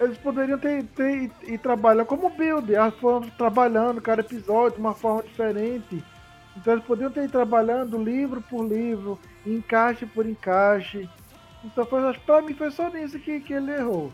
[0.00, 4.94] eles poderiam ter, ter e trabalhar como build, elas foram trabalhando cada episódio de uma
[4.94, 6.04] forma diferente.
[6.56, 11.08] Então eles poderiam ter ido trabalhando livro por livro, encaixe por encaixe.
[11.68, 14.12] Então foi, pra mim foi só nisso que, que ele errou.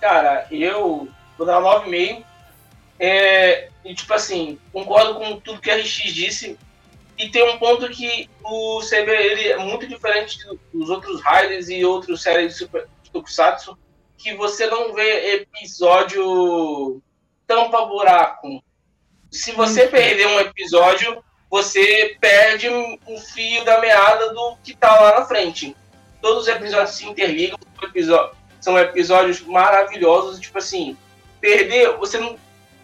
[0.00, 2.24] Cara, eu vou dar 9,5.
[3.00, 6.58] É, e tipo assim, concordo com tudo que a RX disse.
[7.16, 10.38] E tem um ponto que o CB ele é muito diferente
[10.72, 13.76] dos outros Raiders e outras séries de, super, de Tokusatsu,
[14.16, 17.02] que você não vê episódio
[17.44, 18.62] tampa-buraco.
[19.32, 25.20] Se você perder um episódio, você perde um fio da meada do que tá lá
[25.20, 25.76] na frente.
[26.20, 27.58] Todos os episódios se interligam,
[28.60, 30.96] são episódios maravilhosos, tipo assim,
[31.40, 32.36] perder, você não,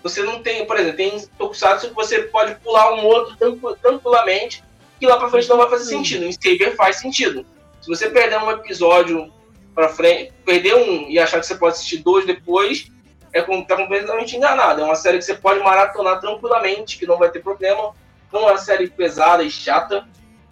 [0.03, 3.36] você não tem, por exemplo, tem Tokusatsu que você pode pular um outro
[3.81, 4.62] tranquilamente,
[4.99, 6.24] que lá pra frente não vai fazer sentido.
[6.24, 7.45] Em Saber faz sentido.
[7.81, 9.32] Se você perder um episódio
[9.74, 12.91] pra frente, perder um e achar que você pode assistir dois depois,
[13.32, 14.81] é tá completamente enganado.
[14.81, 17.93] É uma série que você pode maratonar tranquilamente, que não vai ter problema.
[18.35, 20.09] Não é uma série pesada e chata.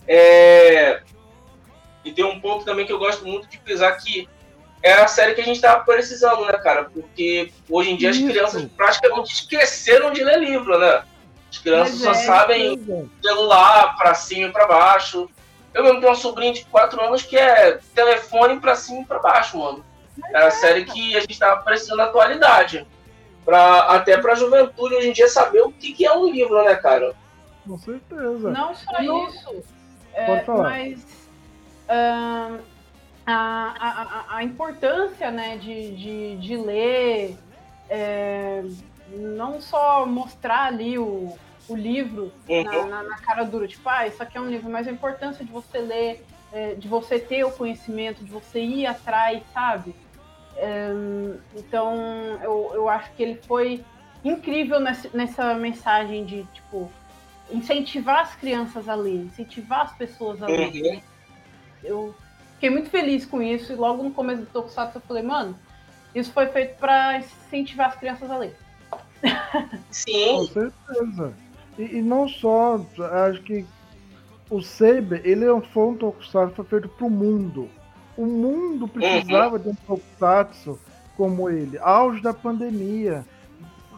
[0.06, 1.02] É...
[2.04, 4.28] E tem um ponto também que eu gosto muito de pisar que
[4.80, 6.84] é a série que a gente tava precisando, né, cara?
[6.84, 8.24] Porque hoje em dia Isso.
[8.24, 11.02] as crianças praticamente esqueceram de ler livro, né?
[11.50, 13.26] As crianças só é, sabem é.
[13.26, 15.28] celular pra cima e pra baixo.
[15.74, 19.18] Eu mesmo tenho um sobrinho de 4 anos que é telefone pra cima e pra
[19.18, 19.84] baixo, mano.
[20.32, 22.86] É a série que a gente tava precisando na atualidade.
[23.44, 26.76] Pra, até pra juventude hoje em dia saber o que, que é um livro, né,
[26.76, 27.14] cara?
[27.66, 28.50] Com certeza.
[28.50, 29.28] Não só Não.
[29.28, 29.62] isso.
[30.14, 31.28] É, mas.
[31.84, 32.60] Uh,
[33.26, 37.36] a, a, a importância né, de, de, de ler,
[37.88, 38.64] é,
[39.10, 41.36] não só mostrar ali o,
[41.68, 42.64] o livro uhum.
[42.64, 45.44] na, na, na, cara dura, tipo, ah, isso aqui é um livro, mas a importância
[45.44, 49.94] de você ler, é, de você ter o conhecimento, de você ir atrás, sabe?
[50.56, 50.90] É,
[51.56, 51.94] então,
[52.42, 53.84] eu, eu acho que ele foi
[54.24, 56.90] incrível nessa, nessa mensagem de, tipo,
[57.52, 60.72] incentivar as crianças a ler, incentivar as pessoas a ler.
[60.72, 61.00] Uhum.
[61.82, 62.14] Eu,
[62.62, 63.72] fiquei muito feliz com isso.
[63.72, 65.56] E logo no começo do Tokusatsu eu falei, mano,
[66.14, 68.56] isso foi feito para incentivar as crianças a ler.
[69.90, 70.36] Sim.
[70.36, 71.34] Com certeza.
[71.76, 72.80] E, e, não só,
[73.28, 73.66] acho que
[74.48, 77.68] o Saber, ele é foi um Tokusatsu foi feito pro mundo.
[78.16, 79.62] O mundo precisava uhum.
[79.62, 80.78] de um Tokusatsu
[81.16, 81.78] como ele.
[81.78, 83.24] Auge da pandemia,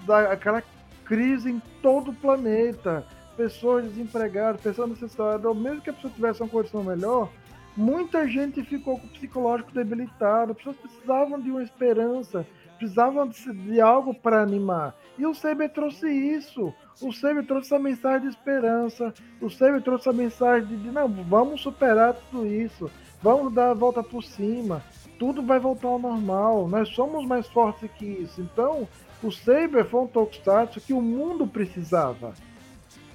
[0.06, 0.62] da, aquela
[1.04, 3.06] crise em todo o planeta,
[3.36, 7.30] pessoas desempregadas, pessoas necessitadas, mesmo que a pessoa tivesse uma condição melhor,
[7.76, 12.46] muita gente ficou com o psicológico debilitado, as pessoas precisavam de uma esperança,
[12.78, 14.94] precisavam de, de algo para animar.
[15.16, 16.72] E o Saber trouxe isso.
[17.00, 19.14] O Saber trouxe essa mensagem de esperança.
[19.40, 22.90] O Saber trouxe a mensagem de, de, não, vamos superar tudo isso.
[23.22, 24.82] Vamos dar a volta por cima.
[25.18, 26.68] Tudo vai voltar ao normal.
[26.68, 28.40] Nós somos mais fortes que isso.
[28.40, 28.88] Então,
[29.22, 32.34] o Saber foi um tokusatsu que o mundo precisava.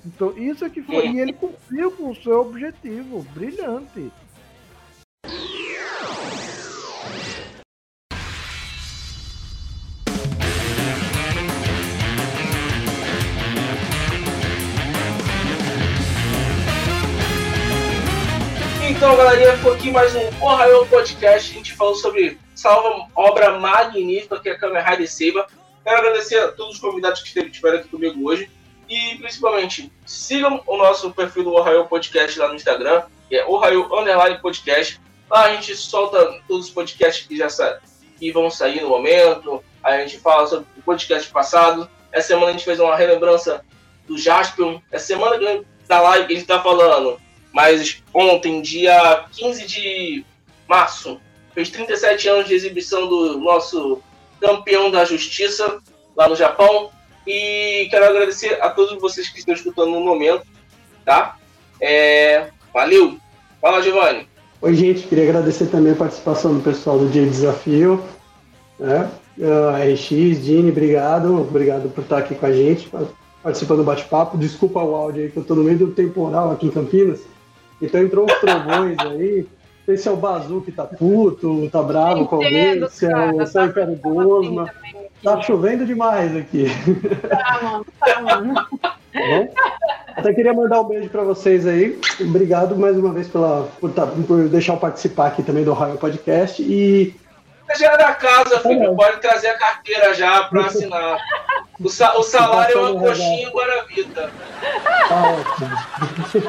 [0.06, 1.08] Então, isso é que foi.
[1.08, 3.26] E ele cumpriu com o seu objetivo.
[3.34, 4.12] Brilhante.
[18.90, 21.52] Então, galerinha, foi aqui mais um Ohio Podcast.
[21.52, 22.70] A gente falou sobre essa
[23.16, 25.48] obra magnífica que é a Kamen Rider Seiba.
[25.84, 28.50] Quero agradecer a todos os convidados que estiveram aqui comigo hoje.
[28.90, 33.88] E principalmente, sigam o nosso perfil do Ohio Podcast lá no Instagram, que é Ohio
[33.94, 35.00] Underline Podcast.
[35.30, 37.80] Lá a gente solta todos os podcasts que já sa
[38.18, 39.64] que vão sair no momento.
[39.84, 41.88] A gente fala sobre o podcast passado.
[42.12, 43.64] Essa semana a gente fez uma relembrança
[44.08, 44.80] do Jaspion.
[44.92, 47.22] Essa semana da live que a gente tá falando.
[47.54, 50.26] Mas ontem, dia 15 de
[50.68, 51.22] março,
[51.54, 54.02] fez 37 anos de exibição do nosso
[54.42, 55.80] campeão da justiça
[56.16, 56.92] lá no Japão.
[57.26, 60.46] E quero agradecer a todos vocês que estão escutando no momento,
[61.06, 61.38] tá?
[61.82, 63.18] É, valeu!
[63.62, 64.28] Fala, Giovanni!
[64.62, 68.04] Oi, gente, queria agradecer também a participação do pessoal do Dia Desafio,
[68.78, 69.10] né?
[69.38, 72.92] Uh, RX, Dini, obrigado, obrigado por estar aqui com a gente,
[73.42, 74.38] participando do bate-papo.
[74.38, 77.22] Desculpa o áudio aí, que eu estou no meio do temporal aqui em Campinas,
[77.82, 79.48] então entrou uns trovões aí.
[79.80, 83.32] Não sei se é o Bazu que tá puto, tá bravo com alguém, se é
[83.32, 84.70] o São Império Gosma.
[85.24, 86.66] Tá chovendo demais aqui.
[87.30, 88.54] Tá, mano, tá, mano.
[88.82, 89.54] Tá bom?
[90.16, 92.00] Até queria mandar um beijo para vocês aí.
[92.22, 95.98] Obrigado mais uma vez pela, por, tá, por deixar eu participar aqui também do Raio
[95.98, 96.62] Podcast.
[96.62, 97.16] E.
[97.78, 98.96] Já é da casa, filho.
[98.96, 101.18] Pode trazer a carteira já para assinar.
[101.80, 104.32] O, sa o salário é uma coxinha Guaravita.
[105.08, 105.70] Tá ótimo.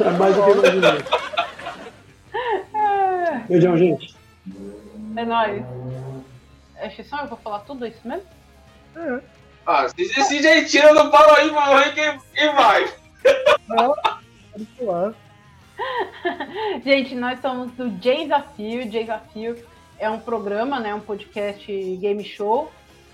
[0.05, 1.05] É mais do que imaginei.
[3.49, 4.17] Beijão, gente.
[5.17, 5.63] É nóis.
[6.77, 7.21] É exceção?
[7.21, 8.25] Eu vou falar tudo isso mesmo?
[8.97, 9.21] É.
[9.67, 12.93] Ah, se esse jeitinho não fala aí, vai morrer quem, quem vai.
[13.69, 13.95] Não,
[14.53, 15.15] pode falar.
[16.85, 18.89] Gente, nós somos do Desafio.
[18.89, 19.57] Desafio
[19.99, 22.71] é um programa, né, um podcast game show.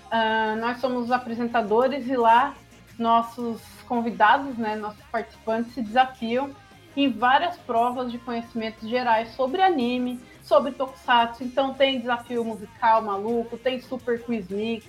[0.07, 2.55] Uh, nós somos os apresentadores e lá
[2.97, 6.55] nossos convidados, né, nossos participantes se desafiam
[6.95, 11.43] em várias provas de conhecimentos gerais sobre anime, sobre tokusatsu.
[11.43, 14.85] Então tem desafio musical maluco, tem super quiz mix,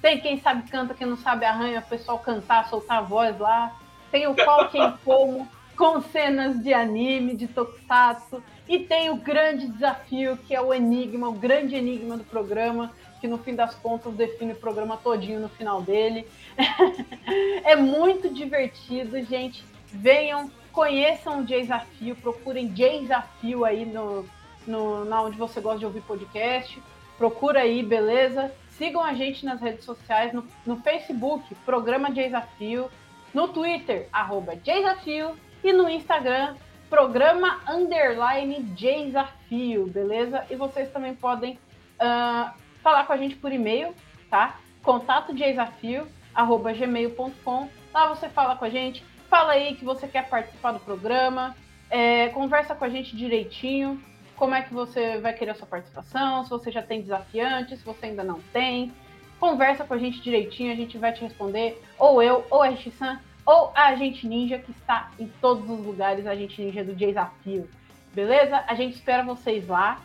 [0.00, 3.76] tem quem sabe canta, quem não sabe arranha, o pessoal cantar, soltar a voz lá.
[4.10, 8.42] Tem o qual quem como com cenas de anime, de tokusatsu.
[8.68, 13.28] E tem o grande desafio, que é o enigma, o grande enigma do programa, que
[13.28, 16.26] no fim das contas define o programa todinho no final dele.
[17.64, 19.64] é muito divertido, gente.
[19.86, 24.26] Venham, conheçam o Desafio, procurem Desafio aí no,
[24.66, 26.82] no, na onde você gosta de ouvir podcast.
[27.16, 28.52] Procura aí, beleza?
[28.78, 32.88] Sigam a gente nas redes sociais, no, no Facebook, Programa Desafio,
[33.34, 36.54] no Twitter, arroba Desafio, e no Instagram,
[36.88, 40.46] Programa Underline Desafio, beleza?
[40.48, 41.58] E vocês também podem
[42.00, 42.50] uh,
[42.82, 43.94] falar com a gente por e-mail,
[44.30, 44.58] tá?
[44.82, 47.68] Contato desafio, arroba gmail.com.
[47.92, 51.54] Lá você fala com a gente, fala aí que você quer participar do programa,
[51.90, 54.00] é, conversa com a gente direitinho,
[54.38, 57.84] como é que você vai querer a sua participação, se você já tem desafiante, se
[57.84, 58.92] você ainda não tem.
[59.40, 63.20] Conversa com a gente direitinho, a gente vai te responder, ou eu, ou a Rishi-san,
[63.44, 67.68] ou a Agente Ninja, que está em todos os lugares, a Agente Ninja do Desafio.
[68.14, 68.62] Beleza?
[68.66, 70.00] A gente espera vocês lá.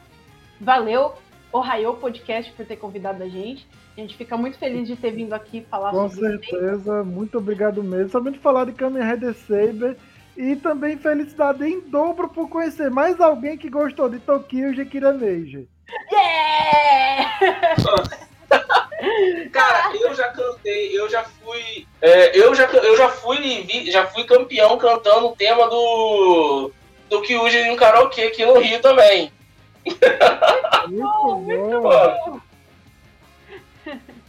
[0.59, 1.13] Valeu,
[1.51, 3.67] Ohio Podcast, por ter convidado a gente.
[3.95, 7.83] A gente fica muito feliz de ter vindo aqui falar Com sobre certeza, muito obrigado
[7.83, 8.09] mesmo.
[8.09, 9.97] Somente falar de Kamen Rider Saber
[10.35, 15.67] e também felicidade em dobro por conhecer mais alguém que gostou de Tokyo Gekira Meiji.
[16.11, 17.37] Yeah!
[19.51, 21.87] Cara, eu já cantei, eu já fui.
[22.01, 26.71] É, eu, já, eu já fui já fui campeão cantando o tema do.
[27.09, 29.31] do Kyuji em um karaokê aqui no Rio também.
[30.87, 32.41] Muito muito bom.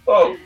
[0.05, 0.37] Bom,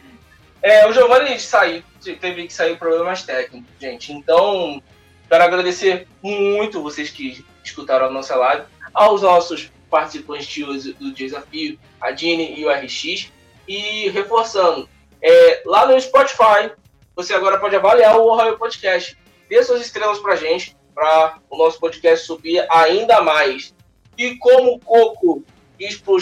[0.63, 1.83] é, o Giovanni saiu,
[2.21, 4.13] teve que sair problemas técnicos, gente.
[4.13, 4.83] Então,
[5.29, 8.65] quero agradecer muito vocês que escutaram a nossa live,
[8.95, 13.31] aos nossos participantes do desafio, a Dini e o RX.
[13.67, 14.89] E reforçando,
[15.23, 16.73] é, lá no Spotify,
[17.15, 19.17] você agora pode avaliar o Ohio Podcast.
[19.49, 23.75] Dê suas estrelas pra gente, para o nosso podcast subir ainda mais.
[24.17, 25.45] E como o Coco
[25.79, 26.19] diz pro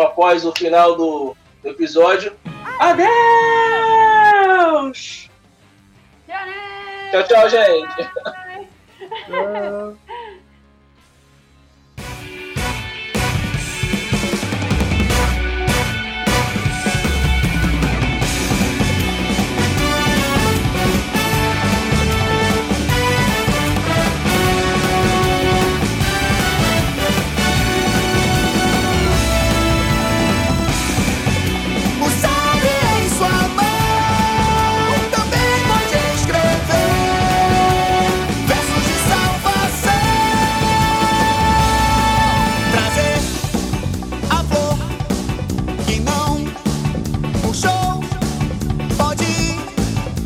[0.00, 2.36] após o final do, do episódio,
[2.78, 3.10] adeus!
[7.10, 8.10] Tchau, tchau, gente.
[9.24, 10.00] Tchau.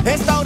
[0.04, 0.43] Esta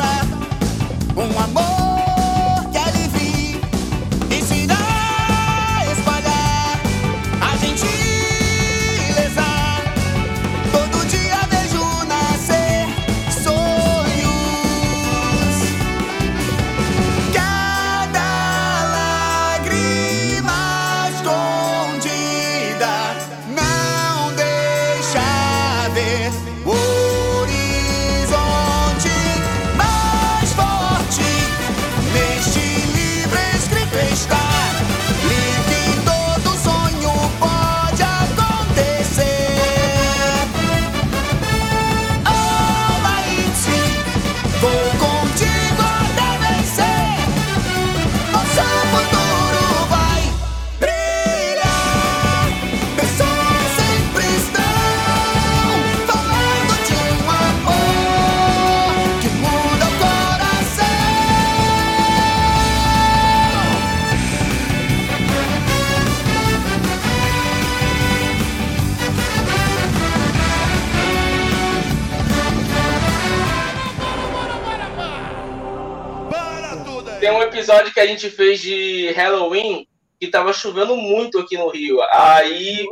[78.09, 79.87] gente fez de Halloween
[80.21, 81.99] que tava chovendo muito aqui no Rio.
[82.13, 82.87] Aí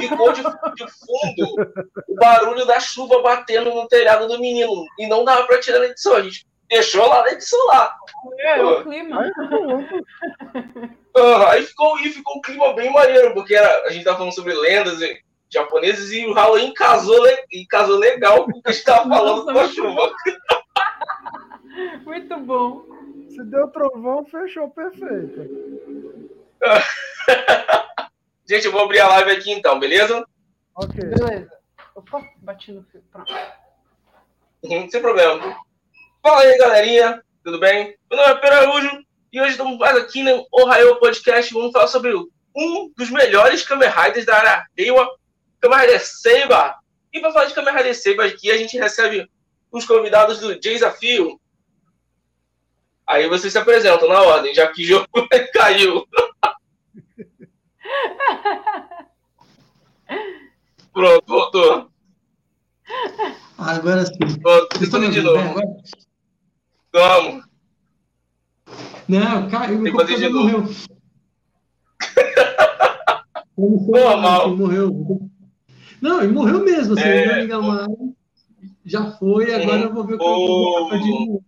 [0.00, 1.54] ficou de, de fundo
[2.08, 4.84] o barulho da chuva batendo no telhado do menino.
[4.98, 6.16] E não dava pra tirar na edição.
[6.16, 7.94] A gente deixou lá na edição lá.
[8.40, 9.20] É, o clima.
[11.50, 14.54] Aí ficou, e ficou um clima bem maneiro, porque era, a gente tava falando sobre
[14.54, 14.98] lendas
[15.52, 19.08] japonesas e o Halloween casou, le- e casou legal com o que a gente tava
[19.08, 20.12] falando Nossa, com a chuva.
[22.04, 22.84] Muito bom.
[23.34, 25.48] Se deu trovão, fechou perfeito.
[28.46, 30.22] Gente, eu vou abrir a live aqui então, beleza?
[30.74, 31.00] Ok.
[31.02, 31.58] Beleza.
[31.94, 33.02] Opa, bati no fio.
[33.10, 33.32] Pronto.
[34.62, 35.56] Uhum, sem problema.
[36.22, 37.24] Fala aí, galerinha.
[37.42, 37.96] Tudo bem?
[38.10, 41.54] Meu nome é Pedro Araújo e hoje estamos mais aqui no Ohio Podcast.
[41.54, 45.08] Vamos falar sobre um dos melhores Kamen Riders da área Reiwa,
[45.58, 46.76] Kamen Rider Seiba.
[47.10, 49.26] E para falar de Kamen Rider Seiba aqui, a gente recebe
[49.70, 51.40] os convidados do Desafio.
[53.06, 55.06] Aí vocês se apresentam na ordem, já que o jogo
[55.52, 56.06] caiu.
[60.92, 61.90] Pronto, voltou.
[63.58, 64.18] Agora sim.
[64.42, 65.38] Voltou, Vocês estão de novo.
[65.38, 65.66] agora?
[66.92, 67.44] Vamos.
[69.08, 70.74] Não, caiu, Tem que fazer de computador morreu.
[73.56, 74.00] Como foi?
[74.00, 74.56] Normal.
[74.56, 75.28] Morreu.
[76.00, 76.94] Não, ele morreu mesmo.
[76.94, 77.46] Assim, É.
[77.56, 77.86] mais.
[78.84, 80.46] Já foi, agora eu vou ver o que eu vou
[80.88, 81.44] colocar de novo.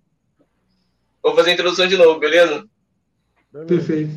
[1.24, 2.66] Vou fazer a introdução de novo, beleza?
[3.66, 4.12] Perfeito.